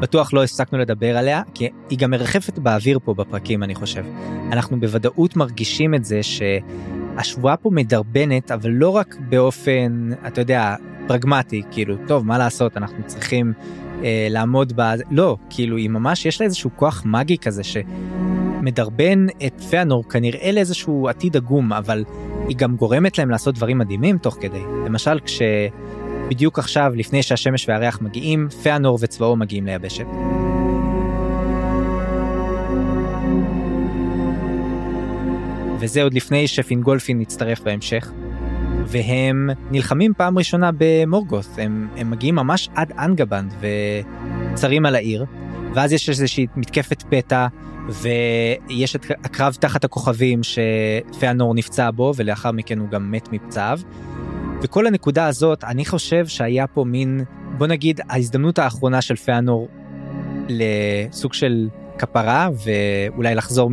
בטוח 0.00 0.32
לא 0.32 0.44
הפסקנו 0.44 0.78
לדבר 0.78 1.16
עליה 1.16 1.42
כי 1.54 1.68
היא 1.90 1.98
גם 1.98 2.10
מרחפת 2.10 2.58
באוויר 2.58 2.98
פה 3.04 3.14
בפרקים 3.14 3.62
אני 3.62 3.74
חושב 3.74 4.04
אנחנו 4.52 4.80
בוודאות 4.80 5.36
מרגישים 5.36 5.94
את 5.94 6.04
זה 6.04 6.22
ש... 6.22 6.42
השבועה 7.16 7.56
פה 7.56 7.70
מדרבנת 7.70 8.50
אבל 8.50 8.70
לא 8.70 8.88
רק 8.88 9.16
באופן 9.28 10.10
אתה 10.26 10.40
יודע 10.40 10.74
פרגמטי 11.06 11.62
כאילו 11.70 11.96
טוב 12.06 12.26
מה 12.26 12.38
לעשות 12.38 12.76
אנחנו 12.76 13.02
צריכים 13.06 13.52
אה, 14.04 14.26
לעמוד 14.30 14.72
בה 14.72 14.94
לא 15.10 15.36
כאילו 15.50 15.76
היא 15.76 15.90
ממש 15.90 16.26
יש 16.26 16.40
לה 16.40 16.44
איזשהו 16.44 16.70
כוח 16.76 17.02
מגי 17.06 17.38
כזה 17.38 17.62
שמדרבן 17.64 19.26
את 19.46 19.60
פיאנור 19.60 20.08
כנראה 20.08 20.52
לאיזשהו 20.52 21.08
עתיד 21.08 21.36
עגום 21.36 21.72
אבל 21.72 22.04
היא 22.48 22.56
גם 22.56 22.76
גורמת 22.76 23.18
להם 23.18 23.30
לעשות 23.30 23.54
דברים 23.54 23.78
מדהימים 23.78 24.18
תוך 24.18 24.36
כדי 24.40 24.62
למשל 24.86 25.18
כשבדיוק 25.20 26.58
עכשיו 26.58 26.92
לפני 26.96 27.22
שהשמש 27.22 27.68
והריח 27.68 28.00
מגיעים 28.00 28.48
פיאנור 28.62 28.98
וצבאו 29.00 29.36
מגיעים 29.36 29.66
ליבשת. 29.66 30.06
וזה 35.82 36.02
עוד 36.02 36.14
לפני 36.14 36.48
שפינגולפין 36.48 37.20
יצטרף 37.20 37.60
בהמשך. 37.60 38.12
והם 38.86 39.50
נלחמים 39.70 40.12
פעם 40.16 40.38
ראשונה 40.38 40.70
במורגות, 40.78 41.46
הם, 41.58 41.88
הם 41.96 42.10
מגיעים 42.10 42.34
ממש 42.34 42.68
עד 42.74 42.92
אנגבנד 42.98 43.54
וצרים 44.52 44.86
על 44.86 44.94
העיר, 44.94 45.24
ואז 45.74 45.92
יש 45.92 46.08
איזושהי 46.08 46.46
מתקפת 46.56 47.02
פתע, 47.02 47.46
ויש 47.88 48.96
את 48.96 49.06
הקרב 49.24 49.56
תחת 49.60 49.84
הכוכבים 49.84 50.40
שפיאנור 50.42 51.54
נפצע 51.54 51.90
בו, 51.90 52.12
ולאחר 52.16 52.52
מכן 52.52 52.78
הוא 52.78 52.88
גם 52.88 53.10
מת 53.10 53.32
מפצעיו. 53.32 53.78
וכל 54.62 54.86
הנקודה 54.86 55.26
הזאת, 55.26 55.64
אני 55.64 55.84
חושב 55.84 56.26
שהיה 56.26 56.66
פה 56.66 56.84
מין, 56.84 57.24
בוא 57.58 57.66
נגיד, 57.66 58.00
ההזדמנות 58.08 58.58
האחרונה 58.58 59.02
של 59.02 59.16
פיאנור 59.16 59.68
לסוג 60.48 61.32
של 61.32 61.68
כפרה, 61.98 62.48
ואולי 62.64 63.34
לחזור. 63.34 63.70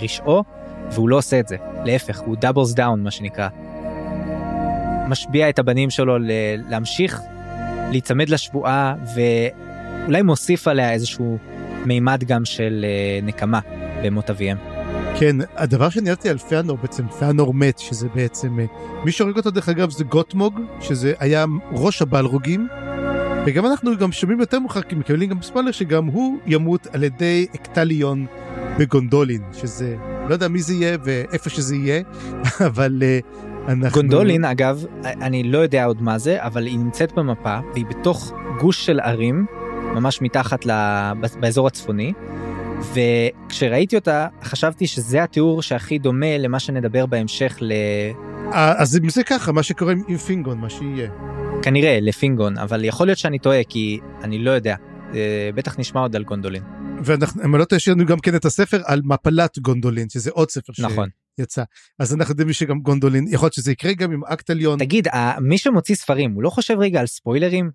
מרשעו, 0.00 0.44
והוא 0.92 1.08
לא 1.08 1.16
עושה 1.16 1.40
את 1.40 1.48
זה, 1.48 1.56
להפך, 1.84 2.20
הוא 2.20 2.36
doubles 2.36 2.74
down 2.74 3.02
מה 3.02 3.10
שנקרא. 3.10 3.48
משביע 5.08 5.48
את 5.48 5.58
הבנים 5.58 5.90
שלו 5.90 6.16
להמשיך 6.68 7.20
להיצמד 7.90 8.28
לשבועה 8.28 8.94
ואולי 9.14 10.22
מוסיף 10.22 10.68
עליה 10.68 10.92
איזשהו 10.92 11.38
מימד 11.86 12.24
גם 12.24 12.44
של 12.44 12.84
אה, 12.88 13.20
נקמה 13.22 13.60
במות 14.02 14.30
אביהם. 14.30 14.58
כן, 15.18 15.36
הדבר 15.56 15.88
שאני 15.88 16.10
אהבתי 16.10 16.28
על 16.28 16.38
פיאנור 16.38 16.78
בעצם, 16.82 17.08
פיאנור 17.08 17.54
מת, 17.54 17.78
שזה 17.78 18.08
בעצם, 18.14 18.60
אה, 18.60 18.64
מי 19.04 19.12
שהורג 19.12 19.36
אותו 19.36 19.50
דרך 19.50 19.68
אגב 19.68 19.90
זה 19.90 20.04
גוטמוג, 20.04 20.60
שזה 20.80 21.12
היה 21.18 21.44
ראש 21.72 22.02
הבלרוגים, 22.02 22.68
וגם 23.46 23.66
אנחנו 23.66 23.96
גם 23.96 24.12
שומעים 24.12 24.40
יותר 24.40 24.58
מאוחר, 24.58 24.82
כי 24.82 24.94
מקבלים 24.94 25.28
גם 25.28 25.42
ספוילר 25.42 25.70
שגם 25.70 26.06
הוא 26.06 26.38
ימות 26.46 26.86
על 26.92 27.02
ידי 27.02 27.46
אקטליון 27.54 28.26
בגונדולין, 28.78 29.42
שזה, 29.52 29.96
לא 30.28 30.34
יודע 30.34 30.48
מי 30.48 30.62
זה 30.62 30.74
יהיה 30.74 30.96
ואיפה 31.04 31.50
שזה 31.50 31.76
יהיה, 31.76 32.02
אבל 32.68 33.02
uh, 33.02 33.70
אנחנו... 33.70 34.00
גונדולין, 34.00 34.44
אגב, 34.44 34.84
אני 35.04 35.42
לא 35.42 35.58
יודע 35.58 35.84
עוד 35.84 36.02
מה 36.02 36.18
זה, 36.18 36.36
אבל 36.40 36.66
היא 36.66 36.78
נמצאת 36.78 37.12
במפה, 37.12 37.58
והיא 37.72 37.86
בתוך 37.86 38.32
גוש 38.60 38.86
של 38.86 39.00
ערים, 39.00 39.46
ממש 39.94 40.22
מתחת 40.22 40.66
ל... 40.66 40.70
באזור 41.40 41.66
הצפוני. 41.66 42.12
וכשראיתי 42.94 43.96
אותה 43.96 44.26
חשבתי 44.44 44.86
שזה 44.86 45.22
התיאור 45.22 45.62
שהכי 45.62 45.98
דומה 45.98 46.38
למה 46.38 46.58
שנדבר 46.58 47.06
בהמשך 47.06 47.58
ל... 47.60 47.72
אה, 48.52 48.82
אז 48.82 48.96
אם 48.96 49.08
זה 49.08 49.24
ככה 49.24 49.52
מה 49.52 49.62
שקורה 49.62 49.92
עם 50.08 50.16
פינגון 50.16 50.58
מה 50.58 50.70
שיהיה. 50.70 51.10
כנראה 51.62 51.98
לפינגון 52.00 52.58
אבל 52.58 52.84
יכול 52.84 53.06
להיות 53.06 53.18
שאני 53.18 53.38
טועה 53.38 53.64
כי 53.68 54.00
אני 54.22 54.38
לא 54.38 54.50
יודע 54.50 54.76
אה, 55.14 55.50
בטח 55.54 55.78
נשמע 55.78 56.00
עוד 56.00 56.16
על 56.16 56.24
גונדולין. 56.24 56.62
ואנחנו, 57.04 57.44
אם 57.44 57.56
לא 57.56 57.64
טועה, 57.64 57.76
יש 57.76 57.88
לנו 57.88 58.06
גם 58.06 58.18
כן 58.18 58.36
את 58.36 58.44
הספר 58.44 58.80
על 58.84 59.02
מפלת 59.04 59.58
גונדולין, 59.58 60.08
שזה 60.08 60.30
עוד 60.30 60.50
ספר 60.50 60.72
נכון. 60.78 61.08
שיצא. 61.40 61.62
אז 61.98 62.14
אנחנו 62.14 62.32
יודעים 62.32 62.52
שגם 62.52 62.80
גונדולין, 62.80 63.24
יכול 63.28 63.46
להיות 63.46 63.54
שזה 63.54 63.72
יקרה 63.72 63.94
גם 63.94 64.12
עם 64.12 64.24
אקט 64.24 64.50
עליון. 64.50 64.78
תגיד, 64.78 65.08
מי 65.40 65.58
שמוציא 65.58 65.94
ספרים, 65.94 66.32
הוא 66.32 66.42
לא 66.42 66.50
חושב 66.50 66.74
רגע 66.78 67.00
על 67.00 67.06
ספוילרים? 67.06 67.70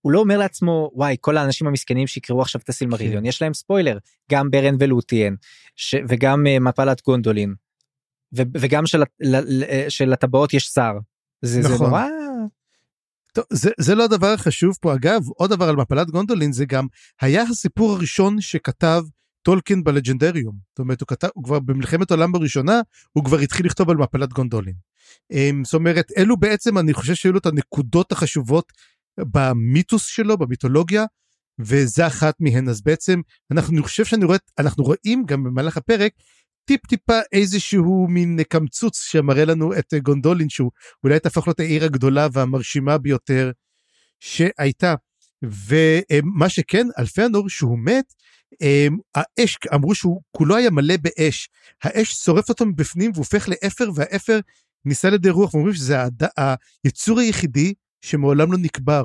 הוא 0.00 0.12
לא 0.12 0.18
אומר 0.18 0.38
לעצמו, 0.38 0.90
וואי, 0.94 1.16
כל 1.20 1.36
האנשים 1.36 1.66
המסכנים 1.66 2.06
שיקראו 2.06 2.42
עכשיו 2.42 2.60
את 2.64 2.68
הסילמריליון, 2.68 3.22
כן. 3.22 3.26
יש 3.26 3.42
להם 3.42 3.54
ספוילר, 3.54 3.98
גם 4.30 4.50
ברן 4.50 4.74
ולוטיאן, 4.78 5.34
ש... 5.76 5.94
וגם 6.08 6.44
uh, 6.46 6.60
מפלת 6.60 7.02
גונדולין, 7.04 7.54
ו... 8.36 8.42
וגם 8.54 8.86
של, 8.86 9.02
של 9.88 10.12
הטבעות 10.12 10.54
יש 10.54 10.66
שר. 10.66 10.92
זה, 11.42 11.60
נכון. 11.60 11.76
זה 11.76 11.84
נורא 11.84 12.06
טוב, 13.32 13.44
זה, 13.52 13.70
זה 13.80 13.94
לא 13.94 14.04
הדבר 14.04 14.26
החשוב 14.26 14.76
פה. 14.80 14.94
אגב, 14.94 15.22
עוד 15.36 15.50
דבר 15.50 15.68
על 15.68 15.76
מפלת 15.76 16.10
גונדולין, 16.10 16.52
זה 16.52 16.64
גם 16.64 16.86
היה 17.20 17.42
הסיפור 17.42 17.92
הראשון 17.92 18.40
שכתב 18.40 19.02
טולקין 19.42 19.84
בלג'נדריום. 19.84 20.56
זאת 20.70 20.78
אומרת, 20.78 21.00
הוא 21.00 21.06
כתב, 21.06 21.28
הוא 21.34 21.44
כבר 21.44 21.60
במלחמת 21.60 22.10
העולם 22.10 22.34
הראשונה, 22.34 22.80
הוא 23.12 23.24
כבר 23.24 23.38
התחיל 23.38 23.66
לכתוב 23.66 23.90
על 23.90 23.96
מפלת 23.96 24.32
גונדולין. 24.32 24.74
אמ, 25.32 25.62
זאת 25.64 25.74
אומרת, 25.74 26.12
אלו 26.16 26.36
בעצם, 26.36 26.78
אני 26.78 26.92
חושב 26.92 27.14
שהיו 27.14 27.32
לו 27.32 27.38
את 27.38 27.46
הנקודות 27.46 28.12
החשובות 28.12 28.72
במיתוס 29.20 30.06
שלו, 30.06 30.38
במיתולוגיה, 30.38 31.04
וזה 31.58 32.06
אחת 32.06 32.34
מהן. 32.40 32.68
אז 32.68 32.82
בעצם, 32.82 33.20
אנחנו, 33.50 33.72
אני 33.72 33.82
חושב 33.82 34.04
שאני 34.04 34.24
רואה, 34.24 34.38
אנחנו 34.58 34.84
רואים 34.84 35.24
גם 35.26 35.44
במהלך 35.44 35.76
הפרק, 35.76 36.12
טיפ 36.64 36.86
טיפה 36.86 37.18
איזשהו 37.32 38.06
מין 38.08 38.42
קמצוץ 38.48 39.00
שמראה 39.02 39.44
לנו 39.44 39.78
את 39.78 39.94
גונדולין 40.02 40.48
שהוא 40.48 40.70
אולי 41.04 41.20
תהפוך 41.20 41.46
להיות 41.46 41.60
העיר 41.60 41.84
הגדולה 41.84 42.28
והמרשימה 42.32 42.98
ביותר 42.98 43.50
שהייתה. 44.20 44.94
ומה 45.42 46.48
שכן, 46.48 46.86
אלפי 46.98 47.22
הנור 47.22 47.48
שהוא 47.48 47.78
מת, 47.78 48.14
אמ, 48.60 48.98
האש, 49.14 49.58
אמרו 49.74 49.94
שהוא 49.94 50.22
כולו 50.30 50.56
היה 50.56 50.70
מלא 50.70 50.94
באש. 50.96 51.48
האש 51.82 52.12
שורפת 52.12 52.48
אותו 52.48 52.66
מבפנים 52.66 53.10
והופך 53.14 53.48
לאפר, 53.48 53.90
והאפר 53.94 54.40
ניסה 54.84 55.10
לידי 55.10 55.30
רוח, 55.30 55.54
ואומרים 55.54 55.74
שזה 55.74 56.02
הד... 56.02 56.22
היצור 56.84 57.20
היחידי 57.20 57.74
שמעולם 58.00 58.52
לא 58.52 58.58
נקבר, 58.58 59.02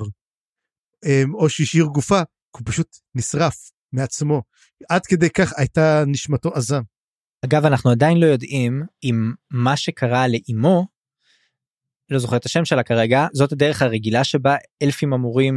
אמ, 1.06 1.36
או 1.36 1.50
שהשאיר 1.50 1.86
גופה, 1.86 2.22
הוא 2.56 2.62
פשוט 2.66 2.98
נשרף 3.16 3.72
מעצמו. 3.94 4.42
עד 4.90 5.06
כדי 5.06 5.30
כך 5.30 5.54
הייתה 5.58 6.04
נשמתו 6.08 6.50
עזה. 6.54 6.78
אגב, 7.46 7.66
אנחנו 7.66 7.92
עדיין 7.92 8.20
לא 8.20 8.26
יודעים 8.26 8.84
אם 9.04 9.34
מה 9.52 9.78
שקרה 9.78 10.28
לאימו, 10.28 10.86
לא 12.10 12.20
זוכר 12.20 12.38
את 12.38 12.46
השם 12.46 12.66
שלה 12.66 12.84
כרגע, 12.84 13.28
זאת 13.34 13.52
הדרך 13.52 13.82
הרגילה 13.82 14.24
שבה 14.24 14.56
אלפים 14.84 15.14
אמורים 15.14 15.56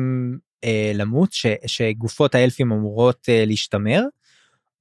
אה, 0.65 0.93
למות, 0.95 1.33
ש, 1.33 1.47
שגופות 1.67 2.35
האלפים 2.35 2.73
אמורות 2.73 3.29
אה, 3.29 3.45
להשתמר, 3.47 4.03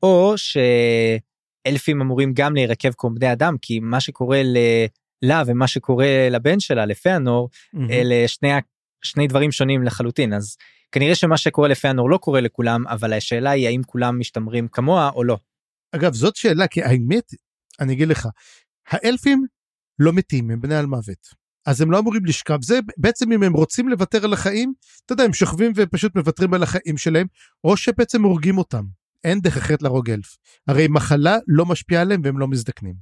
או 0.03 0.33
שאלפים 0.37 2.01
אמורים 2.01 2.33
גם 2.33 2.55
להירקב 2.55 2.91
כמו 2.97 3.09
בני 3.09 3.31
אדם, 3.31 3.55
כי 3.61 3.79
מה 3.79 3.99
שקורה. 3.99 4.41
לה 5.21 5.43
ומה 5.45 5.67
שקורה 5.67 6.27
לבן 6.31 6.59
שלה, 6.59 6.85
לפאנור, 6.85 7.49
mm-hmm. 7.53 7.91
אלה 7.91 8.27
שני, 8.27 8.49
שני 9.01 9.27
דברים 9.27 9.51
שונים 9.51 9.83
לחלוטין, 9.83 10.33
אז 10.33 10.57
כנראה 10.91 11.15
שמה 11.15 11.37
שקורה 11.37 11.67
לפאנור 11.67 12.09
לא 12.09 12.17
קורה 12.17 12.41
לכולם, 12.41 12.87
אבל 12.87 13.13
השאלה 13.13 13.49
היא 13.49 13.67
האם 13.67 13.81
כולם 13.85 14.19
משתמרים 14.19 14.67
כמוה 14.67 15.09
או 15.15 15.23
לא. 15.23 15.37
אגב, 15.95 16.13
זאת 16.13 16.35
שאלה, 16.35 16.67
כי 16.67 16.83
האמת, 16.83 17.33
אני 17.79 17.93
אגיד 17.93 18.07
לך, 18.07 18.27
האלפים 18.87 19.45
לא 19.99 20.13
מתים, 20.13 20.51
הם 20.51 20.61
בני 20.61 20.75
על 20.75 20.85
מוות. 20.85 21.39
אז 21.65 21.81
הם 21.81 21.91
לא 21.91 21.99
אמורים 21.99 22.25
לשכב. 22.25 22.57
זה 22.61 22.79
בעצם 22.97 23.31
אם 23.31 23.43
הם 23.43 23.53
רוצים 23.53 23.89
לוותר 23.89 24.25
על 24.25 24.33
החיים, 24.33 24.73
אתה 25.05 25.13
יודע, 25.13 25.23
הם 25.23 25.33
שוכבים 25.33 25.71
ופשוט 25.75 26.15
מוותרים 26.15 26.53
על 26.53 26.63
החיים 26.63 26.97
שלהם, 26.97 27.27
או 27.63 27.77
שבעצם 27.77 28.23
הורגים 28.23 28.57
אותם. 28.57 28.83
אין 29.23 29.39
דרך 29.39 29.57
אחרת 29.57 29.81
להרוג 29.81 30.09
אלף. 30.09 30.37
הרי 30.67 30.87
מחלה 30.87 31.37
לא 31.47 31.65
משפיעה 31.65 32.01
עליהם 32.01 32.21
והם 32.23 32.39
לא 32.39 32.47
מזדקנים. 32.47 32.95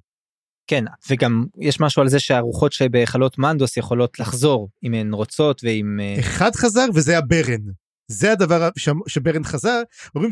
כן, 0.68 0.84
וגם 1.10 1.46
יש 1.62 1.80
משהו 1.80 2.02
על 2.02 2.10
זה 2.10 2.20
שהרוחות 2.20 2.72
שבהיכלות 2.72 3.38
מנדוס 3.38 3.78
יכולות 3.78 4.20
לחזור 4.20 4.70
אם 4.84 4.94
הן 4.94 5.14
רוצות 5.14 5.62
ואם... 5.64 6.00
אה, 6.00 6.20
אחד 6.20 6.56
חזר 6.56 6.86
וזה 6.94 7.18
הברן. 7.18 7.62
זה 8.12 8.32
הדבר 8.32 8.70
ש... 8.78 8.90
שברן 9.08 9.44
חזר, 9.44 9.82
אומרים 10.16 10.32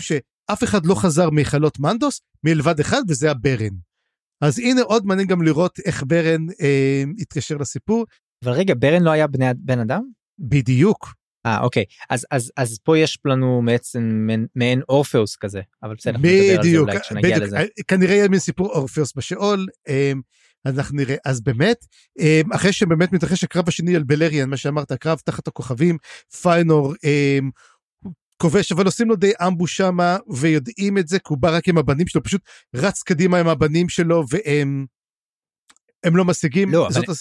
שאף 0.50 0.64
אחד 0.64 0.86
לא 0.86 0.96
חזר 0.96 1.30
מהיכלות 1.30 1.80
מנדוס 1.80 2.22
מלבד 2.44 2.80
אחד 2.80 3.02
וזה 3.08 3.32
הברן. 3.32 3.76
אז 4.42 4.60
הנה 4.60 4.82
עוד 4.82 5.06
מעניין 5.06 5.28
גם 5.28 5.42
לראות 5.42 5.80
איך 5.86 6.04
ברן 6.08 6.46
אה, 6.62 7.04
התקשר 7.20 7.58
לסיפור. 7.58 8.06
אבל 8.44 8.52
רגע, 8.52 8.74
ברן 8.80 9.04
לא 9.04 9.12
היה 9.12 9.28
בני, 9.28 9.46
בן 9.58 9.80
אדם? 9.80 10.02
בדיוק. 10.40 11.14
אה 11.46 11.62
אוקיי 11.62 11.84
אז 12.10 12.26
אז 12.32 12.52
אז 12.58 12.80
פה 12.84 12.98
יש 12.98 13.18
לנו 13.26 13.62
בעצם 13.66 14.28
מעין 14.56 14.82
אורפאוס 14.90 15.36
כזה 15.36 15.62
אבל 15.84 15.96
בסדר 15.96 16.18
בדיוק 16.22 16.90
בדיוק 17.12 17.38
לזה. 17.42 17.58
אה, 17.58 17.66
כנראה 17.88 18.16
יהיה 18.16 18.28
מין 18.28 18.40
סיפור 18.40 18.70
אורפאוס 18.70 19.14
בשאול 19.16 19.66
אז 20.66 20.78
אנחנו 20.80 20.98
נראה 20.98 21.16
אז 21.26 21.42
באמת 21.42 21.86
אמ, 22.20 22.54
אחרי 22.54 22.74
שבאמת 22.74 23.14
מתרחש 23.14 23.44
הקרב 23.44 23.68
השני 23.68 23.96
על 23.96 24.04
בלריאן 24.04 24.50
מה 24.50 24.58
שאמרת 24.58 24.92
הקרב 24.92 25.20
תחת 25.26 25.48
הכוכבים 25.48 25.98
פיינור 26.42 26.94
אמ, 27.04 27.50
כובש 28.38 28.72
אבל 28.72 28.86
עושים 28.86 29.10
לו 29.10 29.16
די 29.16 29.32
אמבוש 29.48 29.78
שמה 29.78 30.18
ויודעים 30.30 30.98
את 30.98 31.08
זה 31.08 31.20
כי 31.20 31.26
הוא 31.30 31.38
בא 31.38 31.56
רק 31.56 31.68
עם 31.68 31.78
הבנים 31.78 32.08
שלו 32.08 32.24
פשוט 32.24 32.42
רץ 32.76 33.04
קדימה 33.04 33.40
עם 33.40 33.48
הבנים 33.48 33.90
שלו 33.90 34.24
והם 34.30 34.86
הם 36.04 36.16
לא 36.16 36.26
משיגים. 36.26 36.72
לא, 36.72 36.88
זאת 36.92 37.04
אבל... 37.04 37.16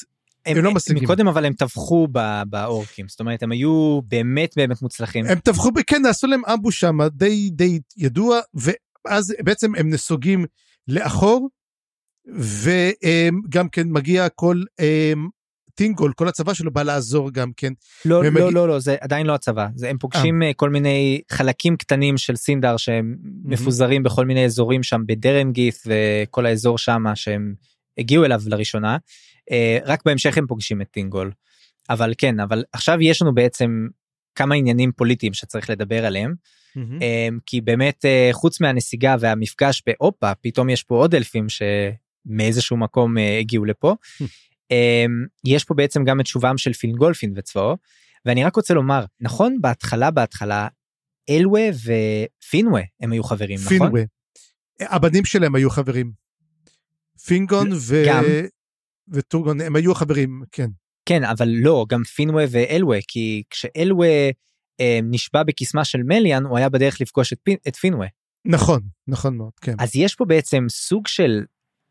הם, 0.47 0.57
הם 0.57 0.65
לא 0.65 0.75
משיגים. 0.75 1.03
מקודם 1.03 1.29
אבל 1.29 1.45
הם 1.45 1.53
טבחו 1.53 2.09
באורקים 2.49 3.09
זאת 3.09 3.21
אומרת 3.21 3.43
הם 3.43 3.53
היו 3.53 4.01
באמת 4.09 4.55
באמת 4.57 4.83
מוצלחים. 4.83 5.27
הם 5.27 5.39
טבחו 5.39 5.71
כן 5.87 6.07
עשו 6.07 6.27
להם 6.27 6.43
אמבוש 6.45 6.81
שם 6.81 6.99
די 7.13 7.51
די 7.51 7.81
ידוע 7.97 8.41
ואז 8.55 9.35
בעצם 9.45 9.75
הם 9.75 9.91
נסוגים 9.91 10.45
לאחור 10.89 11.49
וגם 12.27 13.69
כן 13.69 13.89
מגיע 13.89 14.29
כל 14.29 14.63
טינגול 15.75 16.13
כל 16.13 16.29
הצבא 16.29 16.55
שלו 16.55 16.71
בא 16.73 16.83
לעזור 16.83 17.31
גם 17.31 17.51
כן. 17.57 17.73
לא 18.05 18.25
לא 18.25 18.31
מגיע... 18.31 18.51
לא 18.51 18.69
לא 18.69 18.79
זה 18.79 18.97
עדיין 19.01 19.27
לא 19.27 19.35
הצבא 19.35 19.67
זה 19.75 19.91
הם 19.91 19.99
פוגשים 19.99 20.43
아. 20.43 20.45
אה. 20.45 20.53
כל 20.57 20.71
מיני 20.71 21.21
חלקים 21.33 21.77
קטנים 21.77 22.19
של 22.19 22.37
סינדר 22.37 22.77
שהם 22.77 23.17
mm-hmm. 23.19 23.29
מפוזרים 23.45 24.03
בכל 24.03 24.27
מיני 24.27 24.45
אזורים 24.45 24.83
שם 24.83 25.01
בדרמגית' 25.07 25.83
וכל 25.87 26.47
האזור 26.47 26.79
שם 26.79 27.05
שהם 27.15 27.55
הגיעו 27.99 28.25
אליו 28.25 28.41
לראשונה 28.47 28.97
אה, 29.51 29.79
רק 29.85 30.03
בהמשך 30.05 30.39
הם 30.39 30.47
פוגשים 30.47 30.81
את 30.81 30.87
טינגול. 30.91 31.33
אבל 31.91 32.13
כן 32.19 32.41
אבל 32.41 32.65
עכשיו 32.73 33.03
יש 33.03 33.23
לנו 33.23 33.35
בעצם 33.35 33.87
כמה 34.35 34.55
עניינים 34.55 34.93
פוליטיים 34.93 35.33
שצריך 35.33 35.71
לדבר 35.71 36.07
עליהם. 36.07 36.35
Mm-hmm. 36.79 37.35
כי 37.47 37.61
באמת 37.61 38.05
אה, 38.05 38.29
חוץ 38.33 38.61
מהנסיגה 38.61 39.17
והמפגש 39.21 39.83
בהופה 39.87 40.33
פתאום 40.35 40.69
יש 40.69 40.83
פה 40.83 40.95
עוד 40.95 41.15
אלפים 41.15 41.47
שמאיזשהו 41.49 42.77
מקום 42.77 43.15
הגיעו 43.41 43.65
לפה. 43.65 43.95
יש 45.45 45.65
פה 45.65 45.75
בעצם 45.75 46.05
גם 46.05 46.21
את 46.21 46.27
שובם 46.27 46.59
של 46.59 46.73
פינגולפין 46.73 47.33
וצבאו 47.37 47.77
ואני 48.25 48.45
רק 48.45 48.57
רוצה 48.57 48.75
לומר 48.75 49.05
נכון 49.21 49.61
בהתחלה 49.61 50.11
בהתחלה 50.11 50.69
אלווה 51.31 51.69
ופינווה 51.71 52.83
הם 53.01 53.13
היו 53.13 53.25
חברים 53.25 53.59
נכון? 53.65 53.79
פינווה. 53.79 54.03
הבנים 54.81 55.25
שלהם 55.25 55.55
היו 55.55 55.71
חברים. 55.71 56.13
פינגון 57.27 57.69
ו... 57.73 58.05
גם 58.09 58.25
וטורגון 59.09 59.61
הם 59.61 59.77
היו 59.77 59.95
חברים 59.95 60.43
כן. 60.53 60.71
כן 61.07 61.25
אבל 61.25 61.49
לא 61.49 61.87
גם 61.89 62.03
פינווה 62.05 62.45
ואלווה 62.51 62.99
כי 63.09 63.43
כשאלווה 63.51 64.31
אה, 64.81 64.99
נשבע 65.03 65.43
בקסמה 65.43 65.85
של 65.85 66.03
מליאן 66.03 66.45
הוא 66.45 66.59
היה 66.59 66.69
בדרך 66.69 67.01
לפגוש 67.01 67.33
את, 67.33 67.39
פין, 67.43 67.57
את 67.69 67.77
פינווה. 67.77 68.07
נכון 68.45 68.81
נכון 69.09 69.37
מאוד 69.37 69.53
כן. 69.61 69.75
אז 69.79 69.97
יש 69.97 70.15
פה 70.15 70.25
בעצם 70.25 70.67
סוג 70.69 71.07
של 71.07 71.45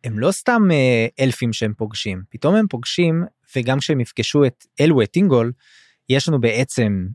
הם 0.04 0.20
לא 0.20 0.32
סתם 0.32 0.62
אה, 0.72 1.08
אלפים 1.20 1.54
שהם 1.54 1.74
פוגשים 1.78 2.24
פתאום 2.30 2.56
הם 2.56 2.68
פוגשים 2.68 3.24
וגם 3.56 3.80
כשהם 3.80 4.00
יפגשו 4.00 4.46
את 4.46 4.66
אלווה 4.82 5.06
טינגול 5.06 5.52
יש 6.10 6.28
לנו 6.28 6.42
בעצם 6.42 7.08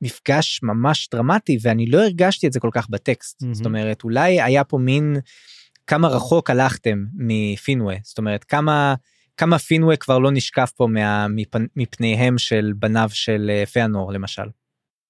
מפגש 0.00 0.60
ממש 0.62 1.08
דרמטי 1.12 1.58
ואני 1.62 1.86
לא 1.86 2.02
הרגשתי 2.02 2.46
את 2.46 2.52
זה 2.52 2.60
כל 2.60 2.70
כך 2.72 2.88
בטקסט 2.90 3.42
mm-hmm. 3.42 3.54
זאת 3.54 3.66
אומרת 3.66 4.04
אולי 4.04 4.42
היה 4.42 4.64
פה 4.64 4.78
מין 4.78 5.16
כמה 5.86 6.08
רחוק 6.08 6.50
הלכתם 6.50 7.04
מפינווה 7.14 7.96
זאת 8.02 8.18
אומרת 8.18 8.44
כמה 8.44 8.94
כמה 9.36 9.58
פינווה 9.58 9.96
כבר 9.96 10.18
לא 10.18 10.30
נשקף 10.30 10.72
פה 10.76 10.86
מה, 10.86 11.28
מפ, 11.28 11.54
מפניהם 11.76 12.38
של 12.38 12.72
בניו 12.76 13.08
של 13.12 13.50
אה, 13.50 13.66
פיאנור 13.66 14.12
למשל. 14.12 14.42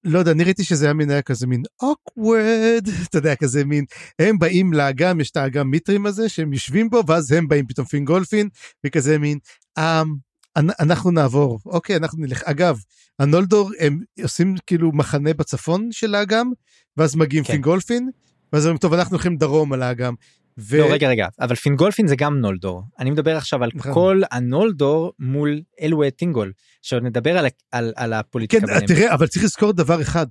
לא 0.03 0.19
יודע, 0.19 0.31
אני 0.31 0.43
ראיתי 0.43 0.63
שזה 0.63 0.85
היה 0.85 0.93
מין 0.93 1.09
היה 1.09 1.21
כזה 1.21 1.47
מין 1.47 1.63
אוקוורד, 1.81 2.87
אתה 3.09 3.17
יודע, 3.17 3.35
כזה 3.35 3.65
מין, 3.65 3.85
הם 4.19 4.39
באים 4.39 4.73
לאגם, 4.73 5.21
יש 5.21 5.31
את 5.31 5.37
האגם 5.37 5.71
מיטרים 5.71 6.05
הזה, 6.05 6.29
שהם 6.29 6.53
יושבים 6.53 6.89
בו, 6.89 7.03
ואז 7.07 7.31
הם 7.31 7.47
באים 7.47 7.67
פתאום 7.67 7.87
פינגולפין, 7.87 8.49
וכזה 8.85 9.17
מין, 9.17 9.39
אמ, 9.79 10.15
אנחנו 10.57 11.11
נעבור, 11.11 11.59
אוקיי, 11.65 11.95
אנחנו 11.95 12.19
נלך. 12.21 12.43
אגב, 12.43 12.79
הנולדור, 13.19 13.71
הם 13.79 13.99
עושים 14.23 14.55
כאילו 14.67 14.91
מחנה 14.91 15.33
בצפון 15.33 15.89
של 15.91 16.15
האגם, 16.15 16.51
ואז 16.97 17.15
מגיעים 17.15 17.43
כן. 17.43 17.53
פינגולפין, 17.53 18.09
ואז 18.53 18.65
אומרים, 18.65 18.77
טוב, 18.77 18.93
אנחנו 18.93 19.15
הולכים 19.15 19.37
דרום 19.37 19.73
על 19.73 19.83
האגם. 19.83 20.13
ו... 20.59 20.77
לא 20.77 20.93
רגע 20.93 21.09
רגע 21.09 21.27
אבל 21.39 21.55
פינגולפין 21.55 22.07
זה 22.07 22.15
גם 22.15 22.39
נולדור 22.39 22.83
אני 22.99 23.11
מדבר 23.11 23.37
עכשיו 23.37 23.63
על 23.63 23.69
נכון. 23.73 23.93
כל 23.93 24.21
הנולדור 24.31 25.13
מול 25.19 25.61
אלווה 25.81 26.11
טינגול 26.11 26.53
שעוד 26.81 27.03
נדבר 27.03 27.37
על, 27.37 27.45
על, 27.71 27.93
על 27.95 28.13
הפוליטיקה. 28.13 28.67
כן 28.67 28.85
תראה 28.85 29.13
אבל 29.13 29.27
צריך 29.27 29.45
לזכור 29.45 29.71
דבר 29.71 30.01
אחד 30.01 30.27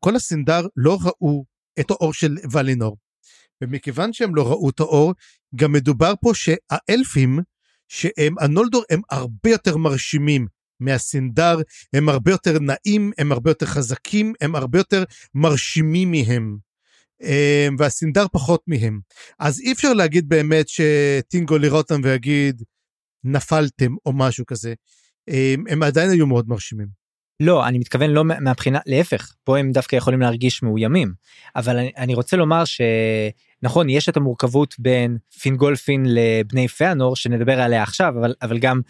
כל 0.00 0.16
הסינדר 0.16 0.66
לא 0.76 0.98
ראו 1.04 1.44
את 1.80 1.90
האור 1.90 2.14
של 2.14 2.36
ולינור. 2.52 2.96
ומכיוון 3.62 4.12
שהם 4.12 4.34
לא 4.34 4.48
ראו 4.48 4.70
את 4.70 4.80
האור 4.80 5.14
גם 5.56 5.72
מדובר 5.72 6.12
פה 6.22 6.32
שהאלפים 6.34 7.38
שהם 7.88 8.34
הנולדור 8.40 8.82
הם 8.90 9.00
הרבה 9.10 9.50
יותר 9.50 9.76
מרשימים 9.76 10.46
מהסינדר 10.80 11.58
הם 11.92 12.08
הרבה 12.08 12.30
יותר 12.30 12.58
נעים 12.58 13.12
הם 13.18 13.32
הרבה 13.32 13.50
יותר 13.50 13.66
חזקים 13.66 14.32
הם 14.40 14.54
הרבה 14.54 14.78
יותר 14.78 15.04
מרשימים 15.34 16.10
מהם. 16.10 16.69
אמ, 17.22 17.76
והסינדר 17.78 18.26
פחות 18.32 18.62
מהם. 18.66 19.00
אז 19.38 19.60
אי 19.60 19.72
אפשר 19.72 19.92
להגיד 19.92 20.28
באמת 20.28 20.66
שטינגו 20.68 21.58
לראות 21.58 21.90
אותם 21.90 22.02
ויגיד 22.04 22.62
נפלתם 23.24 23.94
או 24.06 24.12
משהו 24.12 24.46
כזה. 24.46 24.74
אמ, 25.28 25.64
הם 25.68 25.82
עדיין 25.82 26.10
היו 26.10 26.26
מאוד 26.26 26.48
מרשימים. 26.48 27.00
לא, 27.40 27.66
אני 27.66 27.78
מתכוון 27.78 28.10
לא 28.10 28.24
מה- 28.24 28.40
מהבחינה, 28.40 28.78
להפך, 28.86 29.34
פה 29.44 29.58
הם 29.58 29.72
דווקא 29.72 29.96
יכולים 29.96 30.20
להרגיש 30.20 30.62
מאוימים. 30.62 31.12
אבל 31.56 31.76
אני, 31.78 31.92
אני 31.96 32.14
רוצה 32.14 32.36
לומר 32.36 32.62
שנכון, 32.64 33.88
יש 33.88 34.08
את 34.08 34.16
המורכבות 34.16 34.74
בין 34.78 35.18
פינגולפין 35.40 36.04
לבני 36.06 36.68
פיאנור, 36.68 37.16
שנדבר 37.16 37.60
עליה 37.60 37.82
עכשיו, 37.82 38.14
אבל, 38.20 38.34
אבל 38.42 38.58
גם 38.58 38.80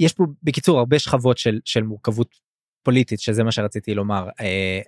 יש 0.00 0.12
פה 0.12 0.24
בקיצור 0.42 0.78
הרבה 0.78 0.98
שכבות 0.98 1.38
של, 1.38 1.60
של 1.64 1.82
מורכבות 1.82 2.28
פוליטית, 2.84 3.20
שזה 3.20 3.44
מה 3.44 3.52
שרציתי 3.52 3.94
לומר. 3.94 4.28
אה, 4.40 4.80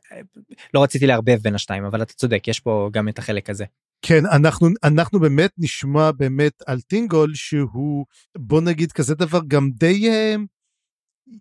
לא 0.75 0.83
רציתי 0.83 1.07
לערבב 1.07 1.39
בין 1.43 1.55
השתיים, 1.55 1.85
אבל 1.85 2.03
אתה 2.03 2.13
צודק, 2.13 2.49
יש 2.49 2.61
פה 2.61 2.91
גם 2.93 3.09
את 3.09 3.19
החלק 3.19 3.51
הזה. 3.51 3.65
כן, 4.03 4.27
אנחנו, 4.27 4.69
אנחנו 4.85 5.21
באמת 5.21 5.51
נשמע 5.59 6.11
באמת 6.13 6.63
על 6.67 6.81
טינגול 6.81 7.35
שהוא, 7.35 8.07
בוא 8.39 8.61
נגיד 8.61 8.93
כזה 8.93 9.15
דבר, 9.15 9.41
גם 9.49 9.71
די 9.75 10.11
אה, 10.11 10.35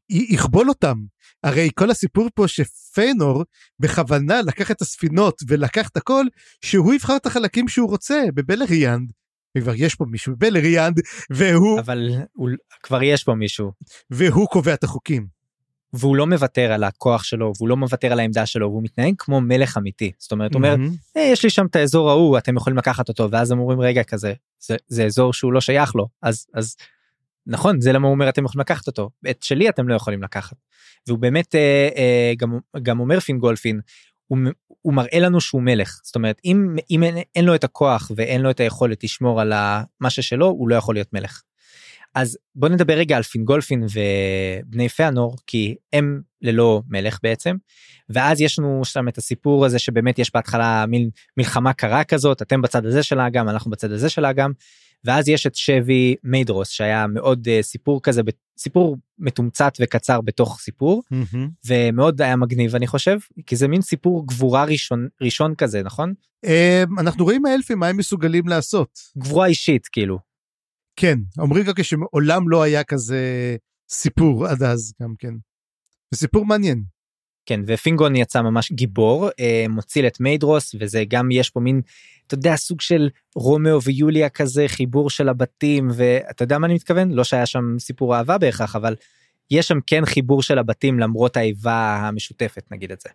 יכבול 0.10 0.70
אותם. 0.70 0.98
הרי 1.44 1.70
כל 1.76 1.92
הסיפור 1.92 2.28
פה 2.36 2.48
שפיינור 2.48 3.44
בכוונה 3.80 4.42
לקח 4.42 4.72
את 4.72 4.82
הספינות 4.82 5.42
ולקח 5.48 5.90
את 5.90 5.98
הכל, 5.98 6.26
שהוא 6.66 6.94
יבחר 6.94 7.16
את 7.16 7.26
החלקים 7.26 7.68
שהוא 7.68 7.90
רוצה 7.90 8.24
בבלריאנד. 8.34 9.12
וכבר 9.58 9.74
יש 9.76 9.96
פה 9.96 10.06
מישהו 10.06 10.34
בבלריאנד, 10.36 11.00
והוא, 11.30 11.80
אבל 11.80 12.10
הוא, 12.34 12.50
כבר 12.84 13.04
יש 13.04 13.24
פה 13.24 13.34
מישהו, 13.34 13.72
והוא 14.10 14.48
קובע 14.48 14.74
את 14.74 14.84
החוקים. 14.84 15.35
והוא 15.96 16.16
לא 16.16 16.28
מוותר 16.28 16.72
על 16.72 16.84
הכוח 16.84 17.24
שלו, 17.24 17.52
והוא 17.58 17.70
לא 17.70 17.78
מוותר 17.78 18.12
על 18.12 18.20
העמדה 18.20 18.46
שלו, 18.46 18.70
והוא 18.70 18.84
מתנהג 18.84 19.14
כמו 19.18 19.42
מלך 19.42 19.78
אמיתי. 19.78 20.12
זאת 20.18 20.32
אומרת, 20.32 20.54
הוא 20.54 20.58
אומר, 20.58 20.76
מהמם. 20.76 20.90
hey, 21.18 21.20
יש 21.20 21.44
לי 21.44 21.50
שם 21.50 21.66
את 21.66 21.76
האזור 21.76 22.10
ההוא, 22.10 22.38
אתם 22.38 22.58
יכולים 22.58 22.78
לקחת 22.78 23.10
אותו, 23.10 23.32
ואז 23.32 23.52
הם 23.52 23.60
אומרים, 23.60 23.82
רגע, 23.82 24.04
כזה, 24.04 24.34
זה, 24.60 24.76
זה 24.88 25.06
אזור 25.06 25.34
שהוא 25.34 25.54
לא 25.54 25.62
שייך 25.62 25.96
לו, 25.96 26.08
אז, 26.22 26.46
אז 26.54 26.76
נכון, 27.48 27.82
זה 27.82 27.92
למה 27.92 28.08
הוא 28.08 28.14
אומר, 28.14 28.30
אתם 28.30 28.46
יכולים 28.46 28.62
לקחת 28.62 28.88
אותו, 28.88 29.10
את 29.30 29.44
שלי 29.44 29.70
אתם 29.70 29.88
לא 29.88 29.96
יכולים 29.96 30.24
לקחת. 30.24 30.58
והוא 31.08 31.20
באמת 31.20 31.56
אה, 31.56 31.90
אה, 31.98 32.34
גם, 32.38 32.60
גם 32.82 33.00
אומר 33.00 33.20
פינגולפין, 33.20 33.80
הוא, 34.28 34.38
מ- 34.38 34.52
הוא 34.82 34.94
מראה 34.94 35.20
לנו 35.20 35.42
שהוא 35.42 35.62
מלך, 35.62 36.00
זאת 36.04 36.16
אומרת, 36.16 36.42
אם, 36.46 36.76
אם 36.92 37.04
אין, 37.04 37.18
אין 37.36 37.46
לו 37.46 37.56
את 37.56 37.64
הכוח 37.64 38.12
ואין 38.16 38.42
לו 38.42 38.50
את 38.50 38.60
היכולת 38.60 39.04
לשמור 39.04 39.42
על 39.42 39.54
ה- 39.54 39.84
מה 40.00 40.10
ששלו, 40.10 40.48
הוא 40.48 40.70
לא 40.70 40.76
יכול 40.76 40.96
להיות 40.96 41.14
מלך. 41.14 41.42
אז 42.16 42.38
בוא 42.56 42.70
נדבר 42.70 42.94
רגע 42.94 43.18
על 43.18 43.24
פינגולפין 43.24 43.84
ובני 43.84 44.90
פיאנור, 44.90 45.36
כי 45.48 45.76
הם 45.94 46.22
ללא 46.42 46.82
מלך 46.88 47.20
בעצם, 47.24 47.56
ואז 48.10 48.42
יש 48.42 48.60
לנו 48.60 48.86
שם 48.86 49.08
את 49.08 49.18
הסיפור 49.18 49.66
הזה 49.66 49.80
שבאמת 49.80 50.20
יש 50.20 50.32
בהתחלה 50.34 50.86
מין 50.88 51.10
מלחמה 51.38 51.74
קרה 51.74 52.04
כזאת, 52.04 52.42
אתם 52.42 52.62
בצד 52.62 52.86
הזה 52.86 53.04
של 53.04 53.20
האגם, 53.20 53.50
אנחנו 53.50 53.72
בצד 53.72 53.92
הזה 53.92 54.10
של 54.10 54.26
האגם, 54.26 54.52
ואז 55.06 55.30
יש 55.30 55.48
את 55.48 55.56
שבי 55.56 56.16
מיידרוס 56.24 56.70
שהיה 56.70 57.08
מאוד 57.08 57.48
uh, 57.48 57.62
סיפור 57.62 58.02
כזה, 58.02 58.22
סיפור 58.58 58.98
מתומצת 59.20 59.74
וקצר 59.80 60.22
בתוך 60.22 60.60
סיפור, 60.60 61.04
מהמם. 61.12 61.50
ומאוד 61.68 62.22
היה 62.22 62.36
מגניב 62.36 62.76
אני 62.76 62.88
חושב, 62.88 63.18
כי 63.46 63.56
זה 63.56 63.68
מין 63.68 63.82
סיפור 63.82 64.28
גבורה 64.28 64.64
ראשון, 64.64 65.08
ראשון 65.22 65.56
כזה, 65.56 65.84
נכון? 65.84 66.14
אה, 66.46 66.84
אנחנו 67.00 67.24
רואים 67.24 67.46
האלפים 67.46 67.80
מה 67.80 67.88
הם 67.88 67.98
מסוגלים 67.98 68.48
לעשות. 68.48 69.00
גבורה 69.18 69.46
אישית 69.46 69.88
כאילו. 69.88 70.35
כן, 70.96 71.20
אומרים 71.40 71.66
גם 71.66 71.84
שמעולם 71.84 72.50
לא 72.50 72.64
היה 72.64 72.84
כזה 72.84 73.56
סיפור 73.90 74.48
עד 74.48 74.64
אז 74.64 74.94
גם 75.02 75.14
כן. 75.20 75.34
זה 76.12 76.20
סיפור 76.20 76.46
מעניין. 76.46 76.84
כן 77.46 77.62
ופינגון 77.68 78.16
יצא 78.16 78.42
ממש 78.42 78.72
גיבור 78.72 79.30
אה, 79.40 79.66
מוציל 79.70 80.08
את 80.08 80.20
מיידרוס 80.20 80.76
וזה 80.80 81.04
גם 81.08 81.32
יש 81.32 81.50
פה 81.50 81.60
מין 81.60 81.82
אתה 82.28 82.36
יודע 82.36 82.56
סוג 82.56 82.82
של 82.82 83.10
רומאו 83.36 83.82
ויוליה 83.84 84.30
כזה 84.30 84.66
חיבור 84.68 85.10
של 85.10 85.30
הבתים 85.30 85.88
ואתה 85.94 86.44
יודע 86.44 86.58
מה 86.58 86.68
אני 86.68 86.74
מתכוון 86.74 87.12
לא 87.12 87.24
שהיה 87.24 87.46
שם 87.46 87.64
סיפור 87.80 88.16
אהבה 88.16 88.38
בהכרח 88.38 88.76
אבל 88.76 88.96
יש 89.52 89.68
שם 89.68 89.78
כן 89.88 90.06
חיבור 90.06 90.44
של 90.44 90.58
הבתים 90.58 91.00
למרות 91.00 91.38
האיבה 91.38 91.96
המשותפת 91.96 92.64
נגיד 92.72 92.92
את 92.92 93.02
זה. 93.02 93.10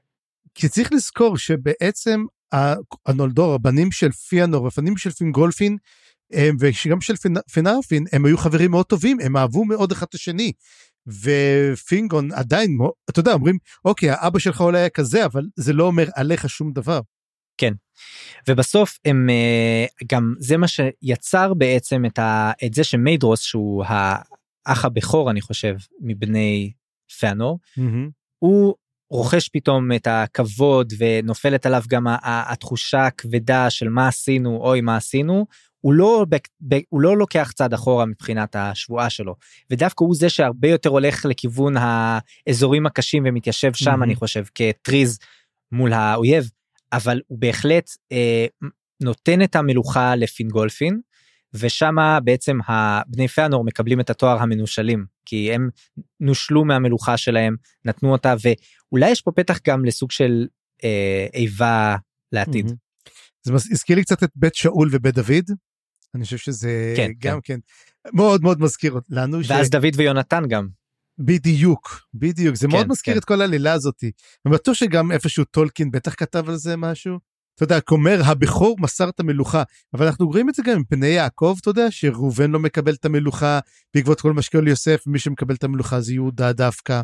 כי 0.54 0.68
צריך 0.68 0.92
לזכור 0.92 1.38
שבעצם 1.38 2.24
הנולדור, 3.06 3.54
הבנים 3.54 3.92
של 3.92 4.12
פיאנור, 4.12 4.66
הבנים 4.66 4.96
של 4.96 5.10
פינגולפין, 5.10 5.76
וגם 6.60 7.00
של 7.00 7.14
פינרפין, 7.52 8.04
הם 8.12 8.24
היו 8.24 8.38
חברים 8.38 8.70
מאוד 8.70 8.86
טובים, 8.86 9.18
הם 9.20 9.36
אהבו 9.36 9.64
מאוד 9.64 9.92
אחד 9.92 10.06
את 10.08 10.14
השני. 10.14 10.52
ופינגון 11.06 12.32
עדיין, 12.32 12.78
אתה 13.10 13.20
יודע, 13.20 13.32
אומרים, 13.32 13.58
אוקיי, 13.84 14.10
האבא 14.10 14.38
שלך 14.38 14.60
אולי 14.60 14.78
היה 14.78 14.88
כזה, 14.88 15.24
אבל 15.24 15.44
זה 15.56 15.72
לא 15.72 15.84
אומר 15.84 16.08
עליך 16.14 16.48
שום 16.48 16.72
דבר. 16.72 17.00
ובסוף 18.48 18.98
הם 19.04 19.30
אה, 19.30 19.86
גם 20.12 20.34
זה 20.38 20.56
מה 20.56 20.66
שיצר 20.68 21.54
בעצם 21.54 22.04
את, 22.06 22.18
ה, 22.18 22.52
את 22.66 22.74
זה 22.74 22.84
שמיידרוס 22.84 23.40
שהוא 23.40 23.84
האח 23.86 24.84
הבכור 24.84 25.30
אני 25.30 25.40
חושב 25.40 25.74
מבני 26.00 26.72
פיאנור 27.18 27.58
הוא 28.38 28.74
רוכש 29.10 29.48
פתאום 29.48 29.92
את 29.92 30.06
הכבוד 30.06 30.92
ונופלת 30.98 31.66
עליו 31.66 31.82
גם 31.88 32.06
התחושה 32.22 33.06
הכבדה 33.06 33.70
של 33.70 33.88
מה 33.88 34.08
עשינו 34.08 34.56
אוי 34.56 34.80
מה 34.80 34.96
עשינו 34.96 35.46
הוא 35.80 35.92
לא 35.94 36.26
בק- 36.28 36.48
ב- 36.68 36.80
הוא 36.88 37.00
לא 37.00 37.16
לוקח 37.16 37.52
צעד 37.54 37.74
אחורה 37.74 38.06
מבחינת 38.06 38.56
השבועה 38.56 39.10
שלו 39.10 39.34
ודווקא 39.70 40.04
הוא 40.04 40.14
זה 40.14 40.28
שהרבה 40.28 40.68
יותר 40.68 40.90
הולך 40.90 41.24
לכיוון 41.24 41.74
האזורים 41.76 42.86
הקשים 42.86 43.22
ומתיישב 43.26 43.74
שם 43.74 43.90
מהמם. 43.90 44.02
אני 44.02 44.14
חושב 44.14 44.44
כטריז 44.54 45.18
מול 45.72 45.92
האויב 45.92 46.50
אבל 46.92 47.20
הוא 47.26 47.38
בהחלט 47.38 47.90
אה, 48.12 48.46
נותן 49.02 49.42
את 49.42 49.56
המלוכה 49.56 50.16
לפינגולפין 50.16 51.00
ושמה 51.54 52.20
בעצם 52.20 52.58
הבני 52.68 53.28
פיאנור 53.28 53.64
מקבלים 53.64 54.00
את 54.00 54.10
התואר 54.10 54.42
המנושלים 54.42 55.04
כי 55.26 55.52
הם 55.52 55.68
נושלו 56.20 56.64
מהמלוכה 56.64 57.16
שלהם 57.16 57.56
נתנו 57.84 58.12
אותה 58.12 58.34
ואולי 58.40 59.10
יש 59.10 59.20
פה 59.20 59.32
פתח 59.32 59.58
גם 59.66 59.84
לסוג 59.84 60.10
של 60.10 60.46
אה, 60.84 61.26
איבה 61.34 61.96
לעתיד. 62.32 62.64
מהמם. 62.64 62.76
זה 63.42 63.52
הזכיר 63.54 63.96
לי 63.96 64.02
קצת 64.02 64.22
את 64.22 64.30
בית 64.36 64.54
שאול 64.54 64.88
ובית 64.92 65.14
דוד. 65.14 65.50
אני 66.14 66.24
חושב 66.24 66.36
שזה 66.36 66.94
כן, 66.96 67.10
גם 67.18 67.40
כן 67.40 67.58
מאוד 68.12 68.42
מאוד 68.42 68.60
מזכיר 68.60 69.00
לנו. 69.10 69.44
ש- 69.44 69.50
ואז 69.50 69.70
דוד 69.70 69.92
ויונתן 69.96 70.42
גם 70.48 70.68
בדיוק, 71.18 72.00
בדיוק, 72.14 72.54
זה 72.56 72.68
מאוד 72.68 72.84
כן, 72.84 72.90
מזכיר 72.90 73.14
כן. 73.14 73.18
את 73.18 73.24
כל 73.24 73.40
העלילה 73.40 73.72
הזאתי. 73.72 74.10
אני 74.46 74.54
בטוח 74.54 74.74
שגם 74.74 75.12
איפשהו 75.12 75.44
טולקין 75.44 75.90
בטח 75.90 76.14
כתב 76.14 76.48
על 76.48 76.56
זה 76.56 76.76
משהו. 76.76 77.18
אתה 77.54 77.64
יודע, 77.64 77.80
כומר 77.80 78.20
הבכור 78.24 78.76
מסר 78.80 79.08
את 79.08 79.20
המלוכה, 79.20 79.62
אבל 79.94 80.06
אנחנו 80.06 80.26
רואים 80.26 80.48
את 80.48 80.54
זה 80.54 80.62
גם 80.66 80.76
עם 80.76 80.84
פני 80.84 81.06
יעקב, 81.06 81.56
אתה 81.60 81.70
יודע, 81.70 81.90
שראובן 81.90 82.50
לא 82.50 82.58
מקבל 82.58 82.94
את 82.94 83.04
המלוכה 83.04 83.58
בעקבות 83.94 84.20
כל 84.20 84.40
שקורה 84.40 84.64
ליוסף, 84.64 85.02
ומי 85.06 85.18
שמקבל 85.18 85.54
את 85.54 85.64
המלוכה 85.64 86.00
זה 86.00 86.12
יהודה 86.12 86.52
דווקא. 86.52 87.00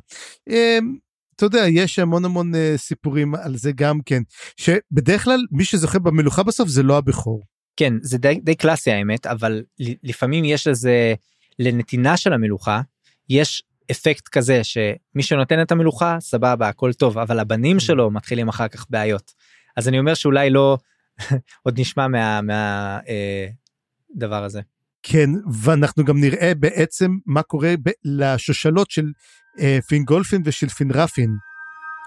אמ, 0.51 0.97
אתה 1.37 1.47
יודע, 1.47 1.65
יש 1.69 1.99
המון 1.99 2.25
המון 2.25 2.55
אה, 2.55 2.75
סיפורים 2.77 3.35
על 3.35 3.57
זה 3.57 3.73
גם 3.73 3.99
כן, 4.07 4.23
שבדרך 4.57 5.25
כלל 5.25 5.41
מי 5.51 5.65
שזוכה 5.65 5.99
במלוכה 5.99 6.43
בסוף 6.43 6.69
זה 6.69 6.83
לא 6.83 6.99
הבכור. 6.99 7.43
כן 7.77 7.93
זה 8.03 8.19
די, 8.19 8.41
די 8.43 8.55
קלאסי 8.55 8.91
האמת 8.91 9.27
אבל 9.27 9.63
לפעמים 10.03 10.45
יש 10.45 10.67
לזה 10.67 11.15
לנתינה 11.59 12.17
של 12.17 12.33
המלוכה 12.33 12.81
יש 13.29 13.63
אפקט 13.91 14.29
כזה 14.29 14.65
שמי 14.65 15.23
שנותן 15.23 15.63
את 15.63 15.73
המלוכה 15.73 16.17
סבבה 16.21 16.69
הכל 16.69 16.93
טוב 16.93 17.19
אבל 17.19 17.39
הבנים 17.39 17.81
שלו 17.81 18.11
מתחילים 18.11 18.49
אחר 18.49 18.69
כך 18.69 18.87
בעיות 18.91 19.33
אז 19.77 19.89
אני 19.89 19.99
אומר 19.99 20.15
שאולי 20.15 20.51
לא 20.51 20.79
עוד 21.65 21.81
נשמע 21.81 22.09
מה, 22.09 22.41
מה 22.41 22.99
אה, 23.09 23.47
דבר 24.17 24.45
הזה. 24.45 24.61
כן, 25.03 25.31
ואנחנו 25.53 26.05
גם 26.05 26.21
נראה 26.21 26.53
בעצם 26.55 27.11
מה 27.27 27.43
קורה 27.43 27.75
ב- 27.83 27.91
לשושלות 28.05 28.91
של 28.91 29.13
אה, 29.61 29.79
פינגולפין 29.89 30.43
ושל 30.45 30.69
פינרפין. 30.69 31.37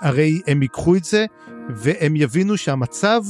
הרי 0.01 0.41
הם 0.47 0.61
ייקחו 0.61 0.95
את 0.95 1.03
זה 1.03 1.25
והם 1.75 2.15
יבינו 2.15 2.57
שהמצב 2.57 3.21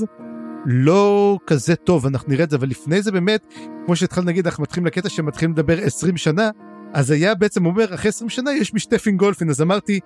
לא 0.65 1.37
כזה 1.47 1.75
טוב, 1.75 2.05
אנחנו 2.05 2.29
נראה 2.29 2.43
את 2.43 2.49
זה, 2.49 2.55
אבל 2.55 2.67
לפני 2.67 3.01
זה 3.01 3.11
באמת, 3.11 3.53
כמו 3.85 3.95
שהתחלנו 3.95 4.27
להגיד, 4.27 4.47
אנחנו 4.47 4.63
מתחילים 4.63 4.87
לקטע 4.87 5.09
שמתחילים 5.09 5.51
לדבר 5.51 5.77
20 5.83 6.17
שנה, 6.17 6.49
אז 6.93 7.11
היה 7.11 7.35
בעצם 7.35 7.65
אומר, 7.65 7.93
אחרי 7.93 8.09
20 8.09 8.29
שנה 8.29 8.51
יש 8.51 8.73
משתה 8.73 8.97
פינגולפין, 8.97 9.49
אז 9.49 9.61
אמרתי, 9.61 9.99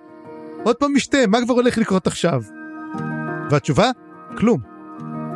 עוד 0.64 0.76
פעם 0.76 0.94
משתה, 0.94 1.18
מה 1.28 1.38
כבר 1.44 1.54
הולך 1.54 1.78
לקרות 1.78 2.06
עכשיו? 2.06 2.42
והתשובה, 3.50 3.90
כלום. 4.38 4.74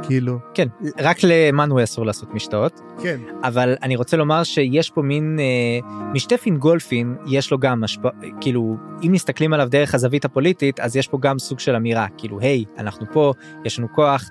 כאילו, 0.03 0.39
כן 0.55 0.69
רק 1.01 1.17
למנוי 1.23 1.85
אסור 1.85 2.07
לעשות 2.07 2.35
משתאות 2.35 2.81
כן. 3.03 3.21
אבל 3.43 3.75
אני 3.83 3.97
רוצה 3.97 4.17
לומר 4.17 4.43
שיש 4.43 4.91
פה 4.91 5.03
מין 5.03 5.37
אה, 5.41 5.89
משתה 6.13 6.37
פינגולפין 6.37 7.17
יש 7.27 7.51
לו 7.51 7.59
גם 7.59 7.85
השפעה 7.85 8.11
כאילו 8.41 8.77
אם 9.03 9.13
מסתכלים 9.13 9.53
עליו 9.53 9.69
דרך 9.71 9.95
הזווית 9.95 10.25
הפוליטית 10.25 10.81
אז 10.81 10.97
יש 10.97 11.09
פה 11.09 11.19
גם 11.21 11.39
סוג 11.39 11.59
של 11.59 11.75
אמירה 11.75 12.07
כאילו 12.19 12.41
היי 12.41 12.65
אנחנו 12.79 13.07
פה 13.13 13.33
יש 13.65 13.79
לנו 13.79 13.89
כוח. 13.93 14.31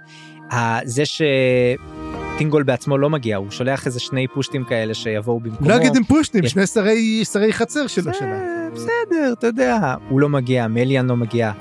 זה 0.84 1.04
שטינגול 1.06 2.64
בעצמו 2.64 2.98
לא 2.98 3.10
מגיע 3.10 3.38
הוא 3.38 3.52
שולח 3.52 3.86
איזה 3.86 4.00
שני 4.00 4.28
פושטים 4.28 4.64
כאלה 4.64 4.94
שיבואו 4.94 5.40
במקומו. 5.40 5.70
לא 5.70 5.76
אגיד 5.76 5.96
עם 5.96 6.04
פושטים, 6.04 6.44
יש- 6.44 6.52
שני 6.52 6.68
שרי, 6.68 7.26
שרי 7.26 7.54
חצר 7.54 7.88
שלו 7.88 8.14
שלה. 8.14 8.40
בסדר 8.74 9.34
אתה 9.40 9.48
יודע 9.48 9.78
הוא 10.10 10.20
לא 10.20 10.30
מגיע 10.30 10.68
מליאן 10.68 11.08
לא 11.08 11.16
מגיע 11.16 11.52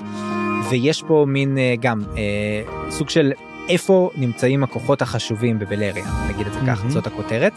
ויש 0.69 1.03
פה 1.07 1.25
מין 1.27 1.57
אה, 1.57 1.73
גם 1.79 2.01
אה, 2.17 2.61
סוג 2.91 3.09
של 3.09 3.31
איפה 3.69 4.09
נמצאים 4.15 4.63
הכוחות 4.63 5.01
החשובים 5.01 5.59
בבלריה 5.59 6.05
נגיד 6.29 6.47
את 6.47 6.53
זה 6.53 6.59
ככה. 6.67 6.89
זאת 6.89 7.07
הכותרת 7.07 7.53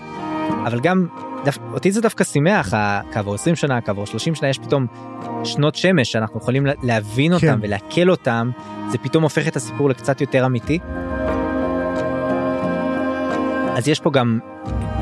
אבל 0.67 0.81
גם, 0.81 1.07
דו, 1.45 1.51
אותי 1.73 1.93
זה 1.93 2.01
דווקא 2.01 2.25
שימח, 2.25 2.75
כעבור 3.13 3.35
20 3.35 3.57
שנה, 3.57 3.81
כעבור 3.81 4.07
30 4.07 4.35
שנה, 4.35 4.49
יש 4.49 4.59
פתאום 4.59 4.87
שנות 5.45 5.75
שמש 5.75 6.13
שאנחנו 6.13 6.41
יכולים 6.41 6.67
להבין 6.83 7.33
אותם 7.33 7.47
כן. 7.47 7.59
ולעכל 7.63 8.11
אותם, 8.11 8.51
זה 8.91 8.99
פתאום 8.99 9.23
הופך 9.23 9.49
את 9.49 9.57
הסיפור 9.57 9.91
לקצת 9.91 10.21
יותר 10.21 10.47
אמיתי. 10.47 10.79
אז 13.77 13.89
יש 13.89 14.01
פה 14.01 14.11
גם, 14.11 14.39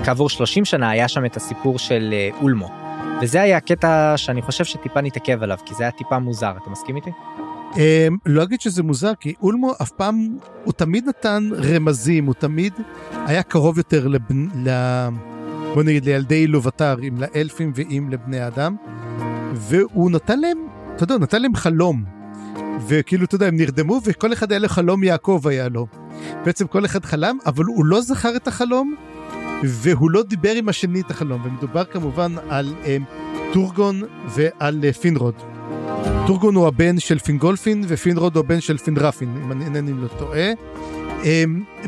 כעבור 0.05 0.29
30 0.31 0.65
שנה 0.65 0.91
היה 0.91 1.09
שם 1.09 1.25
את 1.25 1.37
הסיפור 1.37 1.79
של 1.79 2.11
אה, 2.13 2.29
אולמו. 2.43 2.69
וזה 3.23 3.43
היה 3.43 3.57
הקטע 3.57 4.15
שאני 4.17 4.43
חושב 4.43 4.65
שטיפה 4.65 5.01
נתעכב 5.01 5.43
עליו, 5.43 5.59
כי 5.65 5.75
זה 5.75 5.83
היה 5.83 5.91
טיפה 5.91 6.19
מוזר, 6.19 6.53
אתה 6.63 6.71
מסכים 6.71 6.97
איתי? 6.97 7.11
אמ, 7.77 8.17
לא 8.27 8.43
אגיד 8.43 8.61
שזה 8.61 8.83
מוזר, 8.83 9.13
כי 9.21 9.35
אולמו 9.43 9.73
אף 9.83 9.91
פעם, 9.91 10.29
הוא 10.65 10.73
תמיד 10.73 11.09
נתן 11.09 11.49
רמזים, 11.55 12.27
הוא 12.27 12.35
תמיד 12.35 12.73
היה 13.27 13.43
קרוב 13.43 13.79
יותר 13.79 14.07
לבן, 14.07 14.47
ל... 14.55 14.69
בוא 15.75 15.83
נגיד 15.83 16.05
לילדי 16.05 16.35
אילובטר, 16.35 16.97
אם 17.09 17.15
לאלפים 17.19 17.73
ואם 17.75 18.09
לבני 18.11 18.47
אדם, 18.47 18.77
והוא 19.55 20.11
נתן 20.11 20.41
להם, 20.41 20.59
אתה 20.97 21.05
יודע, 21.05 21.19
נתן 21.19 21.43
להם 21.43 21.55
חלום. 21.55 22.05
וכאילו, 22.89 23.25
אתה 23.25 23.35
יודע, 23.35 23.47
הם 23.47 23.57
נרדמו 23.57 24.01
וכל 24.05 24.33
אחד 24.33 24.53
היה 24.53 24.59
לו 24.59 24.69
חלום 24.69 25.05
יעקב 25.05 25.43
היה 25.45 25.69
לו. 25.69 25.87
בעצם 26.45 26.67
כל 26.67 26.85
אחד 26.85 27.05
חלם, 27.05 27.39
אבל 27.47 27.65
הוא 27.65 27.85
לא 27.85 28.01
זכר 28.01 28.37
את 28.37 28.49
החלום, 28.49 28.95
והוא 29.65 30.11
לא 30.11 30.23
דיבר 30.23 30.55
עם 30.55 30.69
השני 30.69 31.01
את 31.01 31.11
החלום, 31.11 31.43
ומדובר 31.45 31.85
כמובן 31.85 32.35
על 32.49 32.75
אמ, 32.85 32.87
טורגון 33.53 34.03
ועל 34.29 34.85
אה, 34.91 34.99
פינרוד. 34.99 35.35
טורגון 36.27 36.55
הוא 36.55 36.67
הבן 36.67 36.99
של 36.99 37.19
פינגולפין 37.19 37.85
ופינרוד 37.89 38.37
הוא 38.37 38.45
הבן 38.45 38.61
של 38.61 38.79
פינרפין, 38.79 39.41
אם 39.45 39.53
אני 39.53 39.65
אינני 39.65 39.93
לא 39.93 40.09
טועה. 40.09 40.53
Um, 41.23 41.27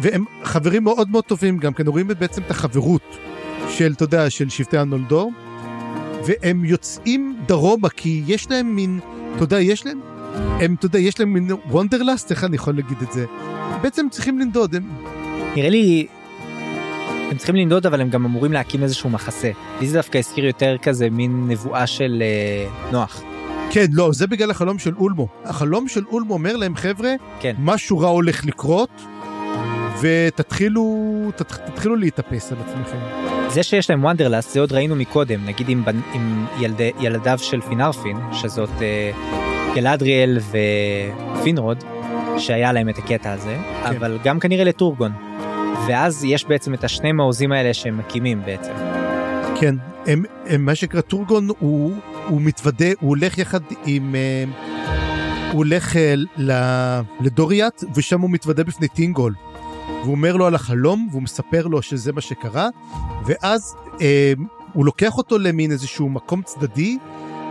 והם 0.02 0.24
חברים 0.42 0.84
מאוד 0.84 1.10
מאוד 1.10 1.24
טובים 1.24 1.58
גם 1.58 1.72
כן, 1.72 1.86
רואים 1.86 2.08
בעצם 2.08 2.42
את 2.42 2.50
החברות 2.50 3.16
של, 3.70 3.92
אתה 3.92 4.04
יודע, 4.04 4.30
של 4.30 4.48
שבטי 4.48 4.78
הנולדור. 4.78 5.32
והם 6.26 6.64
יוצאים 6.64 7.36
דרומה 7.46 7.88
כי 7.88 8.22
יש 8.26 8.50
להם 8.50 8.76
מין, 8.76 9.00
אתה 9.36 9.44
יודע, 9.44 9.60
יש 9.60 9.86
להם, 9.86 10.00
הם, 10.34 10.74
אתה 10.78 10.86
יודע, 10.86 10.98
יש 10.98 11.20
להם 11.20 11.32
מין 11.32 11.50
וונדרלאסט, 11.70 12.30
איך 12.30 12.44
אני 12.44 12.56
יכול 12.56 12.74
להגיד 12.74 12.98
את 13.02 13.12
זה? 13.12 13.24
בעצם 13.82 14.06
צריכים 14.10 14.38
לנדוד, 14.38 14.74
הם... 14.74 14.82
נראה 15.56 15.70
לי 15.70 16.06
הם 17.30 17.36
צריכים 17.36 17.56
לנדוד 17.56 17.86
אבל 17.86 18.00
הם 18.00 18.10
גם 18.10 18.24
אמורים 18.24 18.52
להקים 18.52 18.82
איזשהו 18.82 19.10
מחסה. 19.10 19.50
לי 19.80 19.88
זה 19.88 19.96
דווקא 19.96 20.18
הזכיר 20.18 20.44
יותר 20.46 20.76
כזה 20.82 21.10
מין 21.10 21.48
נבואה 21.48 21.86
של 21.86 22.22
אה, 22.22 22.90
נוח. 22.92 23.22
כן, 23.70 23.86
לא, 23.92 24.12
זה 24.12 24.26
בגלל 24.26 24.50
החלום 24.50 24.78
של 24.78 24.94
אולמו. 24.94 25.28
החלום 25.44 25.88
של 25.88 26.04
אולמו 26.06 26.34
אומר 26.34 26.56
להם, 26.56 26.76
חבר'ה, 26.76 27.10
כן. 27.40 27.54
משהו 27.58 27.98
רע 27.98 28.08
הולך 28.08 28.44
לקרות, 28.44 29.02
ותתחילו 30.00 31.06
תת, 31.36 31.52
תתחילו 31.52 31.96
להתאפס 31.96 32.52
על 32.52 32.58
עצמכם. 32.60 33.19
זה 33.52 33.62
שיש 33.62 33.90
להם 33.90 34.04
wanderlust 34.04 34.50
זה 34.50 34.60
עוד 34.60 34.72
ראינו 34.72 34.96
מקודם, 34.96 35.44
נגיד 35.46 35.68
עם, 35.68 35.82
בנ- 35.86 36.14
עם 36.14 36.46
ילדי, 36.60 36.90
ילדיו 37.00 37.38
של 37.38 37.60
פינרפין, 37.60 38.16
שזאת 38.32 38.70
אה, 38.82 39.10
גלדריאל 39.74 40.38
ופינרוד, 41.38 41.84
שהיה 42.38 42.72
להם 42.72 42.88
את 42.88 42.98
הקטע 42.98 43.32
הזה, 43.32 43.56
כן. 43.84 43.96
אבל 43.96 44.18
גם 44.24 44.40
כנראה 44.40 44.64
לטורגון. 44.64 45.12
ואז 45.88 46.24
יש 46.24 46.44
בעצם 46.44 46.74
את 46.74 46.84
השני 46.84 47.12
מעוזים 47.12 47.52
האלה 47.52 47.74
שהם 47.74 47.98
מקימים 47.98 48.42
בעצם. 48.44 48.72
כן, 49.60 49.74
הם, 50.06 50.22
הם, 50.46 50.64
מה 50.64 50.74
שנקרא 50.74 51.00
טורגון, 51.00 51.48
הוא, 51.58 51.92
הוא 52.28 52.40
מתוודה, 52.40 52.86
הוא 53.00 53.08
הולך 53.08 53.38
יחד 53.38 53.60
עם... 53.86 54.14
אה, 54.14 54.44
הוא 55.52 55.58
הולך 55.58 55.96
אה, 55.96 56.14
ל- 56.36 57.00
לדוריאט, 57.20 57.84
ושם 57.94 58.20
הוא 58.20 58.30
מתוודה 58.30 58.64
בפני 58.64 58.88
טינגול. 58.88 59.34
והוא 60.02 60.12
אומר 60.12 60.36
לו 60.36 60.46
על 60.46 60.54
החלום, 60.54 61.08
והוא 61.10 61.22
מספר 61.22 61.66
לו 61.66 61.82
שזה 61.82 62.12
מה 62.12 62.20
שקרה, 62.20 62.68
ואז 63.26 63.74
אה, 64.00 64.32
הוא 64.72 64.84
לוקח 64.84 65.18
אותו 65.18 65.38
למין 65.38 65.72
איזשהו 65.72 66.08
מקום 66.08 66.42
צדדי, 66.42 66.98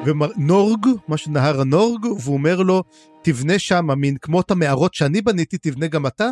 ונורג, 0.05 0.87
מה 1.07 1.17
שנהר 1.17 1.61
הנורג, 1.61 2.05
והוא 2.05 2.33
אומר 2.33 2.61
לו, 2.61 2.83
תבנה 3.23 3.59
שם, 3.59 3.87
מין 3.97 4.17
כמו 4.17 4.41
את 4.41 4.51
המערות 4.51 4.93
שאני 4.93 5.21
בניתי, 5.21 5.57
תבנה 5.57 5.87
גם 5.87 6.07
אתה, 6.07 6.29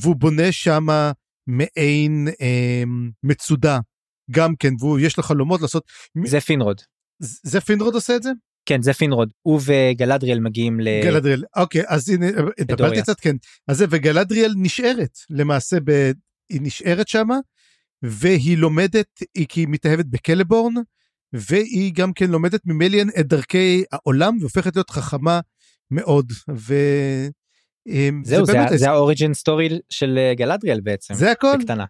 והוא 0.00 0.16
בונה 0.16 0.52
שם 0.52 0.86
מעין 1.46 2.28
אה, 2.40 2.82
מצודה. 3.22 3.78
גם 4.30 4.56
כן, 4.56 4.74
ויש 4.84 5.16
לו 5.16 5.22
חלומות 5.22 5.60
לעשות... 5.60 5.82
זה 6.24 6.40
פינרוד. 6.40 6.80
זה 7.42 7.60
פינרוד 7.60 7.94
עושה 7.94 8.16
את 8.16 8.22
זה? 8.22 8.30
כן, 8.68 8.82
זה 8.82 8.92
פינרוד. 8.92 9.30
הוא 9.42 9.60
וגלדריאל 9.64 10.40
מגיעים 10.40 10.80
ל... 10.80 10.88
גלדריאל, 11.02 11.44
אוקיי, 11.56 11.82
אז 11.86 12.08
הנה, 12.08 12.26
דוריאת'. 12.76 13.02
קצת, 13.02 13.20
כן. 13.20 13.36
אז 13.68 13.78
זה, 13.78 13.84
וגלדריאל 13.90 14.52
נשארת, 14.56 15.18
למעשה, 15.30 15.76
ב... 15.84 16.12
היא 16.50 16.60
נשארת 16.62 17.08
שמה, 17.08 17.38
והיא 18.02 18.58
לומדת, 18.58 19.06
היא 19.34 19.46
כי 19.48 19.60
היא 19.60 19.68
מתאהבת 19.70 20.06
בקלבורן, 20.06 20.74
והיא 21.32 21.92
גם 21.94 22.12
כן 22.12 22.30
לומדת 22.30 22.60
ממליאן 22.64 23.08
את 23.20 23.26
דרכי 23.26 23.84
העולם, 23.92 24.36
והופכת 24.40 24.76
להיות 24.76 24.90
חכמה 24.90 25.40
מאוד, 25.90 26.32
ו... 26.56 26.74
אמ, 27.86 28.22
זהו, 28.24 28.46
זה, 28.46 28.52
זה, 28.70 28.76
זה 28.76 28.90
ה 28.90 28.96
origin 28.96 29.34
story 29.34 29.68
של 29.90 30.18
אה, 30.18 30.34
גלדריאל 30.34 30.80
בעצם. 30.80 31.14
זה 31.14 31.30
הכל? 31.30 31.56
בקטנה. 31.58 31.84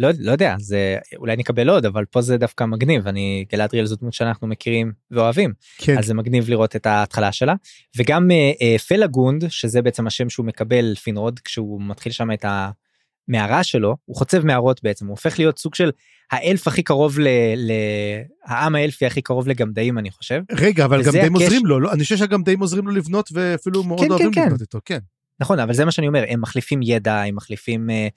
לא, 0.00 0.08
לא 0.18 0.32
יודע, 0.32 0.54
זה 0.58 0.96
אולי 1.16 1.36
נקבל 1.36 1.68
עוד, 1.70 1.86
אבל 1.86 2.04
פה 2.04 2.22
זה 2.22 2.36
דווקא 2.36 2.64
מגניב. 2.64 3.08
אני, 3.08 3.44
גלדריאל 3.52 3.86
זו 3.86 3.96
דמות 3.96 4.12
שאנחנו 4.12 4.46
מכירים 4.46 4.92
ואוהבים, 5.10 5.52
כן, 5.78 5.98
אז 5.98 6.06
זה 6.06 6.14
מגניב 6.14 6.50
לראות 6.50 6.76
את 6.76 6.86
ההתחלה 6.86 7.32
שלה. 7.32 7.54
וגם 7.96 8.30
אה, 8.30 8.52
אה, 8.62 8.78
פלגונד, 8.78 9.44
שזה 9.48 9.82
בעצם 9.82 10.06
השם 10.06 10.30
שהוא 10.30 10.46
מקבל 10.46 10.94
פינרוד, 10.94 11.40
כשהוא 11.44 11.80
מתחיל 11.82 12.12
שם 12.12 12.32
את 12.32 12.44
המערה 13.28 13.64
שלו, 13.64 13.96
הוא 14.04 14.16
חוצב 14.16 14.46
מערות 14.46 14.80
בעצם, 14.82 15.06
הוא 15.06 15.10
הופך 15.10 15.38
להיות 15.38 15.58
סוג 15.58 15.74
של 15.74 15.90
האלף 16.32 16.68
הכי 16.68 16.82
קרוב 16.82 17.18
ל... 17.18 17.28
ל... 17.56 17.72
העם 18.44 18.74
האלפי 18.74 19.06
הכי 19.06 19.22
קרוב 19.22 19.48
לגמדאים 19.48 19.98
אני 19.98 20.10
חושב. 20.10 20.42
רגע, 20.52 20.84
אבל 20.84 21.02
די 21.02 21.08
הקשר- 21.08 21.32
עוזרים 21.34 21.66
לו, 21.66 21.80
לא? 21.80 21.92
אני 21.92 22.02
חושב 22.02 22.16
שגם 22.16 22.42
די 22.42 22.54
עוזרים 22.60 22.86
לו 22.86 22.94
לבנות, 22.94 23.30
ואפילו 23.32 23.84
מאוד 23.84 24.00
כן, 24.00 24.10
אוהבים 24.10 24.32
כן, 24.32 24.40
כן. 24.40 24.46
לבנות 24.46 24.60
איתו, 24.60 24.78
כן. 24.84 24.98
נכון 25.40 25.58
אבל 25.58 25.72
זה 25.74 25.84
מה 25.84 25.90
שאני 25.90 26.08
אומר 26.08 26.24
הם 26.28 26.40
מחליפים 26.40 26.80
ידע 26.82 27.22
הם 27.22 27.36
מחליפים 27.36 27.90
אה, 27.90 28.08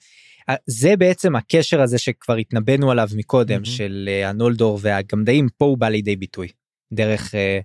זה 0.66 0.96
בעצם 0.96 1.36
הקשר 1.36 1.82
הזה 1.82 1.98
שכבר 1.98 2.34
התנבאנו 2.34 2.90
עליו 2.90 3.08
מקודם 3.16 3.54
מהמם. 3.54 3.64
של 3.64 4.08
אה, 4.08 4.28
הנולדור 4.28 4.78
והגמדאים 4.82 5.48
פה 5.58 5.64
הוא 5.64 5.78
בא 5.78 5.88
לידי 5.88 6.16
ביטוי 6.16 6.48
דרך 6.92 7.34
אה, 7.34 7.60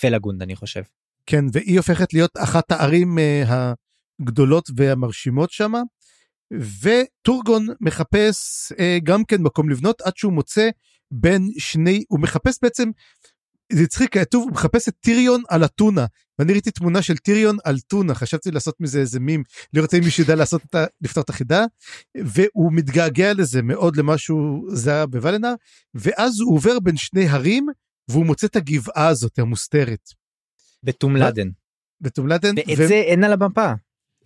פלגונד 0.00 0.42
אני 0.42 0.56
חושב. 0.56 0.82
כן, 1.26 1.44
והיא 1.52 1.78
הופכת 1.78 2.14
להיות 2.14 2.30
אחת 2.38 2.70
הערים 2.70 3.18
אה, 3.18 3.72
הגדולות 4.20 4.70
והמרשימות 4.76 5.50
שם, 5.50 5.72
וטורגון 6.82 7.66
מחפש 7.80 8.72
אה, 8.78 8.98
גם 9.02 9.24
כן 9.24 9.42
מקום 9.42 9.70
לבנות 9.70 10.00
עד 10.00 10.16
שהוא 10.16 10.32
מוצא 10.32 10.68
בין 11.10 11.48
שני, 11.58 12.04
הוא 12.08 12.20
מחפש 12.20 12.58
בעצם, 12.62 12.90
זה 13.72 13.82
הצחיק, 13.82 14.18
כתוב, 14.18 14.50
מחפש 14.52 14.88
את 14.88 14.94
טיריון 15.00 15.42
על 15.48 15.64
אתונה. 15.64 16.06
ואני 16.38 16.52
ראיתי 16.52 16.70
תמונה 16.70 17.02
של 17.02 17.16
טיריון 17.16 17.56
על 17.64 17.80
טונה, 17.80 18.14
חשבתי 18.14 18.50
לעשות 18.50 18.80
מזה 18.80 19.00
איזה 19.00 19.20
מים, 19.20 19.42
לראות 19.72 19.94
אם 19.94 20.00
מישהו 20.04 20.22
יודע 20.22 20.34
לעשות 20.34 20.62
את 20.64 20.74
ה... 20.74 20.84
לפתור 21.00 21.22
את 21.22 21.30
החידה, 21.30 21.64
והוא 22.24 22.72
מתגעגע 22.72 23.32
לזה 23.32 23.62
מאוד 23.62 23.96
למה 23.96 24.18
שהוא 24.18 24.76
זה 24.76 24.92
היה 24.92 25.06
בוולנר, 25.06 25.54
ואז 25.94 26.40
הוא 26.40 26.54
עובר 26.54 26.80
בין 26.80 26.96
שני 26.96 27.28
הרים, 27.28 27.66
והוא 28.08 28.26
מוצא 28.26 28.46
את 28.46 28.56
הגבעה 28.56 29.08
הזאת 29.08 29.38
המוסתרת. 29.38 30.08
בתום 30.82 31.12
מה? 31.12 31.28
לדן. 31.28 31.48
בטומלדן, 32.00 32.54
ואת 32.68 32.88
זה 32.88 32.94
אין 32.94 33.24
על 33.24 33.32
המפה. 33.32 33.72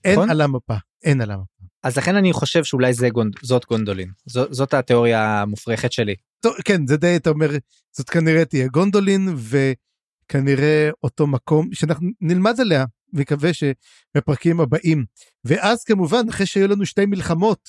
אין 0.05 0.13
נכון? 0.13 0.31
על 0.31 0.41
המפה, 0.41 0.77
אין 1.03 1.21
על 1.21 1.31
המפה. 1.31 1.52
אז 1.83 1.99
לכן 1.99 2.17
אני 2.17 2.33
חושב 2.33 2.65
שאולי 2.65 2.95
זה 2.95 3.09
גונד, 3.09 3.35
זאת 3.43 3.67
גונדולין 3.67 4.09
זו, 4.27 4.45
זאת 4.51 4.75
התיאוריה 4.75 5.43
המופרכת 5.43 5.93
שלי. 5.93 6.15
טוב, 6.41 6.55
כן, 6.65 6.87
זה 6.87 6.97
די, 6.97 7.17
אתה 7.17 7.31
אומר, 7.31 7.51
זאת 7.93 8.11
כנראה 8.11 8.45
תהיה 8.45 8.69
גונדולין, 8.69 9.29
וכנראה 9.37 10.91
אותו 11.03 11.27
מקום 11.27 11.69
שאנחנו 11.73 12.09
נלמד 12.21 12.61
עליה, 12.61 12.85
ונקווה 13.13 13.51
שבפרקים 13.53 14.61
הבאים. 14.61 15.05
ואז 15.45 15.85
כמובן, 15.85 16.29
אחרי 16.29 16.47
שהיו 16.47 16.69
לנו 16.69 16.87
שתי 16.87 17.07
מלחמות, 17.07 17.69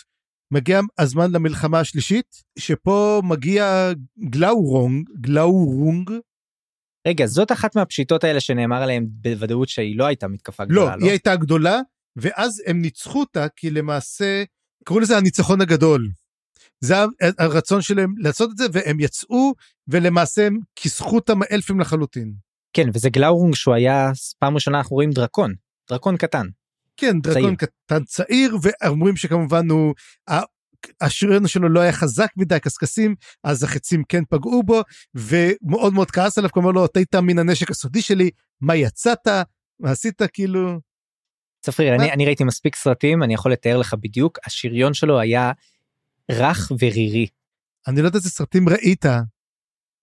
מגיע 0.52 0.80
הזמן 0.98 1.32
למלחמה 1.32 1.80
השלישית, 1.80 2.44
שפה 2.60 3.22
מגיע 3.24 3.92
גלאורונג, 4.30 5.10
גלאורונג, 5.22 6.12
רגע 7.08 7.26
זאת 7.26 7.52
אחת 7.52 7.76
מהפשיטות 7.76 8.24
האלה 8.24 8.40
שנאמר 8.40 8.84
עליהם 8.84 9.06
בוודאות 9.08 9.70
שהיא 9.70 9.98
לא 9.98 10.06
הייתה 10.06 10.28
מתקפה 10.28 10.64
לא, 10.64 10.68
גדולה. 10.70 10.96
היא 11.00 11.10
הייתה 11.10 11.36
גדולה, 11.36 11.80
ואז 12.16 12.62
הם 12.66 12.82
ניצחו 12.82 13.20
אותה, 13.20 13.48
כי 13.56 13.70
למעשה, 13.70 14.44
קראו 14.86 15.00
לזה 15.00 15.18
הניצחון 15.18 15.62
הגדול. 15.62 16.10
זה 16.80 16.96
הרצון 17.40 17.82
שלהם 17.82 18.14
לעשות 18.18 18.52
את 18.52 18.58
זה, 18.58 18.66
והם 18.74 19.00
יצאו, 19.00 19.54
ולמעשה 19.88 20.48
הם 20.48 20.60
כיסחו 20.76 21.16
אותם 21.16 21.40
האלפים 21.42 21.80
לחלוטין. 21.80 22.34
כן 22.74 22.90
וזה 22.94 23.10
גלאורונג 23.10 23.56
שהוא 23.56 23.76
היה 23.76 24.12
פעם 24.40 24.56
ראשונה 24.56 24.78
אנחנו 24.78 24.96
רואים 24.96 25.12
דרקון 25.12 25.54
דרקון 25.90 26.18
קטן. 26.18 26.48
כן, 26.98 27.22
דרקון 27.22 27.56
קטן 27.56 28.04
צעיר, 28.04 28.58
ואומרים 28.62 29.16
שכמובן 29.16 29.70
הוא, 29.70 29.94
השריון 31.02 31.48
שלו 31.48 31.70
לא 31.70 31.80
היה 31.80 31.92
חזק 31.92 32.30
מדי, 32.38 32.60
קשקשים, 32.60 33.16
אז 33.44 33.64
החצים 33.64 34.04
כן 34.10 34.24
פגעו 34.30 34.64
בו, 34.64 34.82
ומאוד 35.16 35.94
מאוד 35.94 36.12
כעס 36.12 36.38
עליו, 36.38 36.52
כלומר 36.52 36.72
לו, 36.72 36.86
אתה 36.86 37.00
היית 37.00 37.16
מן 37.16 37.40
הנשק 37.40 37.72
הסודי 37.72 38.02
שלי, 38.02 38.30
מה 38.62 38.76
יצאת, 38.76 39.28
מה 39.80 39.92
עשית, 39.92 40.22
כאילו, 40.34 40.80
צפריר? 41.64 41.96
אני, 41.96 42.12
אני 42.12 42.26
ראיתי 42.26 42.44
מספיק 42.44 42.76
סרטים, 42.76 43.24
אני 43.24 43.34
יכול 43.34 43.52
לתאר 43.52 43.78
לך 43.78 43.94
בדיוק, 43.94 44.40
השריון 44.46 44.94
שלו 44.94 45.20
היה 45.20 45.52
רך 46.32 46.72
ורירי. 46.82 47.28
אני 47.88 48.02
לא 48.02 48.08
יודע 48.08 48.18
איזה 48.18 48.30
סרטים 48.30 48.70
ראית. 48.70 49.06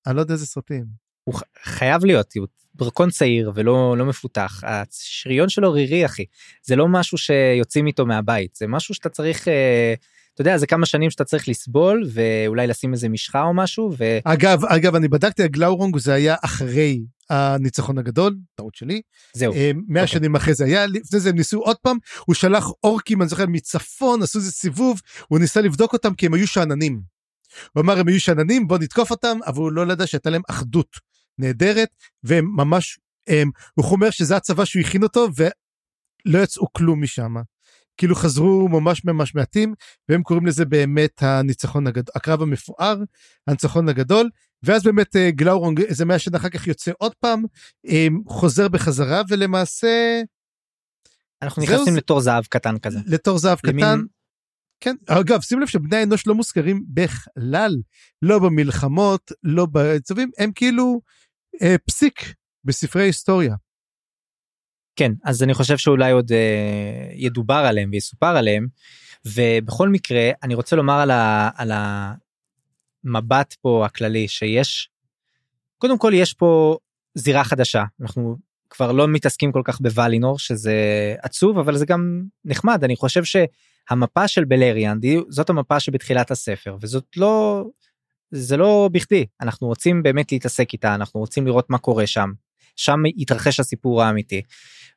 אני 0.06 0.16
לא 0.16 0.20
יודע 0.20 0.34
איזה 0.34 0.46
סרטים. 0.46 0.84
הוא 1.24 1.34
ח- 1.34 1.42
חייב 1.62 2.04
להיות, 2.04 2.34
הוא 2.36 2.46
דרקון 2.74 3.10
צעיר 3.10 3.52
ולא 3.54 3.94
לא 3.98 4.04
מפותח. 4.06 4.60
השריון 4.64 5.48
שלו 5.48 5.72
רירי 5.72 6.06
אחי. 6.06 6.24
זה 6.62 6.76
לא 6.76 6.88
משהו 6.88 7.18
שיוצאים 7.18 7.86
איתו 7.86 8.06
מהבית, 8.06 8.54
זה 8.54 8.66
משהו 8.66 8.94
שאתה 8.94 9.08
צריך, 9.08 9.48
אה, 9.48 9.94
אתה 10.34 10.40
יודע, 10.40 10.58
זה 10.58 10.66
כמה 10.66 10.86
שנים 10.86 11.10
שאתה 11.10 11.24
צריך 11.24 11.48
לסבול 11.48 12.04
ואולי 12.12 12.66
לשים 12.66 12.92
איזה 12.92 13.08
משחה 13.08 13.42
או 13.42 13.54
משהו 13.54 13.92
ו... 13.98 14.18
אגב, 14.24 14.64
אגב, 14.64 14.94
אני 14.94 15.08
בדקתי, 15.08 15.42
הגלאורונג 15.42 15.98
זה 15.98 16.14
היה 16.14 16.36
אחרי 16.44 17.00
הניצחון 17.30 17.98
הגדול, 17.98 18.36
טעות 18.54 18.74
שלי. 18.74 19.00
זהו. 19.32 19.52
אה, 19.52 19.70
מאה 19.88 20.02
אוקיי. 20.02 20.18
שנים 20.18 20.34
אחרי 20.36 20.54
זה 20.54 20.64
היה, 20.64 20.86
לפני 20.86 21.20
זה 21.20 21.30
הם 21.30 21.36
ניסו 21.36 21.58
עוד 21.58 21.76
פעם, 21.76 21.96
הוא 22.26 22.34
שלח 22.34 22.70
אורקים, 22.84 23.22
אני 23.22 23.28
זוכר, 23.28 23.46
מצפון, 23.48 24.22
עשו 24.22 24.38
איזה 24.38 24.52
סיבוב, 24.52 25.00
הוא 25.28 25.38
ניסה 25.38 25.60
לבדוק 25.60 25.92
אותם 25.92 26.14
כי 26.14 26.26
הם 26.26 26.34
היו 26.34 26.46
שאננים. 26.46 27.00
הוא 27.72 27.80
אמר, 27.80 27.98
הם 27.98 28.08
היו 28.08 28.20
שאננים, 28.20 28.68
בוא 28.68 28.78
נתקוף 28.78 29.10
אותם, 29.10 29.38
אבל 29.46 29.58
הוא 29.58 29.72
לא 29.72 29.92
ידע 29.92 30.06
שהייתה 30.06 30.30
להם 30.30 30.42
אחדות 30.50 30.96
נהדרת, 31.38 31.88
והם 32.22 32.46
ממש, 32.56 32.98
הם, 33.28 33.50
הוא 33.74 33.86
אומר 33.92 34.10
שזה 34.10 34.36
הצבא 34.36 34.64
שהוא 34.64 34.82
הכין 34.82 35.02
אותו, 35.02 35.28
ולא 35.36 36.38
יצאו 36.38 36.72
כלום 36.72 37.02
משם. 37.02 37.34
כאילו 38.00 38.14
חזרו 38.14 38.68
ממש 38.68 39.04
ממש 39.04 39.34
מעטים, 39.34 39.74
והם 40.08 40.22
קוראים 40.22 40.46
לזה 40.46 40.64
באמת 40.64 41.22
הניצחון 41.22 41.86
הגדול, 41.86 42.12
הקרב 42.14 42.42
המפואר, 42.42 42.96
הניצחון 43.46 43.88
הגדול, 43.88 44.30
ואז 44.62 44.82
באמת 44.82 45.16
אה, 45.16 45.30
גלאורונג 45.30 45.80
איזה 45.80 46.04
מאה 46.04 46.18
שנה 46.18 46.38
אחר 46.38 46.48
כך 46.48 46.66
יוצא 46.66 46.92
עוד 46.98 47.12
פעם, 47.14 47.44
אה, 47.86 48.06
חוזר 48.28 48.68
בחזרה, 48.68 49.22
ולמעשה 49.28 50.22
אנחנו 51.42 51.62
נכנסים 51.62 51.96
לתור 51.96 52.20
זהב 52.20 52.44
קטן 52.44 52.78
כזה. 52.78 52.98
לתור 53.06 53.38
זהב 53.38 53.58
למין- 53.64 53.84
קטן. 53.84 54.00
כן, 54.80 54.94
אגב, 55.06 55.40
שים 55.40 55.60
לב 55.60 55.66
שבני 55.66 55.96
האנוש 55.96 56.26
לא 56.26 56.34
מוזכרים 56.34 56.84
בכלל, 56.88 57.76
לא 58.22 58.38
במלחמות, 58.38 59.32
לא 59.42 59.66
בצווים, 59.72 60.30
הם 60.38 60.52
כאילו 60.54 61.00
אה, 61.62 61.76
פסיק 61.86 62.20
בספרי 62.64 63.02
ההיסטוריה. 63.02 63.54
כן, 64.96 65.12
אז 65.24 65.42
אני 65.42 65.54
חושב 65.54 65.76
שאולי 65.76 66.12
עוד 66.12 66.32
אה, 66.32 67.10
ידובר 67.14 67.54
עליהם 67.54 67.90
ויסופר 67.92 68.36
עליהם, 68.36 68.66
ובכל 69.24 69.88
מקרה, 69.88 70.30
אני 70.42 70.54
רוצה 70.54 70.76
לומר 70.76 71.00
על, 71.00 71.10
ה, 71.10 71.50
על 71.56 71.72
המבט 73.04 73.54
פה 73.60 73.86
הכללי, 73.86 74.28
שיש, 74.28 74.90
קודם 75.78 75.98
כל 75.98 76.12
יש 76.14 76.32
פה 76.32 76.76
זירה 77.14 77.44
חדשה, 77.44 77.84
אנחנו 78.00 78.36
כבר 78.70 78.92
לא 78.92 79.08
מתעסקים 79.08 79.52
כל 79.52 79.62
כך 79.64 79.80
בוולינור, 79.80 80.38
שזה 80.38 80.74
עצוב, 81.22 81.58
אבל 81.58 81.76
זה 81.76 81.86
גם 81.86 82.22
נחמד, 82.44 82.84
אני 82.84 82.96
חושב 82.96 83.22
שהמפה 83.24 84.28
של 84.28 84.44
בלריאנד, 84.44 85.04
זאת 85.28 85.50
המפה 85.50 85.80
שבתחילת 85.80 86.30
הספר, 86.30 86.76
וזאת 86.80 87.04
לא, 87.16 87.64
זה 88.30 88.56
לא 88.56 88.88
בכדי, 88.92 89.26
אנחנו 89.40 89.66
רוצים 89.66 90.02
באמת 90.02 90.32
להתעסק 90.32 90.72
איתה, 90.72 90.94
אנחנו 90.94 91.20
רוצים 91.20 91.46
לראות 91.46 91.70
מה 91.70 91.78
קורה 91.78 92.06
שם. 92.06 92.32
שם 92.76 93.02
התרחש 93.16 93.60
הסיפור 93.60 94.02
האמיתי. 94.02 94.42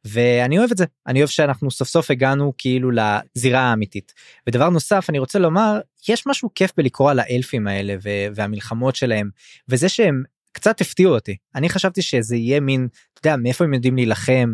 ואני 0.05 0.59
אוהב 0.59 0.71
את 0.71 0.77
זה 0.77 0.85
אני 1.07 1.19
אוהב 1.19 1.29
שאנחנו 1.29 1.71
סוף 1.71 1.87
סוף 1.87 2.11
הגענו 2.11 2.53
כאילו 2.57 2.89
לזירה 2.91 3.59
האמיתית. 3.61 4.13
ודבר 4.47 4.69
נוסף 4.69 5.05
אני 5.09 5.19
רוצה 5.19 5.39
לומר 5.39 5.79
יש 6.09 6.27
משהו 6.27 6.49
כיף 6.55 6.71
בלקרוא 6.77 7.11
על 7.11 7.19
האלפים 7.19 7.67
האלה 7.67 7.95
והמלחמות 8.35 8.95
שלהם 8.95 9.29
וזה 9.69 9.89
שהם 9.89 10.23
קצת 10.51 10.81
הפתיעו 10.81 11.13
אותי 11.13 11.35
אני 11.55 11.69
חשבתי 11.69 12.01
שזה 12.01 12.35
יהיה 12.35 12.59
מין 12.59 12.87
אתה 13.13 13.27
יודע 13.27 13.37
מאיפה 13.37 13.63
הם 13.63 13.73
יודעים 13.73 13.95
להילחם 13.95 14.53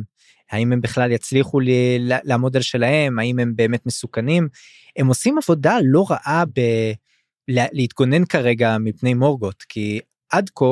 האם 0.51 0.71
הם 0.71 0.81
בכלל 0.81 1.11
יצליחו 1.11 1.59
לעמוד 2.23 2.55
על 2.55 2.61
שלהם 2.61 3.19
האם 3.19 3.39
הם 3.39 3.53
באמת 3.55 3.85
מסוכנים 3.85 4.47
הם 4.97 5.07
עושים 5.07 5.37
עבודה 5.37 5.77
לא 5.83 6.05
רעה 6.09 6.45
ב... 6.45 6.59
לה- 7.47 7.65
להתגונן 7.71 8.25
כרגע 8.25 8.77
מפני 8.77 9.13
מורגות 9.13 9.63
כי 9.69 9.99
עד 10.31 10.49
כה 10.55 10.65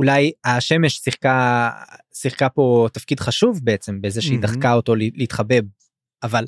אולי 0.00 0.32
השמש 0.44 0.98
שיחקה 0.98 1.70
שיחקה 2.14 2.48
פה 2.48 2.88
תפקיד 2.92 3.20
חשוב 3.20 3.60
בעצם 3.62 4.00
בזה 4.00 4.22
שהיא 4.22 4.38
מהמם. 4.38 4.54
דחקה 4.54 4.72
אותו 4.72 4.94
להתחבב 4.96 5.62
אבל 6.22 6.44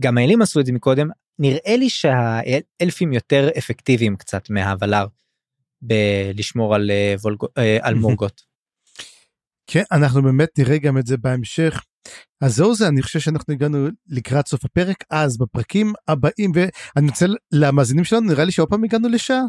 גם 0.00 0.18
האלים 0.18 0.42
עשו 0.42 0.60
את 0.60 0.66
זה 0.66 0.72
מקודם 0.72 1.08
נראה 1.38 1.76
לי 1.76 1.90
שהאלפים 1.90 3.12
יותר 3.12 3.48
אפקטיביים 3.58 4.16
קצת 4.16 4.50
מהוולר 4.50 5.06
בלשמור 5.82 6.74
על, 6.74 6.90
אה, 6.90 7.14
וולגו, 7.22 7.46
אה, 7.58 7.78
על 7.82 7.94
מהמם. 7.94 8.02
מורגות. 8.02 8.42
כן, 9.66 9.82
אנחנו 9.92 10.22
באמת 10.22 10.48
נראה 10.58 10.78
גם 10.78 10.98
את 10.98 11.06
זה 11.06 11.16
בהמשך. 11.16 11.84
אז 12.40 12.56
זהו 12.56 12.74
זה, 12.74 12.88
אני 12.88 13.02
חושב 13.02 13.20
שאנחנו 13.20 13.54
הגענו 13.54 13.88
לקראת 14.08 14.48
סוף 14.48 14.64
הפרק, 14.64 15.04
אז 15.10 15.38
בפרקים 15.38 15.92
הבאים, 16.08 16.52
ואני 16.54 17.08
רוצה 17.08 17.26
למאזינים 17.52 18.04
שלנו, 18.04 18.26
נראה 18.26 18.44
לי 18.44 18.52
שעוד 18.52 18.68
פעם 18.68 18.84
הגענו 18.84 19.08
לשעה. 19.08 19.42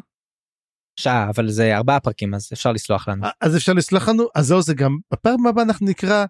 שעה 0.97 1.29
אבל 1.29 1.49
זה 1.49 1.75
ארבעה 1.77 1.99
פרקים 1.99 2.33
אז 2.33 2.49
אפשר 2.53 2.71
לסלוח 2.71 3.07
לנו. 3.07 3.25
אז 3.41 3.55
אפשר 3.55 3.73
לסלוח 3.73 4.07
לנו, 4.09 4.27
אז 4.35 4.45
זהו 4.47 4.61
זה 4.61 4.73
גם, 4.73 4.97
בפעם 5.11 5.47
הבאה 5.47 5.63
אנחנו 5.63 5.87
נקרא 5.87 6.25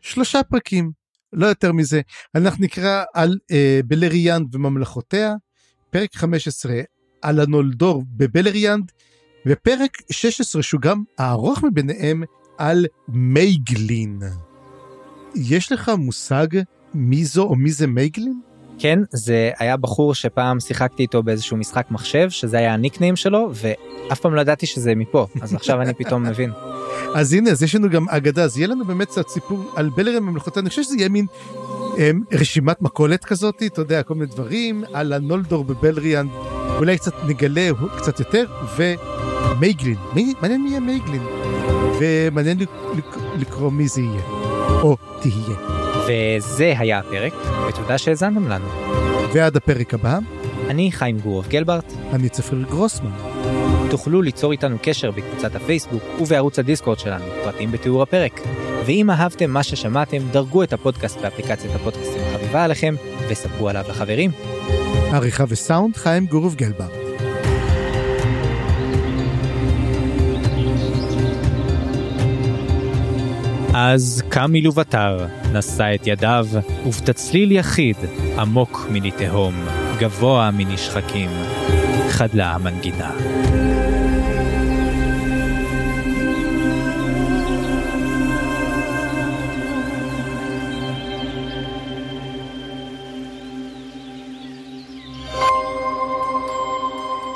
שלושה 0.00 0.42
פרקים, 0.42 0.90
לא 1.32 1.46
יותר 1.46 1.72
מזה. 1.72 2.00
אנחנו 2.34 2.64
נקרא 2.64 3.04
על 3.14 3.38
אה, 3.50 3.80
בלריאנד 3.86 4.54
וממלכותיה, 4.54 5.34
פרק 5.90 6.14
15 6.14 6.72
על 7.22 7.40
הנולדור 7.40 8.02
בבלריאנד, 8.06 8.92
ופרק 9.46 10.02
16 10.10 10.62
שהוא 10.62 10.80
גם 10.80 11.02
הארוך 11.18 11.64
מביניהם 11.64 12.22
על 12.58 12.86
מייגלין. 13.08 14.20
יש 15.34 15.72
לך 15.72 15.88
מושג 15.98 16.46
מי 16.94 17.24
זו 17.24 17.42
או 17.42 17.54
מי 17.54 17.72
זה 17.72 17.86
מייגלין? 17.86 18.40
כן 18.78 18.98
זה 19.10 19.50
היה 19.58 19.76
בחור 19.76 20.14
שפעם 20.14 20.60
שיחקתי 20.60 21.02
איתו 21.02 21.22
באיזשהו 21.22 21.56
משחק 21.56 21.86
מחשב 21.90 22.30
שזה 22.30 22.58
היה 22.58 22.74
הניקניים 22.74 23.16
שלו 23.16 23.50
ואף 23.54 24.20
פעם 24.20 24.34
לא 24.34 24.40
ידעתי 24.40 24.66
שזה 24.66 24.94
מפה 24.94 25.26
אז 25.42 25.54
עכשיו 25.54 25.82
אני 25.82 25.94
פתאום 25.94 26.22
מבין. 26.22 26.50
אז 27.14 27.32
הנה, 27.32 27.50
אז 27.50 27.62
יש 27.62 27.74
לנו 27.74 27.90
גם 27.90 28.08
אגדה, 28.08 28.42
אז 28.44 28.58
יהיה 28.58 28.68
לנו 28.68 28.84
באמת 28.84 29.08
קצת 29.08 29.28
סיפור 29.28 29.70
על 29.76 29.90
בלרם 29.96 30.26
ממלכותיה, 30.26 30.60
אני 30.62 30.70
חושב 30.70 30.82
שזה 30.82 30.96
יהיה 30.96 31.08
מין 31.08 31.26
הם, 31.98 32.22
רשימת 32.32 32.82
מכולת 32.82 33.24
כזאת, 33.24 33.62
אתה 33.66 33.80
יודע, 33.80 34.02
כל 34.02 34.14
מיני 34.14 34.26
דברים, 34.26 34.84
על 34.92 35.12
הנולדור 35.12 35.64
בבלריאן, 35.64 36.26
אולי 36.78 36.98
קצת 36.98 37.12
נגלה 37.26 37.70
קצת 37.96 38.18
יותר, 38.20 38.44
ומייגלין, 38.76 39.96
מי, 40.14 40.34
מעניין 40.42 40.62
מי 40.62 40.68
יהיה 40.70 40.80
מייגלין, 40.80 41.22
ומעניין 42.00 42.58
לק- 42.58 42.68
לק- 42.96 43.18
לקרוא 43.38 43.70
מי 43.72 43.88
זה 43.88 44.00
יהיה, 44.00 44.22
או 44.82 44.96
תהיה. 45.20 45.85
וזה 46.08 46.74
היה 46.78 46.98
הפרק 46.98 47.32
ותודה 47.68 47.98
שהאזנתם 47.98 48.48
לנו. 48.48 48.68
ועד 49.32 49.56
הפרק 49.56 49.94
הבא, 49.94 50.18
אני 50.68 50.92
חיים 50.92 51.18
גורוב 51.18 51.48
גלברט 51.48 51.92
אני 52.12 52.28
צפריר 52.28 52.66
גרוסמן. 52.70 53.10
תוכלו 53.90 54.22
ליצור 54.22 54.52
איתנו 54.52 54.76
קשר 54.82 55.10
בקבוצת 55.10 55.54
הפייסבוק 55.54 56.02
ובערוץ 56.20 56.58
הדיסקורד 56.58 56.98
שלנו, 56.98 57.24
פרטים 57.44 57.72
בתיאור 57.72 58.02
הפרק. 58.02 58.40
ואם 58.86 59.10
אהבתם 59.10 59.50
מה 59.50 59.62
ששמעתם, 59.62 60.18
דרגו 60.30 60.62
את 60.62 60.72
הפודקאסט 60.72 61.20
באפליקציית 61.20 61.74
הפודקאסטים 61.74 62.22
החביבה 62.22 62.64
עליכם, 62.64 62.94
וספרו 63.28 63.68
עליו 63.68 63.84
לחברים. 63.88 64.30
עריכה 65.12 65.44
וסאונד, 65.48 65.96
חיים 65.96 66.26
גורוב 66.26 66.54
גלבר. 66.54 67.05
אז 73.78 74.22
קם 74.28 74.52
מלובטר, 74.52 75.26
נשא 75.52 75.94
את 75.94 76.06
ידיו, 76.06 76.46
ובתצליל 76.86 77.52
יחיד, 77.52 77.96
עמוק 78.38 78.86
מני 78.90 79.10
תהום, 79.10 79.54
גבוה 79.98 80.50
מני 80.50 80.78
שחקים, 80.78 81.30
חדלה 82.08 82.54
המנגינה. 82.54 83.10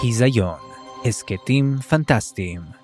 היזיון, 0.03 0.59
הסכתים 1.05 1.77
פנטסטיים. 1.89 2.80